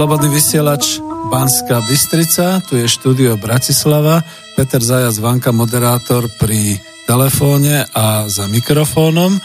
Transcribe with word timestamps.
Slobodný 0.00 0.32
vysielač 0.32 0.96
Banská 1.28 1.84
Bystrica, 1.84 2.64
tu 2.64 2.80
je 2.80 2.88
štúdio 2.88 3.36
Bratislava, 3.36 4.24
Peter 4.56 4.80
Zajac 4.80 5.12
Vanka, 5.20 5.52
moderátor 5.52 6.24
pri 6.40 6.80
telefóne 7.04 7.84
a 7.92 8.24
za 8.24 8.48
mikrofónom 8.48 9.36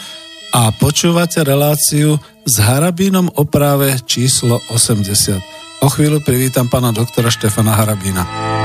a 0.56 0.72
počúvate 0.72 1.44
reláciu 1.44 2.16
s 2.48 2.56
Harabínom 2.56 3.36
o 3.36 3.44
práve 3.44 4.00
číslo 4.08 4.56
80. 4.72 5.84
O 5.84 5.92
chvíľu 5.92 6.24
privítam 6.24 6.72
pána 6.72 6.88
doktora 6.88 7.28
Štefana 7.28 7.76
Harabína. 7.76 8.55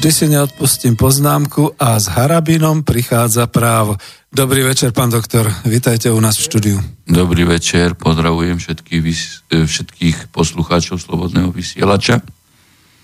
Vždy 0.00 0.16
si 0.16 0.32
neodpustím 0.32 0.96
poznámku 0.96 1.76
a 1.76 2.00
s 2.00 2.08
Harabinom 2.08 2.80
prichádza 2.88 3.44
právo. 3.52 4.00
Dobrý 4.32 4.64
večer, 4.64 4.96
pán 4.96 5.12
doktor. 5.12 5.52
Vítajte 5.68 6.08
u 6.08 6.16
nás 6.24 6.40
v 6.40 6.48
štúdiu. 6.48 6.76
Dobrý 7.04 7.44
večer, 7.44 7.92
pozdravujem 8.00 8.56
všetkých, 8.56 9.04
e, 9.52 9.68
všetkých 9.68 10.32
poslucháčov 10.32 11.04
Slobodného 11.04 11.52
vysielača. 11.52 12.24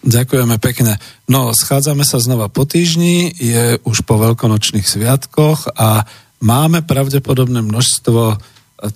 Ďakujeme 0.09 0.57
pekne. 0.57 0.97
No, 1.29 1.53
schádzame 1.53 2.01
sa 2.09 2.17
znova 2.17 2.49
po 2.49 2.65
týždni, 2.65 3.29
je 3.29 3.77
už 3.85 4.01
po 4.09 4.17
veľkonočných 4.17 4.89
sviatkoch 4.89 5.77
a 5.77 6.09
máme 6.41 6.81
pravdepodobné 6.81 7.61
množstvo 7.61 8.41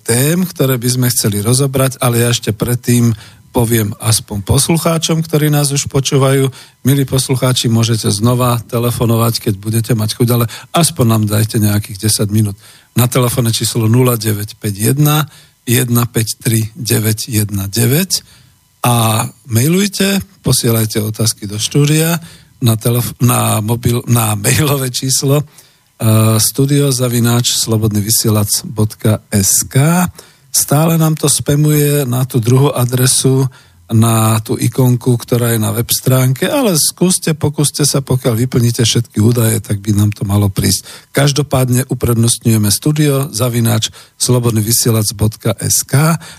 tém, 0.01 0.41
ktoré 0.41 0.81
by 0.81 0.89
sme 0.89 1.07
chceli 1.13 1.37
rozobrať, 1.45 2.01
ale 2.01 2.25
ja 2.25 2.33
ešte 2.33 2.49
predtým 2.49 3.13
poviem 3.51 3.91
aspoň 3.99 4.47
poslucháčom, 4.47 5.19
ktorí 5.19 5.51
nás 5.51 5.75
už 5.75 5.91
počúvajú. 5.91 6.47
Milí 6.87 7.03
poslucháči, 7.03 7.67
môžete 7.67 8.07
znova 8.07 8.63
telefonovať, 8.63 9.43
keď 9.43 9.53
budete 9.59 9.93
mať 9.93 10.15
chuť, 10.15 10.27
ale 10.31 10.47
aspoň 10.71 11.05
nám 11.05 11.23
dajte 11.27 11.59
nejakých 11.59 12.07
10 12.07 12.31
minút. 12.31 12.55
Na 12.95 13.11
telefóne 13.11 13.51
číslo 13.51 13.91
0951 13.91 15.27
153 15.67 16.71
919 16.73 18.23
a 18.81 19.29
mailujte, 19.45 20.17
posielajte 20.41 21.05
otázky 21.05 21.45
do 21.45 21.61
štúdia 21.61 22.17
na, 22.61 22.77
telef- 22.77 23.13
na, 23.21 23.61
mobil, 23.61 24.01
na 24.09 24.35
mailové 24.41 24.89
číslo 24.89 25.43
uh, 25.43 25.45
studiozavináč 26.39 27.51
slobodnyvysielac.sk 27.61 29.75
stále 30.51 30.99
nám 30.99 31.15
to 31.15 31.31
spamuje 31.31 32.03
na 32.03 32.27
tú 32.27 32.43
druhú 32.43 32.69
adresu, 32.75 33.47
na 33.91 34.39
tú 34.39 34.55
ikonku, 34.55 35.19
ktorá 35.19 35.51
je 35.51 35.59
na 35.59 35.75
web 35.75 35.87
stránke, 35.91 36.47
ale 36.47 36.79
skúste, 36.79 37.35
pokúste 37.35 37.83
sa, 37.83 37.99
pokiaľ 37.99 38.39
vyplníte 38.47 38.87
všetky 38.87 39.19
údaje, 39.19 39.59
tak 39.59 39.83
by 39.83 39.91
nám 39.91 40.15
to 40.15 40.23
malo 40.23 40.47
prísť. 40.47 41.11
Každopádne 41.11 41.91
uprednostňujeme 41.91 42.71
studio 42.71 43.27
zavináč 43.35 43.91
slobodnyvysielac.sk 44.15 45.93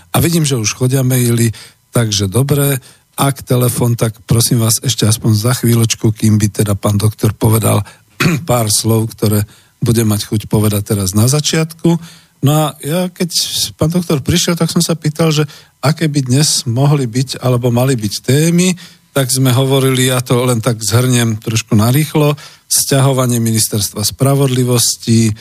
a 0.09 0.17
vidím, 0.17 0.45
že 0.45 0.57
už 0.57 0.73
chodia 0.73 1.05
maily, 1.05 1.53
takže 1.93 2.25
dobre, 2.25 2.81
ak 3.13 3.45
telefon, 3.45 3.93
tak 3.93 4.17
prosím 4.25 4.65
vás 4.65 4.81
ešte 4.81 5.05
aspoň 5.05 5.31
za 5.37 5.53
chvíľočku, 5.53 6.09
kým 6.09 6.41
by 6.41 6.49
teda 6.49 6.73
pán 6.73 6.97
doktor 6.97 7.37
povedal 7.37 7.85
pár 8.49 8.73
slov, 8.73 9.13
ktoré 9.13 9.45
bude 9.77 10.01
mať 10.01 10.25
chuť 10.25 10.41
povedať 10.49 10.95
teraz 10.95 11.13
na 11.13 11.29
začiatku. 11.29 12.22
No 12.43 12.51
a 12.51 12.65
ja 12.83 13.07
keď 13.07 13.31
pán 13.79 13.87
doktor 13.87 14.19
prišiel, 14.19 14.59
tak 14.59 14.67
som 14.67 14.83
sa 14.83 14.99
pýtal, 14.99 15.31
že 15.31 15.47
aké 15.79 16.11
by 16.11 16.27
dnes 16.27 16.67
mohli 16.67 17.07
byť 17.07 17.39
alebo 17.39 17.71
mali 17.71 17.95
byť 17.95 18.13
témy, 18.19 18.75
tak 19.15 19.31
sme 19.31 19.55
hovorili, 19.55 20.11
ja 20.11 20.19
to 20.19 20.43
len 20.43 20.59
tak 20.59 20.83
zhrniem 20.83 21.39
trošku 21.39 21.77
narýchlo, 21.77 22.35
sťahovanie 22.67 23.37
ministerstva 23.39 24.03
spravodlivosti, 24.03 25.31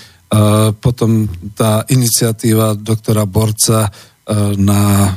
potom 0.78 1.28
tá 1.56 1.82
iniciatíva 1.88 2.76
doktora 2.76 3.24
Borca 3.24 3.88
na, 4.56 5.12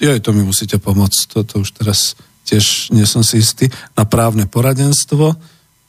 joj, 0.00 0.18
to 0.18 0.30
mi 0.32 0.42
musíte 0.42 0.80
pomôcť, 0.80 1.18
toto 1.28 1.60
už 1.62 1.76
teraz 1.76 2.16
tiež 2.48 2.90
nie 2.96 3.04
som 3.04 3.20
si 3.20 3.44
istý, 3.44 3.68
na 3.92 4.08
právne 4.08 4.48
poradenstvo 4.48 5.36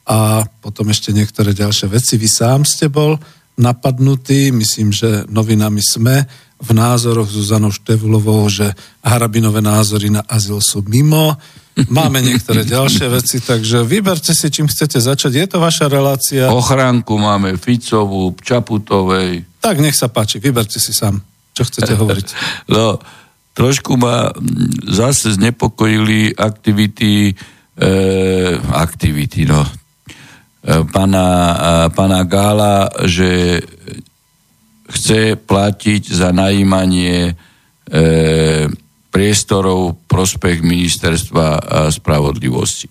a 0.05 0.43
potom 0.59 0.91
ešte 0.91 1.15
niektoré 1.15 1.55
ďalšie 1.55 1.87
veci. 1.87 2.19
Vy 2.19 2.27
sám 2.27 2.67
ste 2.67 2.91
bol 2.91 3.15
napadnutý, 3.59 4.55
myslím, 4.55 4.95
že 4.95 5.27
novinami 5.27 5.83
sme 5.83 6.23
v 6.59 6.69
názoroch 6.75 7.27
Zuzanou 7.27 7.71
Števulovou, 7.71 8.47
že 8.47 8.71
Harabinové 9.03 9.59
názory 9.63 10.11
na 10.11 10.23
azyl 10.27 10.59
sú 10.59 10.83
mimo. 10.87 11.35
Máme 11.87 12.19
niektoré 12.19 12.67
ďalšie 12.67 13.07
veci, 13.19 13.39
takže 13.39 13.87
vyberte 13.87 14.35
si, 14.35 14.47
čím 14.51 14.67
chcete 14.67 14.99
začať. 14.99 15.31
Je 15.35 15.45
to 15.47 15.57
vaša 15.63 15.87
relácia. 15.87 16.51
Ochránku 16.51 17.15
máme 17.15 17.55
Ficovú, 17.55 18.35
Čaputovej. 18.35 19.47
Tak 19.63 19.79
nech 19.79 19.95
sa 19.95 20.11
páči, 20.11 20.43
vyberte 20.43 20.79
si 20.79 20.91
sám, 20.91 21.23
čo 21.55 21.63
chcete 21.63 21.95
hovoriť. 21.99 22.27
no, 22.71 22.99
trošku 23.55 23.95
ma 23.95 24.31
zase 24.87 25.35
znepokojili 25.39 26.35
aktivity, 26.35 27.31
e, 27.79 27.93
aktivity, 28.75 29.47
no, 29.47 29.63
pána, 30.93 31.25
pána 31.93 32.21
Gála, 32.29 32.89
že 33.09 33.61
chce 34.89 35.37
platiť 35.37 36.03
za 36.13 36.29
najímanie 36.29 37.29
e, 37.29 37.33
priestorov 39.09 40.05
prospech 40.05 40.61
ministerstva 40.61 41.47
spravodlivosti. 41.89 42.89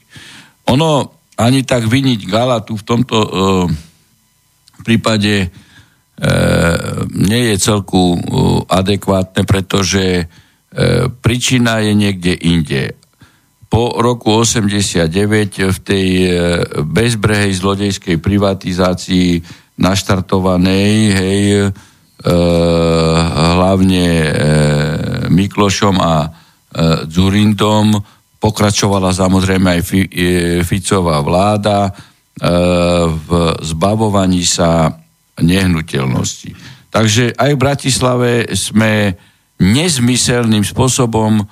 Ono 0.71 0.91
ani 1.39 1.63
tak 1.63 1.87
vyniť 1.87 2.21
Gala 2.27 2.63
tu 2.67 2.75
v 2.75 2.87
tomto 2.87 3.17
e, 3.19 3.31
prípade 4.89 5.35
e, 5.45 5.49
nie 7.13 7.43
je 7.53 7.57
celku 7.61 8.17
e, 8.17 8.19
adekvátne, 8.67 9.45
pretože 9.45 10.05
e, 10.05 10.25
príčina 11.13 11.85
je 11.85 11.93
niekde 11.93 12.33
inde 12.33 12.97
po 13.69 14.01
roku 14.01 14.33
89 14.33 15.69
v 15.69 15.79
tej 15.85 16.09
e, 16.25 16.31
bezbrehej 16.83 17.53
zlodejskej 17.53 18.17
privatizácii 18.17 19.45
naštartovanej, 19.77 20.93
hej, 21.13 21.41
e, 21.61 21.69
hlavne 23.55 24.07
e, 24.09 24.29
Miklošom 25.29 25.97
a 26.01 26.15
e, 26.25 26.29
Dzurindom, 27.05 27.93
pokračovala 28.41 29.13
samozrejme 29.13 29.79
aj 29.79 29.81
e, 29.85 29.87
Ficová 30.65 31.21
vláda 31.21 31.89
e, 31.89 31.93
v 33.13 33.29
zbavovaní 33.61 34.49
sa 34.49 34.97
nehnuteľnosti. 35.39 36.79
Takže 36.89 37.37
aj 37.37 37.51
v 37.55 37.63
Bratislave 37.63 38.31
sme 38.57 39.15
nezmyselným 39.61 40.65
spôsobom 40.65 41.45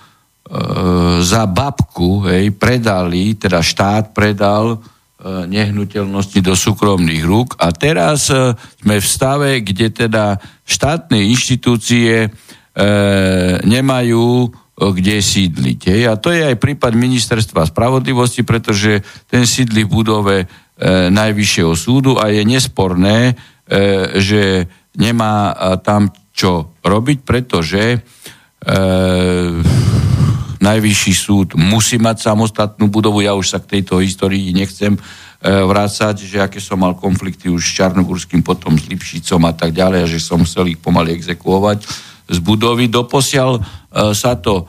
za 1.27 1.43
babku 1.51 2.23
hej, 2.31 2.55
predali, 2.55 3.35
teda 3.35 3.67
štát 3.67 4.15
predal 4.15 4.79
e, 4.79 5.49
nehnuteľnosti 5.51 6.39
do 6.39 6.55
súkromných 6.55 7.25
rúk 7.27 7.59
a 7.59 7.75
teraz 7.75 8.31
e, 8.31 8.55
sme 8.55 9.03
v 9.03 9.07
stave, 9.07 9.51
kde 9.67 10.07
teda 10.07 10.39
štátne 10.63 11.19
inštitúcie 11.19 12.15
e, 12.23 12.29
nemajú 13.67 14.55
kde 14.77 15.25
sídliť. 15.25 15.81
Hej. 15.89 16.03
A 16.05 16.21
to 16.21 16.29
je 16.29 16.53
aj 16.53 16.61
prípad 16.61 16.93
ministerstva 16.93 17.65
spravodlivosti, 17.65 18.45
pretože 18.45 19.01
ten 19.25 19.49
sídli 19.49 19.89
v 19.89 19.93
budove 20.05 20.37
e, 20.45 20.47
Najvyššieho 21.09 21.73
súdu 21.73 22.21
a 22.21 22.29
je 22.29 22.45
nesporné, 22.45 23.33
e, 23.33 23.35
že 24.21 24.69
nemá 25.01 25.57
tam 25.81 26.13
čo 26.37 26.77
robiť, 26.85 27.19
pretože 27.25 27.97
e, 27.97 27.99
najvyšší 30.61 31.15
súd 31.15 31.49
musí 31.57 32.01
mať 32.01 32.33
samostatnú 32.33 32.89
budovu. 32.89 33.21
Ja 33.25 33.37
už 33.37 33.47
sa 33.53 33.59
k 33.61 33.79
tejto 33.79 34.01
histórii 34.01 34.53
nechcem 34.57 34.97
e, 34.97 35.01
vrácať, 35.43 36.17
že 36.25 36.39
aké 36.41 36.61
som 36.63 36.81
mal 36.81 36.97
konflikty 36.97 37.53
už 37.53 37.61
s 37.61 37.77
Čarnogurským, 37.77 38.41
potom 38.41 38.77
s 38.81 38.89
Lipšicom 38.89 39.43
a 39.45 39.53
tak 39.53 39.77
ďalej, 39.77 39.99
a 40.05 40.11
že 40.11 40.21
som 40.23 40.45
chcel 40.45 40.73
ich 40.73 40.81
pomaly 40.81 41.13
exekuovať 41.17 41.85
z 42.27 42.39
budovy. 42.41 42.89
Doposiaľ 42.89 43.51
e, 43.59 43.63
sa 44.17 44.37
to 44.41 44.63
e, 44.63 44.65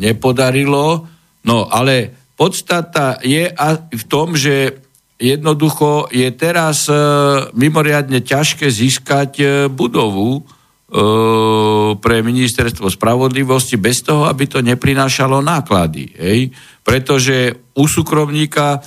nepodarilo, 0.00 1.06
no 1.44 1.56
ale 1.68 2.10
podstata 2.34 3.20
je 3.20 3.52
v 3.92 4.04
tom, 4.08 4.34
že 4.34 4.80
jednoducho 5.22 6.10
je 6.10 6.26
teraz 6.34 6.90
mimoriadne 7.54 8.26
ťažké 8.26 8.66
získať 8.66 9.32
budovu, 9.70 10.42
pre 11.96 12.20
ministerstvo 12.20 12.92
spravodlivosti 12.92 13.80
bez 13.80 14.04
toho, 14.04 14.28
aby 14.28 14.44
to 14.44 14.60
neprinášalo 14.60 15.40
náklady. 15.40 16.12
Hej? 16.20 16.52
Pretože 16.84 17.72
u 17.80 17.88
súkromníka, 17.88 18.76
e, 18.76 18.80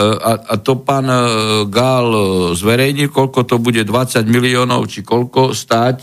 a, 0.00 0.32
a 0.40 0.54
to 0.56 0.80
pán 0.80 1.04
e, 1.04 1.20
Gál 1.68 2.08
zverejnil, 2.56 3.12
koľko 3.12 3.44
to 3.44 3.60
bude 3.60 3.84
20 3.84 4.24
miliónov, 4.24 4.88
či 4.88 5.04
koľko 5.04 5.52
stáť 5.52 5.98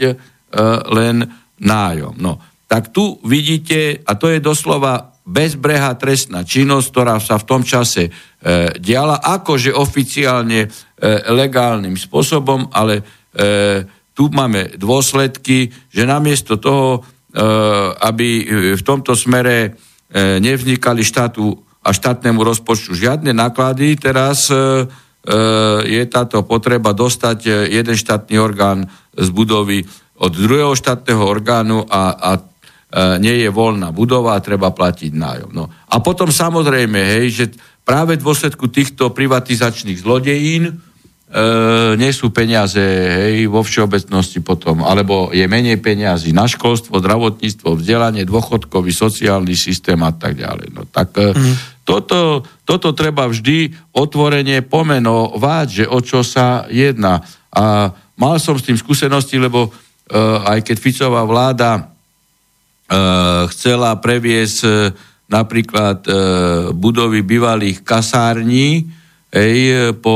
len 0.88 1.28
nájom. 1.60 2.16
No, 2.24 2.40
tak 2.68 2.92
tu 2.96 3.20
vidíte, 3.24 4.00
a 4.04 4.16
to 4.16 4.32
je 4.32 4.44
doslova 4.44 5.18
bezbrehá 5.28 5.96
trestná 6.00 6.48
činnosť, 6.48 6.88
ktorá 6.88 7.16
sa 7.20 7.36
v 7.36 7.48
tom 7.48 7.62
čase 7.64 8.08
e, 8.08 8.12
diala, 8.80 9.20
akože 9.20 9.76
oficiálne 9.76 10.68
e, 10.68 10.70
legálnym 11.32 12.00
spôsobom, 12.00 12.72
ale 12.72 13.04
e, 13.36 13.84
tu 14.18 14.34
máme 14.34 14.74
dôsledky, 14.82 15.70
že 15.94 16.10
namiesto 16.10 16.58
toho, 16.58 16.98
e, 16.98 17.00
aby 18.02 18.30
v 18.74 18.82
tomto 18.82 19.14
smere 19.14 19.58
e, 19.62 19.70
nevznikali 20.42 21.06
štátu 21.06 21.54
a 21.86 21.94
štátnemu 21.94 22.42
rozpočtu 22.42 22.98
žiadne 22.98 23.30
náklady, 23.30 23.94
teraz 24.02 24.50
e, 24.50 24.90
je 25.86 26.02
táto 26.10 26.42
potreba 26.48 26.96
dostať 26.98 27.68
jeden 27.68 28.00
štátny 28.00 28.40
orgán 28.40 28.88
z 29.12 29.28
budovy 29.30 29.84
od 30.18 30.32
druhého 30.32 30.72
štátneho 30.72 31.20
orgánu 31.20 31.84
a, 31.84 32.16
a 32.16 32.32
nie 33.20 33.44
je 33.44 33.52
voľná 33.52 33.92
budova 33.92 34.40
a 34.40 34.44
treba 34.46 34.72
platiť 34.72 35.12
nájom. 35.12 35.52
No. 35.52 35.68
A 35.68 36.00
potom 36.00 36.32
samozrejme, 36.32 37.20
hej, 37.20 37.28
že 37.28 37.46
práve 37.84 38.16
v 38.16 38.24
dôsledku 38.24 38.72
týchto 38.72 39.12
privatizačných 39.12 40.00
zlodejín 40.00 40.80
e, 41.28 41.96
nie 42.00 42.12
sú 42.16 42.32
peniaze 42.32 42.80
hej, 42.80 43.52
vo 43.52 43.62
všeobecnosti 43.64 44.40
potom, 44.40 44.84
alebo 44.84 45.30
je 45.36 45.44
menej 45.46 45.80
peniazy 45.84 46.32
na 46.32 46.48
školstvo, 46.48 47.04
zdravotníctvo, 47.04 47.76
vzdelanie, 47.76 48.24
dôchodkový, 48.24 48.96
sociálny 48.96 49.54
systém 49.54 50.00
a 50.00 50.16
tak 50.16 50.40
ďalej. 50.40 50.72
No 50.72 50.88
tak 50.88 51.16
mm. 51.20 51.84
toto, 51.84 52.48
toto 52.64 52.96
treba 52.96 53.28
vždy 53.28 53.92
otvorene 53.92 54.64
pomenovať, 54.64 55.68
že 55.68 55.86
o 55.86 56.00
čo 56.00 56.24
sa 56.24 56.66
jedná. 56.72 57.20
A 57.52 57.92
mal 58.16 58.40
som 58.40 58.56
s 58.56 58.66
tým 58.66 58.80
skúsenosti, 58.80 59.36
lebo 59.36 59.68
e, 59.68 59.70
aj 60.48 60.64
keď 60.64 60.78
Ficová 60.80 61.28
vláda 61.28 61.72
e, 61.76 61.82
chcela 63.52 63.94
previesť 64.00 64.60
e, 64.64 64.70
napríklad 65.28 66.08
e, 66.08 66.12
budovy 66.72 67.22
bývalých 67.22 67.84
kasární, 67.84 68.88
ej, 69.32 69.92
po 70.00 70.16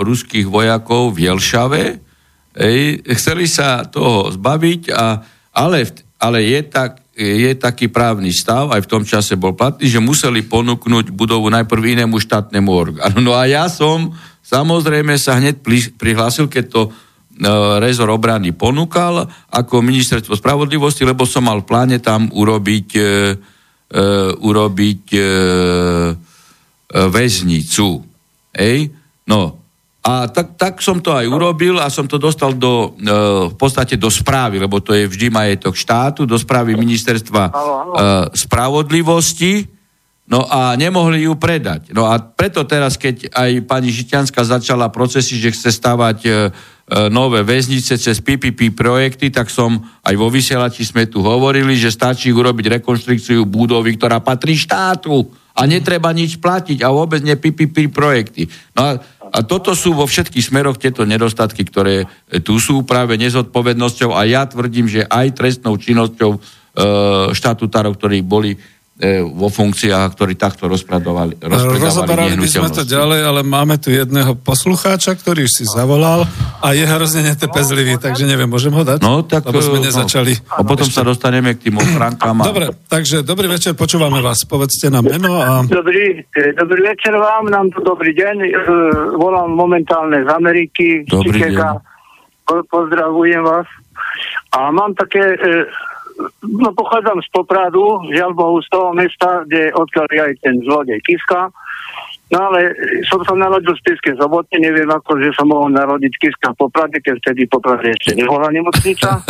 ruských 0.00 0.46
vojakov 0.46 1.14
v 1.14 1.30
Jelšave. 1.30 1.82
Ej, 2.52 3.02
chceli 3.16 3.48
sa 3.48 3.88
toho 3.88 4.28
zbaviť, 4.28 4.92
a, 4.92 5.24
ale, 5.56 5.88
ale 6.20 6.38
je, 6.44 6.60
tak, 6.68 7.00
je 7.16 7.52
taký 7.56 7.88
právny 7.88 8.28
stav, 8.28 8.68
aj 8.72 8.84
v 8.84 8.90
tom 8.90 9.02
čase 9.08 9.40
bol 9.40 9.56
platný, 9.56 9.88
že 9.88 10.04
museli 10.04 10.44
ponúknuť 10.44 11.16
budovu 11.16 11.48
najprv 11.48 11.96
inému 11.96 12.20
štátnemu 12.20 12.70
orgánu. 12.70 13.24
No 13.24 13.32
a 13.32 13.48
ja 13.48 13.72
som 13.72 14.12
samozrejme 14.44 15.16
sa 15.16 15.40
hneď 15.40 15.64
prihlásil, 15.96 16.52
keď 16.52 16.64
to 16.68 16.82
e, 16.88 16.90
rezor 17.80 18.12
obrany 18.12 18.52
ponúkal 18.52 19.32
ako 19.48 19.80
ministerstvo 19.80 20.36
spravodlivosti, 20.36 21.08
lebo 21.08 21.24
som 21.24 21.48
mal 21.48 21.64
v 21.64 21.68
pláne 21.72 21.98
tam 22.04 22.28
urobiť, 22.28 22.88
e, 22.96 23.00
e, 23.00 24.06
urobiť 24.36 25.02
e, 25.08 25.20
e 25.20 25.24
väznicu. 27.08 28.11
Ej? 28.52 28.92
No, 29.26 29.62
a 30.02 30.26
tak, 30.26 30.58
tak 30.58 30.74
som 30.82 30.98
to 30.98 31.14
aj 31.14 31.30
urobil 31.30 31.78
a 31.78 31.86
som 31.86 32.10
to 32.10 32.18
dostal 32.18 32.50
do, 32.58 32.90
e, 32.98 33.06
v 33.48 33.54
podstate 33.54 33.94
do 33.94 34.10
správy, 34.10 34.58
lebo 34.58 34.82
to 34.82 34.98
je 34.98 35.06
vždy 35.06 35.30
majetok 35.30 35.78
štátu, 35.78 36.26
do 36.26 36.34
správy 36.34 36.74
ministerstva 36.74 37.42
e, 37.46 37.52
spravodlivosti, 38.34 39.62
no 40.26 40.42
a 40.42 40.74
nemohli 40.74 41.30
ju 41.30 41.38
predať. 41.38 41.94
No 41.94 42.10
a 42.10 42.18
preto 42.18 42.66
teraz, 42.66 42.98
keď 42.98 43.30
aj 43.30 43.50
pani 43.62 43.94
Žitianská 43.94 44.42
začala 44.42 44.90
procesy, 44.90 45.38
že 45.38 45.54
chce 45.54 45.70
stavať 45.70 46.18
e, 46.26 46.30
nové 47.06 47.46
väznice 47.46 47.94
cez 47.94 48.18
PPP 48.18 48.74
projekty, 48.74 49.30
tak 49.30 49.54
som 49.54 49.86
aj 50.02 50.18
vo 50.18 50.26
vysielači 50.26 50.82
sme 50.82 51.06
tu 51.06 51.22
hovorili, 51.22 51.78
že 51.78 51.94
stačí 51.94 52.34
urobiť 52.34 52.82
rekonštrukciu 52.82 53.46
budovy, 53.46 53.94
ktorá 53.94 54.18
patrí 54.18 54.58
štátu 54.58 55.30
a 55.52 55.62
netreba 55.68 56.12
nič 56.12 56.40
platiť 56.40 56.80
a 56.84 56.92
vôbec 56.92 57.20
ne 57.20 57.36
PPP 57.36 57.92
projekty. 57.92 58.48
No 58.76 58.80
a, 58.84 58.90
a 59.32 59.38
toto 59.44 59.76
sú 59.76 59.96
vo 59.96 60.08
všetkých 60.08 60.52
smeroch 60.52 60.80
tieto 60.80 61.04
nedostatky, 61.04 61.64
ktoré 61.64 62.08
tu 62.44 62.56
sú 62.56 62.84
práve 62.84 63.16
nezodpovednosťou 63.20 64.16
a 64.16 64.24
ja 64.28 64.48
tvrdím, 64.48 64.88
že 64.88 65.08
aj 65.08 65.36
trestnou 65.36 65.76
činnosťou 65.76 66.30
e, 66.36 66.38
štatutárov, 67.32 67.96
ktorí 67.96 68.24
boli 68.24 68.56
E, 68.56 68.60
vo 69.32 69.48
funkciách, 69.48 70.14
ktorí 70.14 70.36
takto 70.38 70.68
rozpredovali. 70.68 71.40
Rozoberali 71.80 72.36
by 72.38 72.46
sme 72.46 72.68
to 72.70 72.84
ďalej, 72.86 73.20
ale 73.24 73.40
máme 73.42 73.80
tu 73.80 73.90
jedného 73.90 74.36
poslucháča, 74.38 75.16
ktorý 75.16 75.48
si 75.48 75.64
zavolal 75.66 76.28
a 76.62 76.76
je 76.76 76.84
hrozne 76.86 77.26
netrpezlivý, 77.32 77.98
takže 77.98 78.28
neviem, 78.28 78.46
môžem 78.46 78.70
ho 78.70 78.84
dať? 78.84 79.02
No, 79.02 79.24
tak... 79.26 79.48
Lebo 79.48 79.58
sme 79.58 79.82
e, 79.82 79.90
nezačali. 79.90 80.38
No, 80.44 80.54
a 80.54 80.60
potom 80.62 80.86
ešte... 80.86 81.00
sa 81.00 81.02
dostaneme 81.02 81.56
k 81.58 81.66
tým 81.66 81.82
ochránkám. 81.82 82.36
A... 82.36 82.44
Dobre, 82.46 82.66
takže 82.86 83.26
dobrý 83.26 83.50
večer, 83.50 83.74
počúvame 83.74 84.22
vás. 84.22 84.44
Povedzte 84.46 84.92
nám 84.92 85.08
meno 85.08 85.40
a... 85.40 85.66
Dobrý, 85.66 86.22
e, 86.22 86.54
dobrý 86.54 86.94
večer 86.94 87.16
vám, 87.16 87.50
nám 87.50 87.72
tu 87.74 87.82
dobrý 87.82 88.12
deň. 88.14 88.36
Volám 89.18 89.50
momentálne 89.50 90.22
z 90.22 90.30
Ameriky, 90.30 91.08
dobrý 91.08 91.42
z 91.42 91.50
Čikega. 91.50 91.80
Pozdravujem 92.46 93.42
vás. 93.42 93.66
A 94.52 94.68
mám 94.68 94.92
také 94.94 95.32
no 96.42 96.68
pochádzam 96.74 97.22
z 97.22 97.28
Popradu, 97.32 98.02
žiaľ 98.10 98.32
Bohu 98.34 98.58
z 98.60 98.68
toho 98.68 98.92
mesta, 98.92 99.46
kde 99.46 99.72
odkiaľ 99.72 100.06
je 100.10 100.20
aj 100.20 100.34
ten 100.42 100.54
zlodej 100.62 100.98
Kiska. 101.06 101.50
No 102.32 102.48
ale 102.48 102.72
som 103.04 103.20
sa 103.28 103.36
narodil 103.36 103.76
v 103.76 103.82
Spiske 103.84 104.16
sobote, 104.16 104.56
neviem 104.56 104.88
ako, 104.88 105.20
že 105.20 105.36
som 105.36 105.52
mohol 105.52 105.68
narodiť 105.76 106.12
Kiska 106.16 106.56
v 106.56 106.60
Poprade, 106.64 106.96
keď 107.04 107.20
vtedy 107.20 107.44
Poprade 107.44 107.92
ešte 107.92 108.16
nebola 108.16 108.48
nemocnica. 108.48 109.20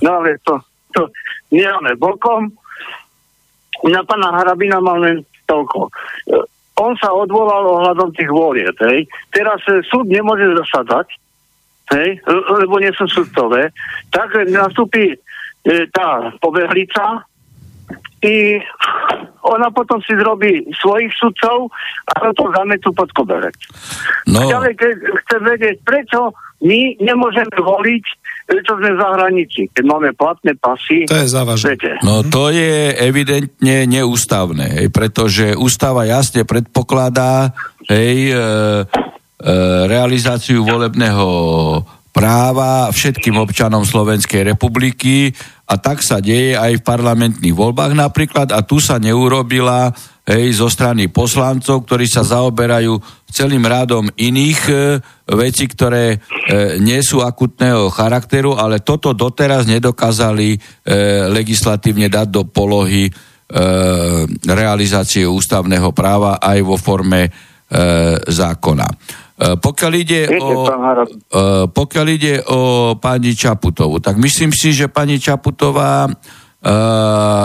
No 0.00 0.20
ale 0.22 0.40
to, 0.40 0.60
to 0.96 1.12
nejáme 1.52 1.96
bokom. 2.00 2.52
Na 3.84 4.00
pána 4.08 4.32
Harabina 4.32 4.80
mám 4.80 5.04
len 5.04 5.20
toľko. 5.44 5.92
On 6.80 6.92
sa 6.96 7.12
odvolal 7.12 7.64
ohľadom 7.64 8.12
tých 8.16 8.28
volieb. 8.28 8.76
Hej. 8.80 9.08
Teraz 9.32 9.60
e, 9.68 9.80
súd 9.84 10.08
nemôže 10.08 10.48
zasadať, 10.52 11.08
hej, 11.96 12.20
lebo 12.28 12.76
nie 12.80 12.92
sú 12.92 13.08
súdcové. 13.08 13.72
Tak 14.12 14.48
nastúpi 14.48 15.12
E, 15.12 15.18
tá 15.90 16.32
pobehlica 16.38 17.26
i 18.22 18.58
ona 19.46 19.70
potom 19.70 20.02
si 20.02 20.18
zrobí 20.18 20.66
svojich 20.82 21.12
sudcov 21.14 21.70
a 22.10 22.34
to 22.34 22.50
zametú 22.50 22.90
pod 22.90 23.06
koberec. 23.14 23.54
No. 24.26 24.50
Ďalej 24.50 24.72
chcem 25.22 25.40
vedieť, 25.46 25.76
prečo 25.86 26.34
my 26.64 26.98
nemôžeme 26.98 27.54
voliť, 27.54 28.04
čo 28.46 28.72
sme 28.78 28.94
v 28.94 28.98
zahraničí, 28.98 29.62
keď 29.70 29.84
máme 29.86 30.10
platné 30.18 30.58
pasy. 30.58 31.06
To 31.06 31.18
je 31.18 31.28
závažné. 31.30 32.02
No 32.02 32.26
to 32.26 32.50
je 32.50 32.94
evidentne 32.96 33.86
neústavné, 33.86 34.82
hej, 34.82 34.88
pretože 34.90 35.54
ústava 35.54 36.06
jasne 36.08 36.42
predpokladá 36.42 37.54
hej, 37.90 38.32
e, 38.32 38.34
e, 38.34 38.40
realizáciu 39.86 40.62
volebného 40.62 41.26
práva 42.16 42.88
všetkým 42.88 43.36
občanom 43.36 43.84
Slovenskej 43.84 44.56
republiky 44.56 45.36
a 45.68 45.76
tak 45.76 46.00
sa 46.00 46.16
deje 46.16 46.56
aj 46.56 46.80
v 46.80 46.86
parlamentných 46.88 47.52
voľbách 47.52 47.92
napríklad 47.92 48.56
a 48.56 48.64
tu 48.64 48.80
sa 48.80 48.96
neurobila 48.96 49.92
hej, 50.24 50.56
zo 50.56 50.72
strany 50.72 51.12
poslancov, 51.12 51.84
ktorí 51.84 52.08
sa 52.08 52.24
zaoberajú 52.24 52.96
celým 53.28 53.68
rádom 53.68 54.08
iných 54.16 54.60
e, 54.72 54.74
vecí, 55.36 55.68
ktoré 55.68 56.16
e, 56.16 56.18
nie 56.80 57.04
sú 57.04 57.20
akutného 57.20 57.92
charakteru, 57.92 58.56
ale 58.56 58.80
toto 58.80 59.12
doteraz 59.12 59.68
nedokázali 59.68 60.56
e, 60.56 60.58
legislatívne 61.28 62.08
dať 62.08 62.32
do 62.32 62.42
polohy 62.48 63.06
e, 63.06 63.12
realizácie 64.48 65.28
ústavného 65.28 65.92
práva 65.92 66.40
aj 66.40 66.58
vo 66.64 66.80
forme 66.80 67.28
e, 67.28 67.30
zákona. 68.24 68.88
E, 69.36 69.60
pokiaľ 69.60 69.92
ide, 70.00 70.32
o, 70.32 70.64
e, 70.64 71.40
pokiaľ 71.68 72.06
ide 72.08 72.40
o 72.48 72.60
pani 72.96 73.36
Čaputovú, 73.36 74.00
tak 74.00 74.16
myslím 74.16 74.48
si, 74.48 74.72
že 74.72 74.88
pani 74.88 75.20
Čaputová 75.20 76.08
uh, 76.08 77.44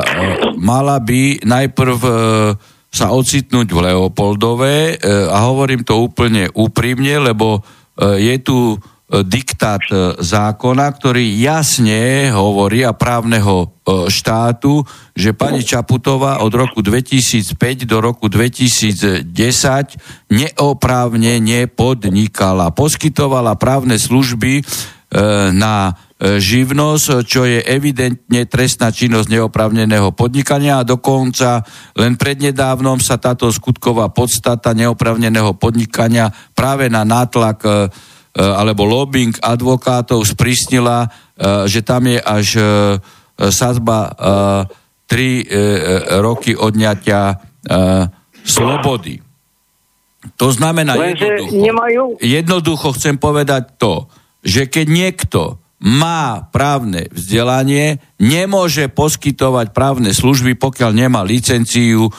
mala 0.55 0.98
by 1.03 1.43
najprv 1.43 2.00
uh, 2.00 2.15
sa 2.88 3.12
ocitnúť 3.12 3.67
v 3.67 3.79
Leopoldove 3.91 4.75
uh, 4.95 5.36
a 5.36 5.51
hovorím 5.51 5.83
to 5.83 6.00
úplne 6.00 6.48
úprimne, 6.55 7.19
lebo 7.19 7.60
uh, 7.60 8.15
je 8.15 8.36
tu 8.39 8.79
diktát 9.12 9.84
zákona, 10.24 10.88
ktorý 10.96 11.36
jasne 11.36 12.32
hovorí 12.32 12.88
a 12.88 12.96
právneho 12.96 13.75
štátu, 14.08 14.88
že 15.12 15.36
pani 15.36 15.68
Čaputová 15.68 16.39
od 16.39 16.56
roku 16.56 16.80
2005 16.80 17.84
do 17.84 18.00
roku 18.00 18.32
2010 18.32 19.27
neoprávne 20.32 21.44
nepodnikala. 21.44 22.72
Poskytovala 22.72 23.60
právne 23.60 24.00
služby 24.00 24.63
na 25.51 25.91
živnosť, 26.22 27.27
čo 27.27 27.44
je 27.44 27.60
evidentne 27.68 28.48
trestná 28.48 28.96
činnosť 28.96 29.27
neoprávneného 29.27 30.15
podnikania 30.15 30.80
a 30.80 30.88
dokonca 30.88 31.68
len 32.00 32.15
prednedávnom 32.15 33.01
sa 33.03 33.20
táto 33.20 33.51
skutková 33.51 34.08
podstata 34.13 34.72
neoprávneného 34.72 35.58
podnikania 35.60 36.32
práve 36.56 36.88
na 36.88 37.03
nátlak 37.03 37.91
alebo 38.36 38.88
lobbying 38.88 39.36
advokátov 39.44 40.24
sprísnila, 40.24 41.08
eh, 41.08 41.68
že 41.68 41.84
tam 41.84 42.08
je 42.08 42.20
až 42.20 42.48
eh, 42.58 42.66
sazba 43.42 44.14
3 45.10 46.22
roky 46.22 46.54
odňatia 46.54 47.42
slobody. 48.46 49.18
To 50.38 50.54
znamená, 50.54 50.94
jednoducho, 50.94 51.58
nemajú... 51.58 52.04
jednoducho 52.22 52.88
chcem 52.94 53.18
povedať 53.18 53.82
to, 53.82 54.06
že 54.46 54.70
keď 54.70 54.86
niekto 54.86 55.42
má 55.82 56.46
právne 56.54 57.10
vzdelanie, 57.10 57.98
nemôže 58.22 58.86
poskytovať 58.86 59.74
právne 59.74 60.14
služby, 60.14 60.54
pokiaľ 60.54 60.92
nemá 60.94 61.26
licenciu 61.26 62.06
e, 62.06 62.12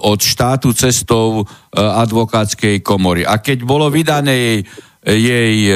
od 0.00 0.16
štátu 0.16 0.72
cestou 0.72 1.44
e, 1.44 1.76
advokátskej 1.76 2.80
komory. 2.80 3.28
A 3.28 3.36
keď 3.36 3.68
bolo 3.68 3.92
vydané 3.92 4.32
jej, 4.32 4.58
jej 5.06 5.56
e, 5.70 5.74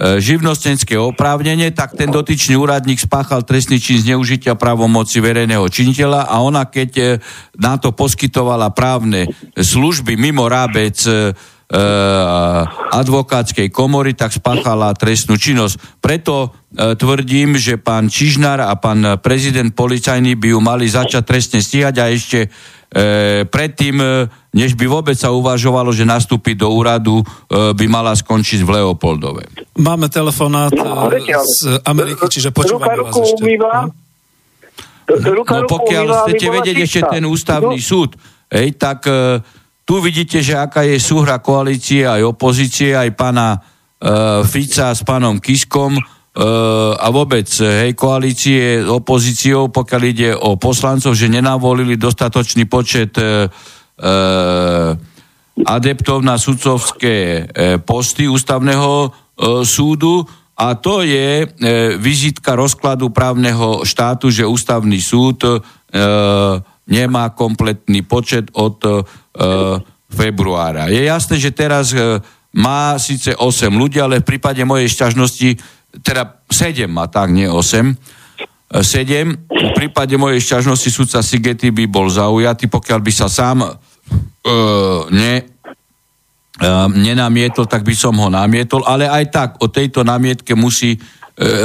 živnostenské 0.00 0.94
oprávnenie, 0.96 1.74
tak 1.74 1.98
ten 1.98 2.08
dotyčný 2.08 2.54
úradník 2.56 3.02
spáchal 3.02 3.42
trestný 3.42 3.82
čin 3.82 4.00
zneužitia 4.00 4.54
právomoci 4.54 5.18
verejného 5.18 5.66
činiteľa 5.66 6.30
a 6.30 6.40
ona, 6.40 6.70
keď 6.70 6.90
e, 6.96 7.04
na 7.58 7.76
to 7.76 7.90
poskytovala 7.90 8.70
právne 8.70 9.28
služby 9.58 10.14
mimo 10.14 10.46
rábec 10.46 10.96
e, 11.04 11.34
advokátskej 12.90 13.70
komory, 13.70 14.18
tak 14.18 14.34
spáchala 14.34 14.90
trestnú 14.98 15.38
činnosť. 15.38 16.02
Preto 16.02 16.50
eh, 16.50 16.98
tvrdím, 16.98 17.54
že 17.54 17.78
pán 17.78 18.10
Čižnár 18.10 18.58
a 18.66 18.74
pán 18.74 19.22
prezident 19.22 19.70
policajný 19.70 20.34
by 20.34 20.48
ju 20.50 20.58
mali 20.58 20.90
začať 20.90 21.22
trestne 21.22 21.60
stíhať 21.62 21.94
a 22.02 22.10
ešte 22.10 22.38
e, 22.46 22.48
predtým, 23.46 24.02
než 24.50 24.74
by 24.74 24.86
vôbec 24.90 25.14
sa 25.14 25.30
uvažovalo, 25.30 25.94
že 25.94 26.02
nastúpi 26.02 26.58
do 26.58 26.66
úradu, 26.74 27.22
e, 27.22 27.24
by 27.70 27.86
mala 27.86 28.12
skončiť 28.18 28.66
v 28.66 28.70
Leopoldove. 28.80 29.46
Máme 29.78 30.10
telefonát 30.10 30.74
no, 30.74 31.06
z 31.38 31.78
Ameriky, 31.86 32.26
čiže 32.26 32.50
počúvame 32.50 32.98
vás 32.98 33.14
ešte. 33.14 33.42
No 35.10 35.58
pokiaľ 35.66 36.06
chcete 36.26 36.46
vedieť 36.50 36.76
ešte 36.86 37.00
ten 37.18 37.24
ústavný 37.26 37.78
súd, 37.82 38.14
hej, 38.50 38.74
tak 38.78 39.06
e, 39.06 39.42
tu 39.90 39.98
vidíte, 39.98 40.38
že 40.38 40.54
aká 40.54 40.86
je 40.86 41.02
súhra 41.02 41.42
koalície 41.42 42.06
aj 42.06 42.22
opozície, 42.22 42.94
aj 42.94 43.10
pána 43.18 43.58
e, 43.58 44.46
Fica 44.46 44.94
s 44.94 45.02
pánom 45.02 45.42
Kiskom 45.42 45.98
e, 45.98 46.02
a 46.94 47.10
vôbec 47.10 47.50
hej, 47.50 47.98
koalície 47.98 48.86
opozíciou, 48.86 49.66
pokiaľ 49.74 50.02
ide 50.06 50.30
o 50.30 50.54
poslancov, 50.54 51.18
že 51.18 51.26
nenavolili 51.26 51.98
dostatočný 51.98 52.70
počet 52.70 53.18
e, 53.18 53.50
e, 53.50 54.14
adeptov 55.58 56.22
na 56.22 56.38
sudcovské 56.38 57.50
e, 57.50 57.82
posty 57.82 58.30
ústavného 58.30 58.94
e, 58.94 59.08
súdu. 59.66 60.22
A 60.54 60.78
to 60.78 61.02
je 61.02 61.42
e, 61.42 61.46
vizitka 61.98 62.54
rozkladu 62.54 63.10
právneho 63.10 63.82
štátu, 63.82 64.30
že 64.30 64.46
ústavný 64.46 65.02
súd 65.02 65.42
e, 65.42 65.58
nemá 66.88 67.30
kompletný 67.32 68.02
počet 68.02 68.48
od 68.56 68.80
e, 68.82 68.90
februára. 70.10 70.90
Je 70.90 71.06
jasné, 71.06 71.36
že 71.38 71.54
teraz 71.54 71.94
e, 71.94 72.18
má 72.56 72.98
síce 72.98 73.34
8 73.36 73.70
ľudí, 73.70 74.02
ale 74.02 74.20
v 74.20 74.28
prípade 74.36 74.62
mojej 74.66 74.90
šťažnosti, 74.90 75.48
teda 76.02 76.42
7 76.50 76.90
má 76.90 77.06
tak, 77.06 77.30
nie 77.30 77.46
8, 77.46 77.94
7. 78.70 78.74
E, 78.74 79.24
v 79.50 79.72
prípade 79.74 80.14
mojej 80.18 80.42
šťažnosti 80.42 80.90
sudca 80.90 81.18
Sigety 81.22 81.70
by 81.70 81.84
bol 81.86 82.10
zaujatý, 82.10 82.66
pokiaľ 82.66 83.00
by 83.02 83.12
sa 83.14 83.26
sám 83.30 83.66
uh, 83.66 85.00
ne, 85.10 85.34
uh, 86.62 86.86
nenamietol, 86.90 87.66
tak 87.66 87.82
by 87.82 87.94
som 87.94 88.14
ho 88.18 88.30
namietol, 88.30 88.86
ale 88.86 89.10
aj 89.10 89.24
tak 89.30 89.48
o 89.58 89.66
tejto 89.66 90.06
namietke 90.06 90.54
musí 90.54 90.98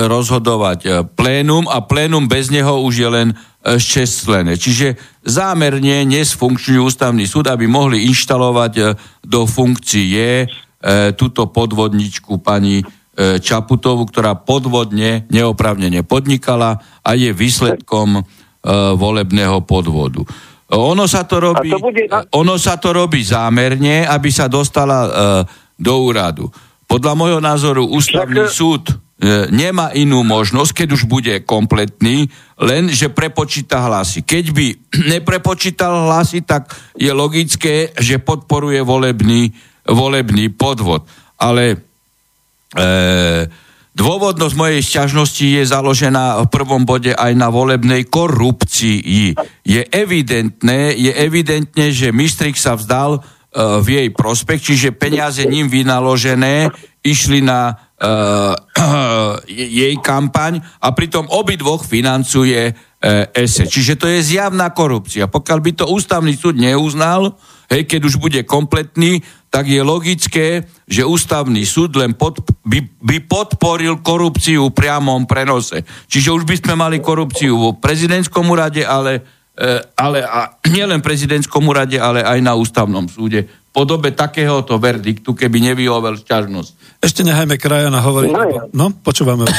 rozhodovať 0.08 1.12
plénum 1.20 1.68
a 1.68 1.84
plénum 1.84 2.32
bez 2.32 2.48
neho 2.48 2.80
už 2.80 2.94
je 2.96 3.10
len 3.12 3.28
šťastlené. 3.66 4.56
Čiže 4.56 4.96
zámerne 5.26 6.06
nesfunkčňujú 6.06 6.82
ústavný 6.86 7.26
súd, 7.26 7.50
aby 7.50 7.66
mohli 7.66 8.06
inštalovať 8.06 8.74
e, 8.78 8.84
do 9.26 9.50
funkcie 9.50 10.46
e, 10.46 10.48
túto 11.18 11.50
podvodničku 11.50 12.46
pani 12.46 12.80
e, 12.80 12.86
Čaputovu, 13.42 14.06
ktorá 14.06 14.38
podvodne, 14.38 15.26
neopravnene 15.34 16.06
podnikala 16.06 16.78
a 17.02 17.12
je 17.18 17.34
výsledkom 17.34 18.22
volebného 18.98 19.62
podvodu. 19.62 20.26
Ono 20.74 21.06
sa 21.06 21.22
to 21.22 21.38
robí, 21.38 21.70
to 21.70 21.78
bude... 21.78 22.10
ono 22.34 22.58
sa 22.58 22.82
to 22.82 22.90
robí 22.98 23.22
zámerne, 23.22 24.10
aby 24.10 24.34
sa 24.34 24.50
dostala 24.50 25.06
do 25.78 25.94
úradu. 26.02 26.50
Podľa 26.90 27.14
môjho 27.14 27.38
názoru 27.38 27.86
ústavný 27.86 28.50
Však... 28.50 28.58
súd 28.58 28.84
E, 28.90 29.05
nemá 29.50 29.96
inú 29.96 30.28
možnosť, 30.28 30.84
keď 30.84 30.88
už 30.92 31.04
bude 31.08 31.34
kompletný, 31.48 32.28
len 32.60 32.92
že 32.92 33.08
prepočíta 33.08 33.80
hlasy. 33.88 34.28
Keď 34.28 34.46
by 34.52 34.66
neprepočítal 35.16 36.12
hlasy, 36.12 36.44
tak 36.44 36.76
je 37.00 37.12
logické, 37.16 37.96
že 37.96 38.20
podporuje 38.20 38.84
volebný, 38.84 39.56
volebný 39.88 40.52
podvod. 40.52 41.08
Ale 41.40 41.80
e, 42.76 42.88
dôvodnosť 43.96 44.56
mojej 44.56 44.82
šťažnosti 44.84 45.46
je 45.48 45.64
založená 45.64 46.44
v 46.44 46.52
prvom 46.52 46.84
bode 46.84 47.16
aj 47.16 47.32
na 47.40 47.48
volebnej 47.48 48.08
korupcii. 48.08 49.36
Je 49.64 49.82
evidentné, 49.96 50.92
je 50.92 51.12
evidentné, 51.16 51.96
že 51.96 52.12
Mistrik 52.12 52.60
sa 52.60 52.76
vzdal 52.76 53.20
e, 53.20 53.20
v 53.80 53.88
jej 53.88 54.10
prospech, 54.12 54.60
čiže 54.60 54.96
peniaze 54.96 55.48
ním 55.48 55.72
vynaložené 55.72 56.68
išli 57.00 57.40
na 57.40 57.85
uh, 58.02 58.56
jej 59.48 59.96
kampaň 60.04 60.60
a 60.82 60.92
pritom 60.92 61.28
obidvoch 61.32 61.88
financuje 61.88 62.72
uh, 62.72 63.28
ESE. 63.32 63.68
Čiže 63.68 63.96
to 63.96 64.08
je 64.12 64.36
zjavná 64.36 64.72
korupcia. 64.76 65.32
Pokiaľ 65.32 65.60
by 65.64 65.72
to 65.84 65.86
ústavný 65.88 66.36
súd 66.36 66.60
neuznal, 66.60 67.40
hej, 67.72 67.88
keď 67.88 68.02
už 68.12 68.16
bude 68.20 68.40
kompletný, 68.44 69.24
tak 69.48 69.72
je 69.72 69.80
logické, 69.80 70.68
že 70.84 71.08
ústavný 71.08 71.64
súd 71.64 71.96
len 71.96 72.12
pod, 72.12 72.44
by, 72.68 72.84
by 73.00 73.18
podporil 73.24 74.04
korupciu 74.04 74.68
v 74.68 74.76
priamom 74.76 75.24
prenose. 75.24 75.88
Čiže 76.12 76.36
už 76.36 76.44
by 76.44 76.56
sme 76.60 76.74
mali 76.76 77.00
korupciu 77.00 77.56
vo 77.56 77.72
prezidentskom 77.80 78.44
úrade, 78.52 78.84
ale, 78.84 79.24
uh, 79.56 79.80
ale 79.96 80.28
a 80.28 80.60
nielen 80.76 81.00
prezidentskom 81.00 81.64
úrade, 81.64 81.96
ale 81.96 82.20
aj 82.28 82.40
na 82.44 82.60
ústavnom 82.60 83.08
súde 83.08 83.65
podobe 83.76 84.16
takéhoto 84.16 84.80
verdiktu, 84.80 85.36
keby 85.36 85.60
nevyhovel 85.60 86.16
šťažnosť. 86.16 87.04
Ešte 87.04 87.28
nechajme 87.28 87.60
krajana 87.60 88.00
hovoriť. 88.00 88.32
No, 88.32 88.44
ja. 88.48 88.64
no 88.72 88.96
počúvame. 89.04 89.44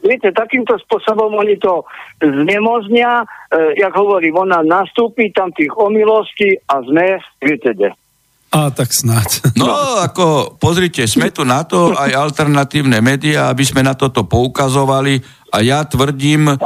Viete, 0.00 0.32
takýmto 0.32 0.80
spôsobom 0.88 1.36
oni 1.36 1.60
to 1.60 1.84
znemoznia, 2.22 3.20
e, 3.52 3.76
jak 3.76 3.92
hovorím, 3.92 4.48
ona 4.48 4.64
nastúpi 4.64 5.28
tam 5.34 5.52
tých 5.52 5.68
omilostí 5.76 6.56
a 6.70 6.80
sme, 6.80 7.20
viete, 7.42 7.76
kde. 7.76 7.90
A 8.56 8.72
tak 8.72 8.94
snáď. 8.94 9.52
No, 9.58 9.68
ako 10.00 10.56
pozrite, 10.56 11.04
sme 11.04 11.34
tu 11.34 11.44
na 11.44 11.66
to 11.66 11.92
aj 11.92 12.14
alternatívne 12.14 13.02
médiá, 13.04 13.52
aby 13.52 13.66
sme 13.66 13.84
na 13.84 13.92
toto 13.92 14.24
poukazovali 14.24 15.20
a 15.52 15.60
ja 15.60 15.84
tvrdím 15.84 16.54
e, 16.54 16.56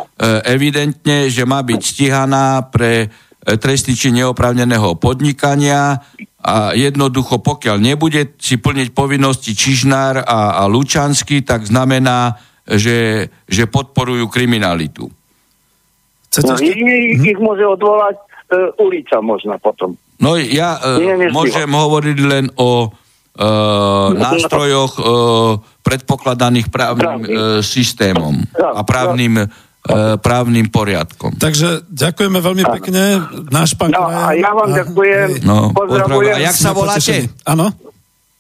evidentne, 0.47 1.27
že 1.27 1.43
má 1.49 1.65
byť 1.65 1.81
stíhaná 1.81 2.69
pre 2.69 3.11
E, 3.41 3.57
trestný 3.57 3.97
čin 3.97 4.21
neoprávneného 4.21 5.01
podnikania 5.01 5.97
a 6.45 6.77
jednoducho 6.77 7.41
pokiaľ 7.41 7.77
nebude 7.81 8.37
si 8.37 8.61
plniť 8.61 8.93
povinnosti 8.93 9.57
Čižnár 9.57 10.29
a, 10.29 10.61
a 10.61 10.63
Lučanský, 10.69 11.41
tak 11.41 11.65
znamená, 11.65 12.37
že, 12.69 13.33
že 13.49 13.65
podporujú 13.65 14.29
kriminalitu. 14.29 15.09
no, 16.45 16.55
ich, 16.61 16.77
ich 17.17 17.39
môže 17.41 17.65
odvolať 17.65 18.21
e, 18.21 18.77
ulica 18.77 19.25
možno 19.25 19.57
potom. 19.57 19.97
No 20.21 20.37
ja 20.37 20.77
e, 20.77 21.33
môžem 21.33 21.73
hovoriť 21.73 22.19
len 22.21 22.53
o 22.61 22.71
e, 22.85 22.89
nástrojoch 24.21 24.93
e, 25.01 25.03
predpokladaných 25.81 26.69
právnym 26.69 27.25
e, 27.25 27.29
systémom 27.65 28.37
a 28.53 28.85
právnym 28.85 29.49
právnym 30.23 30.71
poriadkom. 30.71 31.35
Takže 31.37 31.87
ďakujeme 31.91 32.39
veľmi 32.39 32.65
pekne. 32.79 33.03
Náš 33.51 33.75
pán 33.75 33.91
no, 33.91 34.07
a 34.07 34.35
ja 34.39 34.51
vám 34.55 34.71
ďakujem. 34.71 35.43
No, 35.43 35.75
pozdravujem. 35.75 36.35
A 36.37 36.39
jak 36.47 36.57
sa 36.57 36.71
voláte? 36.71 37.27
Áno. 37.45 37.75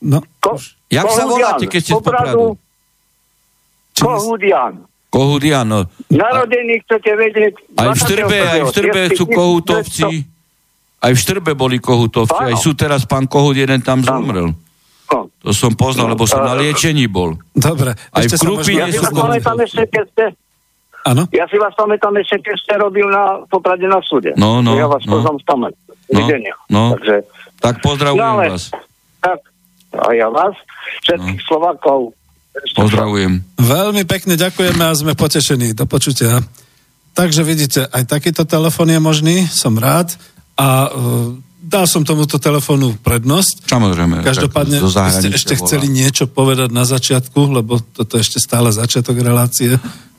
No. 0.00 0.24
Ko, 0.40 0.56
jak 0.88 1.06
sa 1.12 1.24
voláte, 1.28 1.68
keď 1.68 1.80
ste 1.84 1.92
z 1.92 1.96
Popradu? 2.00 2.56
Kohudian. 4.00 4.88
Kohudian, 5.10 5.66
no. 5.66 5.80
Narodení 6.08 6.80
chcete 6.86 7.10
vedieť. 7.18 7.52
Aj 7.76 7.92
v 7.92 7.98
Štrbe, 7.98 8.38
aj 8.38 8.60
v 8.62 8.68
Štrbe 8.70 9.00
sú 9.12 9.24
kohutovci. 9.26 10.08
Aj 11.00 11.12
v 11.12 11.18
Štrbe 11.18 11.52
boli 11.58 11.82
kohutovci. 11.82 12.40
Aj 12.48 12.54
sú 12.56 12.72
teraz 12.78 13.04
pán 13.04 13.26
Kohut, 13.26 13.58
jeden 13.58 13.82
tam 13.82 14.00
zomrel. 14.00 14.54
To 15.42 15.50
som 15.50 15.74
poznal, 15.74 16.14
lebo 16.14 16.22
som 16.28 16.46
na 16.46 16.54
liečení 16.54 17.10
bol. 17.10 17.34
Dobre. 17.50 17.98
Aj 18.14 18.24
v 18.24 18.32
Krupine 18.38 18.86
sú 18.94 19.10
kohutovci. 19.10 19.82
Áno? 21.06 21.24
Ja 21.32 21.48
si 21.48 21.56
vás 21.56 21.72
pamätám 21.72 22.12
ešte, 22.20 22.44
keď 22.44 22.56
ste 22.60 22.74
robil 22.76 23.08
na 23.08 23.44
Poprade 23.48 23.88
na 23.88 24.04
súde. 24.04 24.36
No, 24.36 24.60
no, 24.60 24.76
ja 24.76 24.84
vás 24.84 25.00
no. 25.08 25.16
poznám 25.16 25.36
z 25.40 25.44
pamäť. 25.48 25.74
No, 26.10 26.26
no. 26.68 26.84
Takže, 26.98 27.16
tak 27.62 27.74
pozdravujem 27.80 28.20
no, 28.20 28.34
ale, 28.36 28.44
vás. 28.52 28.68
Tak, 29.20 29.40
a 29.96 30.08
ja 30.12 30.28
vás, 30.28 30.54
všetkých 31.06 31.40
no. 31.40 31.46
Slovakov. 31.46 32.00
Pozdravujem. 32.76 33.40
Veľmi 33.56 34.02
pekne 34.04 34.34
ďakujeme 34.34 34.82
a 34.82 34.92
sme 34.92 35.14
potešení. 35.14 35.72
Do 35.72 35.86
počutia. 35.86 36.42
takže 37.14 37.46
vidíte, 37.46 37.86
aj 37.86 38.10
takýto 38.10 38.42
telefon 38.42 38.90
je 38.90 39.00
možný, 39.00 39.36
som 39.46 39.78
rád. 39.78 40.12
A 40.58 40.90
uh, 40.90 41.32
dal 41.60 41.86
som 41.86 42.02
tomuto 42.02 42.42
telefónu 42.42 42.98
prednosť. 43.00 43.70
Samozrejme. 43.70 44.26
Každopádne 44.26 44.82
ste 44.82 45.30
ešte 45.30 45.54
volá. 45.54 45.62
chceli 45.62 45.86
niečo 45.86 46.26
povedať 46.26 46.74
na 46.74 46.82
začiatku, 46.82 47.40
lebo 47.62 47.78
toto 47.78 48.18
je 48.18 48.26
ešte 48.26 48.42
stále 48.42 48.74
začiatok 48.74 49.14
relácie. 49.22 49.78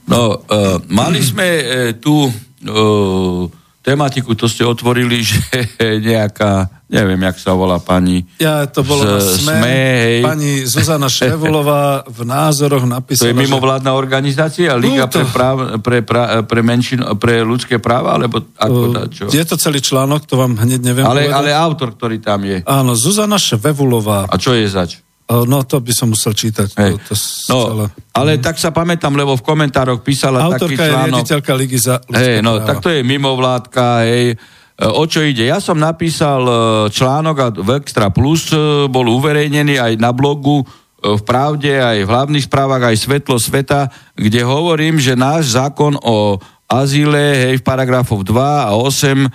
No, 0.09 0.37
uh, 0.37 0.81
mali 0.89 1.21
sme 1.21 1.47
uh, 1.61 1.65
tu 1.97 2.27
uh, 2.27 3.45
tematiku, 3.81 4.37
to 4.37 4.45
ste 4.45 4.61
otvorili, 4.61 5.21
že 5.29 5.41
nejaká, 5.81 6.85
neviem, 6.85 7.17
jak 7.17 7.37
sa 7.41 7.57
volá 7.57 7.81
pani... 7.81 8.21
Ja, 8.37 8.69
to 8.69 8.85
bolo 8.85 9.01
z, 9.17 9.41
SME, 9.41 9.57
SME 9.57 9.81
hej. 10.05 10.19
pani 10.21 10.51
Zuzana 10.69 11.09
Šrevulová 11.17 12.05
v 12.05 12.21
názoroch 12.21 12.85
napísala, 12.85 13.25
To 13.25 13.31
je 13.33 13.41
mimovládna 13.41 13.91
organizácia, 13.97 14.77
Liga 14.77 15.09
to... 15.09 15.25
pre, 15.25 15.25
práv, 15.33 15.57
pre, 15.81 15.97
pra, 16.05 16.23
pre, 16.45 16.61
menšin, 16.61 17.01
pre 17.17 17.41
ľudské 17.41 17.81
práva, 17.81 18.21
alebo 18.21 18.45
ako 18.55 18.79
uh, 18.93 19.09
čo? 19.09 19.23
Je 19.33 19.43
to 19.43 19.57
celý 19.57 19.81
článok, 19.81 20.29
to 20.29 20.37
vám 20.37 20.61
hneď 20.61 20.79
neviem 20.85 21.05
ale, 21.05 21.25
povedať. 21.27 21.37
Ale 21.41 21.49
autor, 21.57 21.89
ktorý 21.97 22.17
tam 22.21 22.45
je. 22.45 22.61
Áno, 22.69 22.93
Zuzana 22.93 23.41
Šrevulová. 23.41 24.29
A 24.29 24.37
čo 24.37 24.53
je 24.53 24.69
zač? 24.69 25.01
No 25.31 25.63
to 25.63 25.79
by 25.79 25.93
som 25.95 26.11
musel 26.11 26.35
čítať. 26.35 26.75
Hej. 26.75 26.93
To, 27.07 27.13
to 27.13 27.15
no, 27.47 27.59
celé. 27.63 27.85
ale 28.11 28.31
tak 28.43 28.59
sa 28.59 28.75
pamätám, 28.75 29.15
lebo 29.15 29.39
v 29.39 29.43
komentároch 29.45 30.03
písala 30.03 30.43
Autorka 30.43 30.67
taký 30.67 30.75
článok. 30.75 30.83
Autorka 30.83 30.83
je 30.83 30.91
riaditeľka 30.91 31.51
Ligy 31.55 31.79
za 31.79 31.95
hej, 32.11 32.43
no, 32.43 32.59
práva. 32.59 32.67
tak 32.67 32.77
to 32.83 32.89
je 32.91 32.99
mimovládka, 33.05 33.85
hej. 34.03 34.25
E, 34.33 34.85
o 34.91 35.03
čo 35.07 35.23
ide? 35.23 35.47
Ja 35.47 35.63
som 35.63 35.79
napísal 35.79 36.41
e, 36.43 36.53
článok 36.91 37.35
a 37.39 37.47
v 37.53 37.69
Extra 37.79 38.11
Plus 38.11 38.51
bol 38.91 39.07
uverejnený 39.07 39.79
aj 39.79 39.93
na 39.95 40.11
blogu 40.11 40.67
v 41.01 41.21
Pravde, 41.25 41.81
aj 41.81 42.05
v 42.05 42.11
hlavných 42.11 42.45
správach, 42.45 42.93
aj 42.93 43.01
Svetlo 43.01 43.41
sveta, 43.41 43.89
kde 44.13 44.45
hovorím, 44.45 45.01
že 45.01 45.17
náš 45.17 45.57
zákon 45.57 45.97
o 45.97 46.37
azile, 46.69 47.49
hej, 47.49 47.53
v 47.59 47.65
paragrafoch 47.65 48.21
2 48.21 48.69
a 48.69 48.71
8 48.77 49.25
e, 49.25 49.29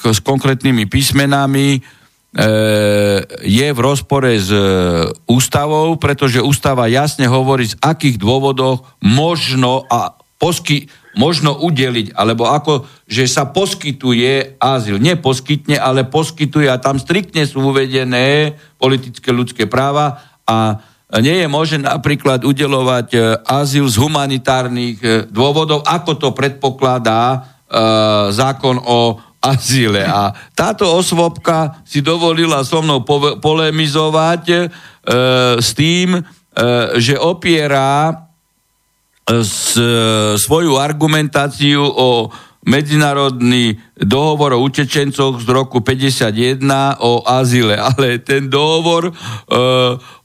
s 0.00 0.18
konkrétnymi 0.22 0.86
písmenami 0.86 1.82
je 3.48 3.68
v 3.72 3.80
rozpore 3.80 4.36
s 4.36 4.52
e, 4.52 4.60
ústavou, 5.24 5.96
pretože 5.96 6.44
ústava 6.44 6.84
jasne 6.84 7.24
hovorí, 7.24 7.72
z 7.72 7.80
akých 7.80 8.20
dôvodov 8.20 8.84
možno 9.00 9.88
a 9.88 10.12
posky, 10.36 10.92
možno 11.16 11.56
udeliť, 11.56 12.12
alebo 12.12 12.44
ako, 12.44 12.84
že 13.08 13.24
sa 13.24 13.48
poskytuje 13.48 14.60
azyl. 14.60 15.00
Nie 15.00 15.16
poskytne, 15.16 15.80
ale 15.80 16.04
poskytuje 16.04 16.68
a 16.68 16.76
tam 16.76 17.00
striktne 17.00 17.48
sú 17.48 17.72
uvedené 17.72 18.52
politické 18.76 19.32
ľudské 19.32 19.64
práva 19.64 20.20
a 20.44 20.76
nie 21.24 21.40
je 21.40 21.48
možné 21.48 21.88
napríklad 21.88 22.44
udelovať 22.44 23.08
e, 23.16 23.18
azyl 23.48 23.88
z 23.88 23.96
humanitárnych 23.96 25.32
dôvodov, 25.32 25.88
ako 25.88 26.20
to 26.20 26.28
predpokladá 26.36 27.32
e, 27.32 27.38
zákon 28.28 28.76
o 28.76 29.24
azile. 29.42 30.02
A 30.04 30.34
táto 30.54 30.88
osvobka 30.90 31.82
si 31.86 32.02
dovolila 32.02 32.64
so 32.66 32.82
mnou 32.82 33.04
polemizovať 33.40 34.44
e, 34.48 34.58
s 35.60 35.70
tým, 35.76 36.18
e, 36.18 36.22
že 36.98 37.14
opiera 37.20 38.10
e, 38.10 38.14
s, 39.44 39.76
e, 39.78 39.86
svoju 40.40 40.76
argumentáciu 40.80 41.82
o 41.84 42.30
medzinárodný 42.66 43.78
dohovor 43.94 44.58
o 44.58 44.62
utečencoch 44.66 45.38
z 45.38 45.46
roku 45.48 45.80
51 45.80 46.98
o 46.98 47.22
azile, 47.22 47.78
ale 47.88 48.18
ten 48.18 48.50
dohovor 48.50 49.08
e, 49.08 49.12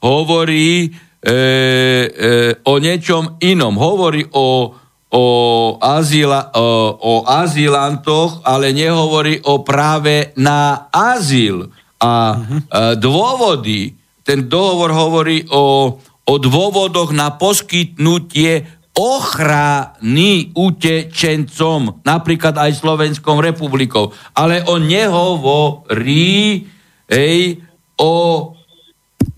hovorí 0.02 0.90
e, 0.90 0.90
e, 1.22 1.38
o 2.66 2.74
niečom 2.82 3.38
inom. 3.46 3.78
Hovorí 3.78 4.26
o 4.34 4.74
o, 5.12 5.24
azyla, 5.78 6.56
o, 6.56 6.96
o 6.96 7.14
azylantoch, 7.28 8.40
ale 8.48 8.72
nehovorí 8.72 9.44
o 9.44 9.60
práve 9.60 10.32
na 10.40 10.88
azyl. 10.88 11.68
A 12.02 12.40
uh-huh. 12.40 12.96
dôvody, 12.98 13.94
ten 14.24 14.48
dohovor 14.48 14.96
hovorí 14.96 15.46
o, 15.52 15.96
o 16.26 16.34
dôvodoch 16.40 17.12
na 17.12 17.36
poskytnutie 17.36 18.66
ochrany 18.96 20.52
utečencom, 20.52 22.04
napríklad 22.04 22.56
aj 22.56 22.80
Slovenskou 22.80 23.40
republikou. 23.40 24.16
Ale 24.36 24.64
on 24.68 24.84
nehovorí 24.84 26.68
ej, 27.08 27.60
o 28.00 28.14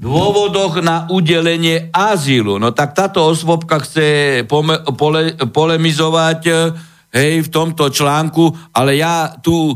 dôvodoch 0.04 0.84
na 0.84 1.08
udelenie 1.08 1.88
azylu. 1.96 2.60
No 2.60 2.76
tak 2.76 2.92
táto 2.92 3.24
osvobka 3.24 3.80
chce 3.80 4.44
pome- 4.44 4.84
pole- 5.00 5.40
polemizovať 5.48 6.40
e, 6.46 6.54
hej, 7.16 7.48
v 7.48 7.50
tomto 7.50 7.88
článku, 7.88 8.76
ale 8.76 9.00
ja 9.00 9.32
tu 9.40 9.72
e, 9.72 9.76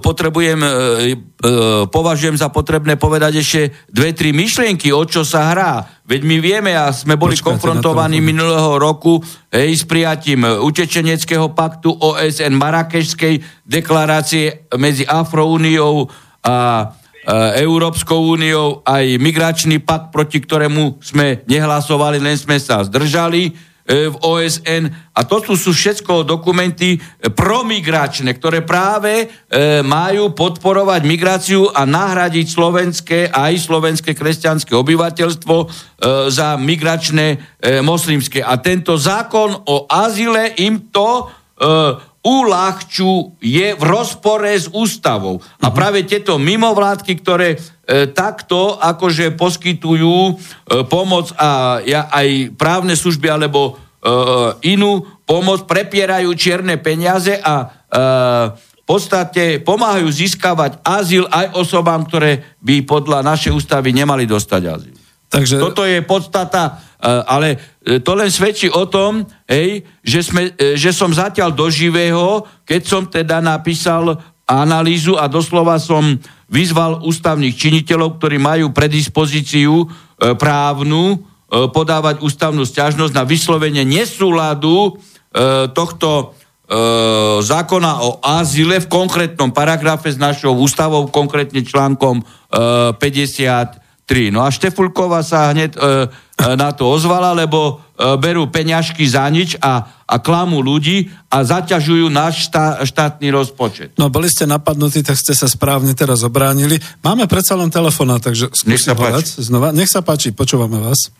potrebujem, 0.00 0.60
e, 0.64 0.70
považujem 1.92 2.40
za 2.40 2.48
potrebné 2.48 2.96
povedať 2.96 3.44
ešte 3.44 3.60
dve, 3.92 4.16
tri 4.16 4.32
myšlienky, 4.32 4.96
o 4.96 5.04
čo 5.04 5.28
sa 5.28 5.52
hrá. 5.52 5.84
Veď 6.08 6.20
my 6.24 6.36
vieme 6.40 6.72
a 6.72 6.88
sme 6.96 7.20
boli 7.20 7.36
Počkáte 7.36 7.60
konfrontovaní 7.60 8.24
minulého 8.24 8.80
roku 8.80 9.20
hej, 9.52 9.76
s 9.76 9.84
prijatím 9.84 10.48
utečeneckého 10.64 11.52
paktu 11.52 11.92
OSN 11.92 12.56
Marakešskej 12.56 13.68
deklarácie 13.68 14.72
medzi 14.80 15.04
Afroúniou 15.04 16.08
a 16.40 16.56
Európskou 17.58 18.38
úniou 18.38 18.86
aj 18.86 19.18
migračný 19.18 19.82
pakt, 19.82 20.14
proti 20.14 20.38
ktorému 20.38 21.02
sme 21.02 21.42
nehlasovali, 21.50 22.22
len 22.22 22.38
sme 22.38 22.54
sa 22.62 22.86
zdržali 22.86 23.50
e, 23.50 23.52
v 24.06 24.14
OSN. 24.22 24.86
A 25.10 25.20
to 25.26 25.42
sú, 25.42 25.58
sú 25.58 25.70
všetko 25.74 26.22
dokumenty 26.22 27.02
promigračné, 27.34 28.30
ktoré 28.30 28.62
práve 28.62 29.26
e, 29.26 29.82
majú 29.82 30.38
podporovať 30.38 31.02
migráciu 31.02 31.66
a 31.74 31.82
nahradiť 31.82 32.46
slovenské 32.46 33.34
aj 33.34 33.58
slovenské 33.58 34.14
kresťanské 34.14 34.78
obyvateľstvo 34.78 35.56
e, 35.58 35.66
za 36.30 36.54
migračné 36.54 37.26
e, 37.34 37.36
moslimské. 37.82 38.38
A 38.38 38.54
tento 38.62 38.94
zákon 38.94 39.66
o 39.66 39.90
azile 39.90 40.54
im 40.62 40.94
to 40.94 41.26
e, 41.58 42.14
uľahčuje 42.26 43.78
v 43.78 43.82
rozpore 43.86 44.50
s 44.50 44.66
ústavou. 44.74 45.38
A 45.62 45.70
mhm. 45.70 45.74
práve 45.74 46.02
tieto 46.02 46.42
mimovládky, 46.42 47.12
ktoré 47.22 47.54
e, 47.54 47.58
takto 48.10 48.74
akože 48.82 49.38
poskytujú 49.38 50.16
e, 50.26 50.32
pomoc 50.90 51.30
a 51.38 51.78
ja, 51.86 52.10
aj 52.10 52.58
právne 52.58 52.98
služby 52.98 53.30
alebo 53.30 53.60
e, 53.70 53.72
inú 54.74 55.06
pomoc, 55.22 55.70
prepierajú 55.70 56.34
čierne 56.34 56.82
peniaze 56.82 57.38
a 57.38 57.54
e, 57.62 57.66
v 58.58 58.82
podstate 58.86 59.62
pomáhajú 59.66 60.06
získavať 60.06 60.82
azyl 60.82 61.26
aj 61.26 61.58
osobám, 61.58 62.06
ktoré 62.06 62.58
by 62.62 62.86
podľa 62.86 63.22
našej 63.22 63.54
ústavy 63.54 63.90
nemali 63.90 64.26
dostať 64.30 64.62
azyl. 64.62 65.05
Takže... 65.26 65.58
Toto 65.58 65.82
je 65.82 65.98
podstata, 66.06 66.78
e, 66.96 67.06
ale 67.26 67.48
e, 67.82 67.98
to 67.98 68.14
len 68.14 68.30
svedčí 68.30 68.70
o 68.70 68.86
tom, 68.86 69.26
hej, 69.50 69.82
že, 70.06 70.20
sme, 70.22 70.54
e, 70.54 70.78
že 70.78 70.94
som 70.94 71.10
zatiaľ 71.10 71.50
do 71.50 71.66
živého, 71.66 72.46
keď 72.62 72.82
som 72.86 73.02
teda 73.10 73.42
napísal 73.42 74.22
analýzu 74.46 75.18
a 75.18 75.26
doslova 75.26 75.82
som 75.82 76.14
vyzval 76.46 77.02
ústavných 77.02 77.58
činiteľov, 77.58 78.22
ktorí 78.22 78.38
majú 78.38 78.70
predispozíciu 78.70 79.90
právnu 80.38 81.18
podávať 81.50 82.22
ústavnú 82.22 82.62
stiažnosť 82.62 83.10
na 83.10 83.26
vyslovenie 83.26 83.82
nesúladu 83.82 84.94
tohto 85.74 86.38
zákona 87.42 87.92
o 88.06 88.22
azile 88.22 88.78
v 88.78 88.86
konkrétnom 88.86 89.50
paragrafe 89.50 90.14
s 90.14 90.18
našou 90.22 90.54
ústavou, 90.62 91.10
konkrétne 91.10 91.66
článkom 91.66 92.22
50 92.54 93.85
3. 94.06 94.30
No 94.30 94.46
a 94.46 94.54
Štefulková 94.54 95.26
sa 95.26 95.50
hneď 95.50 95.74
e, 95.74 95.78
e, 95.82 95.86
na 96.54 96.70
to 96.70 96.86
ozvala, 96.86 97.34
lebo 97.34 97.82
e, 97.98 98.14
berú 98.22 98.46
peňažky 98.46 99.02
za 99.02 99.26
nič 99.26 99.58
a, 99.58 99.82
a 100.06 100.16
klamú 100.22 100.62
ľudí 100.62 101.10
a 101.26 101.42
zaťažujú 101.42 102.06
náš 102.06 102.46
štá, 102.46 102.86
štátny 102.86 103.34
rozpočet. 103.34 103.98
No 103.98 104.06
boli 104.06 104.30
ste 104.30 104.46
napadnutí, 104.46 105.02
tak 105.02 105.18
ste 105.18 105.34
sa 105.34 105.50
správne 105.50 105.90
teraz 105.98 106.22
obránili. 106.22 106.78
Máme 107.02 107.26
predsa 107.26 107.58
len 107.58 107.66
telefona, 107.66 108.22
takže 108.22 108.54
skúsim 108.54 108.94
povedať 108.94 109.42
znova. 109.42 109.74
Nech 109.74 109.90
sa 109.90 110.06
páči, 110.06 110.30
počúvame 110.30 110.78
vás. 110.78 111.10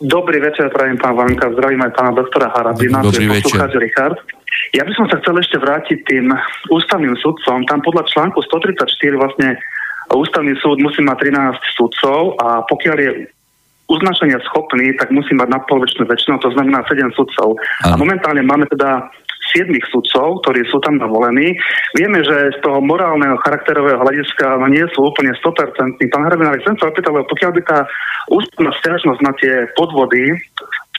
Dobrý 0.00 0.40
večer, 0.40 0.72
prajem 0.72 0.96
pán 0.96 1.12
Vanka, 1.12 1.52
zdravím 1.52 1.84
aj 1.84 1.92
pána 1.92 2.16
doktora 2.16 2.48
Harabina, 2.48 3.04
Dobrý 3.04 3.28
večer. 3.28 3.60
Richard. 3.76 4.16
Ja 4.72 4.88
by 4.88 4.92
som 4.96 5.04
sa 5.12 5.20
chcel 5.20 5.36
ešte 5.36 5.60
vrátiť 5.60 5.98
tým 6.08 6.32
ústavným 6.72 7.12
sudcom. 7.20 7.60
Tam 7.68 7.84
podľa 7.84 8.08
článku 8.08 8.40
134 8.40 8.88
vlastne 9.20 9.60
ústavný 10.16 10.54
súd 10.58 10.82
musí 10.82 11.02
mať 11.02 11.30
13 11.30 11.78
sudcov 11.78 12.34
a 12.42 12.66
pokiaľ 12.66 12.96
je 12.98 13.10
uznačenia 13.90 14.38
schopný, 14.46 14.94
tak 14.94 15.10
musí 15.10 15.34
mať 15.34 15.50
nadpolovičnú 15.50 16.06
väčšinu, 16.06 16.38
to 16.38 16.54
znamená 16.54 16.86
7 16.86 17.10
sudcov. 17.18 17.58
A 17.82 17.98
momentálne 17.98 18.46
máme 18.46 18.70
teda 18.70 19.10
7 19.50 19.66
sudcov, 19.90 20.46
ktorí 20.46 20.62
sú 20.70 20.78
tam 20.78 21.02
navolení. 21.02 21.58
Vieme, 21.98 22.22
že 22.22 22.54
z 22.54 22.58
toho 22.62 22.78
morálneho 22.78 23.34
charakterového 23.42 23.98
hľadiska 23.98 24.62
no 24.62 24.70
nie 24.70 24.86
sú 24.94 25.10
úplne 25.10 25.34
100%. 25.34 25.98
Pán 26.06 26.24
Hrabin, 26.30 26.46
ale 26.46 26.62
chcem 26.62 26.78
sa 26.78 26.86
opýtať, 26.86 27.10
lebo 27.10 27.26
pokiaľ 27.26 27.50
by 27.58 27.62
tá 27.66 27.78
ústavná 28.30 28.70
stiažnosť 28.78 29.20
na 29.26 29.32
tie 29.42 29.66
podvody 29.74 30.38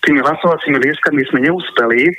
tými 0.01 0.19
hlasovacími 0.21 0.77
lístkami 0.81 1.21
sme 1.29 1.39
neúspeli 1.45 2.09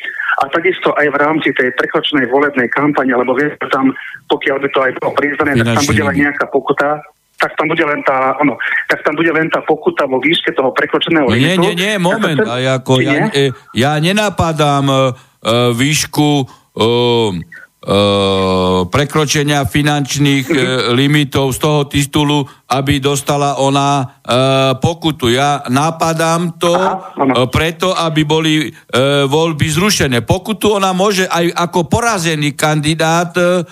a 0.43 0.49
takisto 0.49 0.95
aj 0.95 1.07
v 1.11 1.17
rámci 1.19 1.51
tej 1.53 1.75
prekročnej 1.75 2.31
volebnej 2.31 2.71
kampane, 2.71 3.11
lebo 3.11 3.35
viete, 3.35 3.59
tam, 3.69 3.91
pokiaľ 4.31 4.57
by 4.63 4.69
to 4.71 4.81
aj 4.81 4.93
bolo 5.03 5.13
priznané, 5.19 5.53
tak 5.59 5.77
tam 5.77 5.87
bude 5.91 6.03
len 6.07 6.17
nejaká 6.17 6.45
pokuta, 6.49 7.03
tak 7.43 7.59
tam 7.59 7.67
bude 7.67 7.83
len 7.83 8.01
tá, 8.07 8.39
ono, 8.39 8.55
tak 8.87 9.03
tam 9.03 9.19
bude 9.19 9.35
len 9.35 9.51
tá 9.51 9.61
pokuta 9.67 10.07
vo 10.07 10.23
výške 10.23 10.55
toho 10.55 10.71
prekročeného 10.71 11.27
limitu. 11.27 11.43
Nie, 11.43 11.55
nie, 11.59 11.75
nie, 11.75 11.93
moment. 11.99 12.39
Ja, 12.39 12.79
chcem, 12.79 12.79
ako, 12.79 12.93
ja, 13.03 13.15
ja 13.75 13.93
nenapadám 13.99 14.87
uh, 14.87 15.75
výšku 15.75 16.63
Uh, 16.73 17.37
prekročenia 18.87 19.67
finančných 19.67 20.47
uh, 20.47 20.59
limitov 20.95 21.51
z 21.51 21.59
toho 21.59 21.81
titulu, 21.91 22.47
aby 22.71 23.03
dostala 23.03 23.59
ona 23.59 24.07
uh, 24.07 24.79
pokutu. 24.79 25.35
Ja 25.35 25.67
napadám 25.67 26.63
to 26.63 26.71
uh, 26.79 27.51
preto, 27.51 27.91
aby 27.91 28.23
boli 28.23 28.71
uh, 28.71 29.27
voľby 29.27 29.67
zrušené. 29.67 30.23
Pokutu 30.23 30.79
ona 30.79 30.95
môže 30.95 31.27
aj 31.27 31.51
ako 31.59 31.91
porazený 31.91 32.55
kandidát 32.55 33.35
uh, 33.35 33.67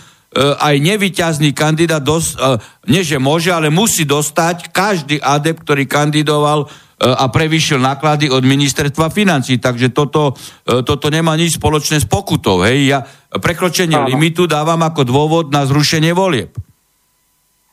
aj 0.59 0.79
nevyťazný 0.79 1.51
kandidát, 1.51 1.99
dos, 1.99 2.39
nie 2.87 3.03
že 3.03 3.19
môže, 3.19 3.51
ale 3.51 3.67
musí 3.67 4.07
dostať 4.07 4.71
každý 4.71 5.19
adept, 5.19 5.67
ktorý 5.67 5.91
kandidoval 5.91 6.71
a 7.01 7.33
prevýšil 7.33 7.81
náklady 7.81 8.29
od 8.29 8.45
ministerstva 8.45 9.09
financí. 9.09 9.57
Takže 9.57 9.89
toto, 9.89 10.37
e, 10.69 10.85
toto 10.85 11.09
nemá 11.09 11.33
nič 11.33 11.57
spoločné 11.57 11.97
s 11.97 12.05
pokutou. 12.05 12.61
Hej. 12.61 12.79
Ja 12.93 12.99
prekročenie 13.41 13.97
Áno. 13.97 14.13
limitu 14.13 14.45
dávam 14.45 14.79
ako 14.85 15.09
dôvod 15.09 15.45
na 15.49 15.65
zrušenie 15.65 16.13
volieb. 16.13 16.53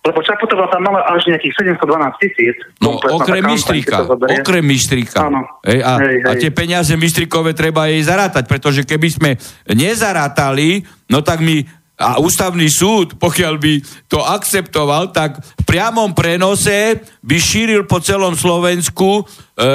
Lebo 0.08 0.24
Čaputová 0.24 0.72
tam 0.72 0.88
mala 0.88 1.04
až 1.12 1.28
nejakých 1.28 1.76
712 1.76 2.24
tisíc. 2.24 2.56
No, 2.80 2.96
okrem 2.96 3.44
Mistrika. 3.44 4.08
Okrem 4.08 4.63
Mistrika. 4.63 5.28
Áno. 5.28 5.44
Hej, 5.68 5.84
a, 5.84 5.92
hej, 6.00 6.18
hej. 6.24 6.30
a 6.32 6.32
tie 6.40 6.52
peniaze 6.56 6.96
Mistrikové 6.96 7.52
treba 7.52 7.92
jej 7.92 8.00
zarátať, 8.08 8.48
pretože 8.48 8.88
keby 8.88 9.08
sme 9.12 9.32
nezarátali, 9.68 10.88
no 11.12 11.20
tak 11.20 11.44
my 11.44 11.60
a 11.98 12.22
ústavný 12.22 12.70
súd, 12.70 13.18
pokiaľ 13.18 13.54
by 13.58 13.74
to 14.06 14.22
akceptoval, 14.22 15.10
tak 15.10 15.42
v 15.42 15.64
priamom 15.66 16.14
prenose 16.14 17.02
by 17.26 17.38
šíril 17.42 17.90
po 17.90 17.98
celom 17.98 18.38
Slovensku 18.38 19.26
e, 19.58 19.74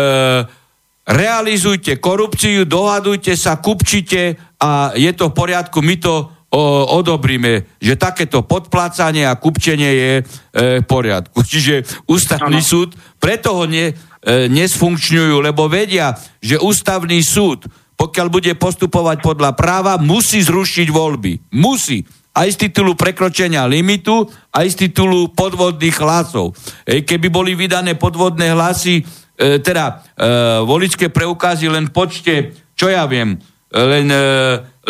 realizujte 1.03 1.99
korupciu, 1.99 2.63
dohadujte 2.63 3.35
sa, 3.35 3.59
kupčite 3.59 4.39
a 4.63 4.95
je 4.95 5.11
to 5.19 5.35
v 5.35 5.37
poriadku, 5.37 5.83
my 5.83 5.99
to 5.99 6.31
o, 6.55 6.63
odobríme, 6.95 7.67
že 7.83 7.99
takéto 7.99 8.47
podplácanie 8.47 9.27
a 9.27 9.35
kupčenie 9.35 9.91
je 9.91 10.13
e, 10.15 10.23
v 10.79 10.87
poriadku. 10.87 11.43
Čiže 11.51 12.07
ústavný 12.07 12.63
ano. 12.63 12.71
súd 12.71 12.95
preto 13.19 13.51
ho 13.59 13.67
ne, 13.67 13.91
e, 14.23 14.47
nesfunkčňujú, 14.47 15.43
lebo 15.43 15.67
vedia, 15.67 16.15
že 16.39 16.55
ústavný 16.63 17.19
súd 17.19 17.67
pokiaľ 18.03 18.27
bude 18.35 18.53
postupovať 18.59 19.23
podľa 19.23 19.55
práva, 19.55 19.95
musí 19.95 20.43
zrušiť 20.43 20.91
voľby. 20.91 21.55
Musí. 21.55 22.03
Aj 22.35 22.51
z 22.51 22.67
titulu 22.67 22.99
prekročenia 22.99 23.71
limitu, 23.71 24.27
aj 24.51 24.67
z 24.75 24.91
titulu 24.91 25.31
podvodných 25.31 25.95
hlasov. 26.03 26.59
E, 26.83 27.07
keby 27.07 27.31
boli 27.31 27.55
vydané 27.55 27.95
podvodné 27.95 28.59
hlasy, 28.59 28.99
e, 28.99 29.63
teda 29.63 29.85
e, 29.87 29.95
voličské 30.67 31.15
preukazy 31.15 31.71
len 31.71 31.95
počte, 31.95 32.59
čo 32.75 32.91
ja 32.91 33.07
viem, 33.07 33.39
len, 33.71 34.11
e, 34.11 34.27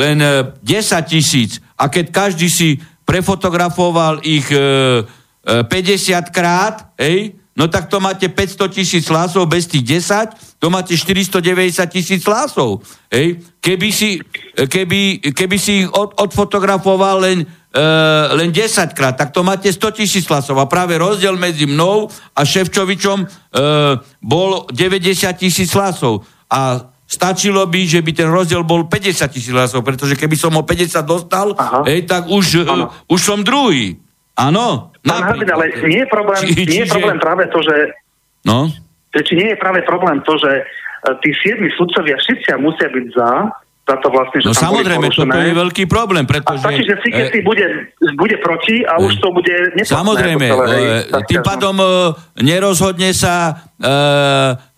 len 0.01 0.18
10 0.64 0.64
tisíc. 1.05 1.61
A 1.77 1.92
keď 1.92 2.09
každý 2.09 2.48
si 2.48 2.81
prefotografoval 3.05 4.25
ich 4.25 4.48
e, 4.48 5.05
50 5.44 5.68
e, 5.68 6.33
krát, 6.33 6.96
ej, 6.96 7.37
no 7.57 7.69
tak 7.69 7.88
to 7.88 8.01
máte 8.01 8.29
500 8.29 8.73
tisíc 8.73 9.05
hlasov 9.09 9.49
bez 9.49 9.69
tých 9.69 10.01
10, 10.01 10.59
to 10.59 10.71
máte 10.71 10.97
490 10.97 11.87
tisíc 11.93 12.25
hlasov. 12.25 12.81
Hej. 13.12 13.45
Keby, 13.61 13.88
si, 13.93 14.21
keby, 14.57 15.33
keby 15.37 15.57
si 15.59 15.85
ich 15.85 15.88
od, 15.93 16.17
odfotografoval 16.17 17.21
len, 17.21 17.45
e, 17.75 17.87
len 18.33 18.49
10 18.53 18.97
krát, 18.97 19.17
tak 19.17 19.31
to 19.37 19.45
máte 19.45 19.69
100 19.69 20.01
tisíc 20.01 20.25
hlasov. 20.29 20.57
A 20.59 20.71
práve 20.71 20.97
rozdiel 20.97 21.37
medzi 21.37 21.69
mnou 21.69 22.09
a 22.33 22.41
Ševčovičom 22.41 23.19
e, 23.21 23.27
bol 24.25 24.65
90 24.73 25.33
tisíc 25.37 25.77
hlasov. 25.77 26.25
A 26.49 26.93
stačilo 27.12 27.69
by, 27.69 27.81
že 27.85 28.01
by 28.01 28.12
ten 28.17 28.29
rozdiel 28.33 28.65
bol 28.65 28.88
50 28.88 29.29
tisíc 29.29 29.53
hlasov, 29.53 29.85
pretože 29.85 30.17
keby 30.17 30.33
som 30.41 30.57
o 30.57 30.65
50 30.65 31.05
dostal, 31.05 31.53
hej, 31.85 32.09
tak 32.09 32.25
už, 32.33 32.65
uh, 32.65 32.88
už 33.12 33.21
som 33.21 33.45
druhý. 33.45 34.01
Áno? 34.42 34.90
Pán 35.02 35.22
Harbin, 35.22 35.50
ale 35.50 35.70
nie 35.87 36.02
je 36.02 36.09
problém, 36.11 36.42
či, 36.50 36.62
nie 36.66 36.83
je 36.83 36.90
problém 36.90 37.18
práve 37.18 37.46
to, 37.50 37.59
že... 37.62 37.76
No? 38.42 38.70
Či 39.14 39.35
nie 39.38 39.48
je 39.55 39.59
práve 39.59 39.87
problém 39.87 40.18
to, 40.26 40.35
že 40.38 40.50
e, 40.50 40.62
tí 41.22 41.31
siedmi 41.42 41.70
sudcovia 41.78 42.18
všetci 42.18 42.55
musia 42.59 42.88
byť 42.90 43.07
za, 43.14 43.31
za 43.87 43.96
to 44.02 44.09
vlastne, 44.11 44.38
že 44.42 44.46
No 44.50 44.55
samozrejme, 44.55 45.07
toto 45.11 45.38
je 45.38 45.55
veľký 45.55 45.85
problém, 45.87 46.24
pretože... 46.26 46.59
A 46.59 46.70
stačí, 46.70 46.83
že 46.87 46.96
si 47.02 47.11
e, 47.11 47.42
bude, 47.42 47.66
bude 48.18 48.37
proti 48.42 48.83
a 48.83 48.98
už 48.98 49.18
to 49.22 49.31
bude 49.31 49.55
Samozrejme, 49.83 50.46
celé, 50.50 50.78
e, 51.07 51.18
tým 51.26 51.42
pádom 51.42 51.74
e, 51.78 51.87
nerozhodne 52.42 53.14
sa 53.14 53.35
e, 53.46 53.52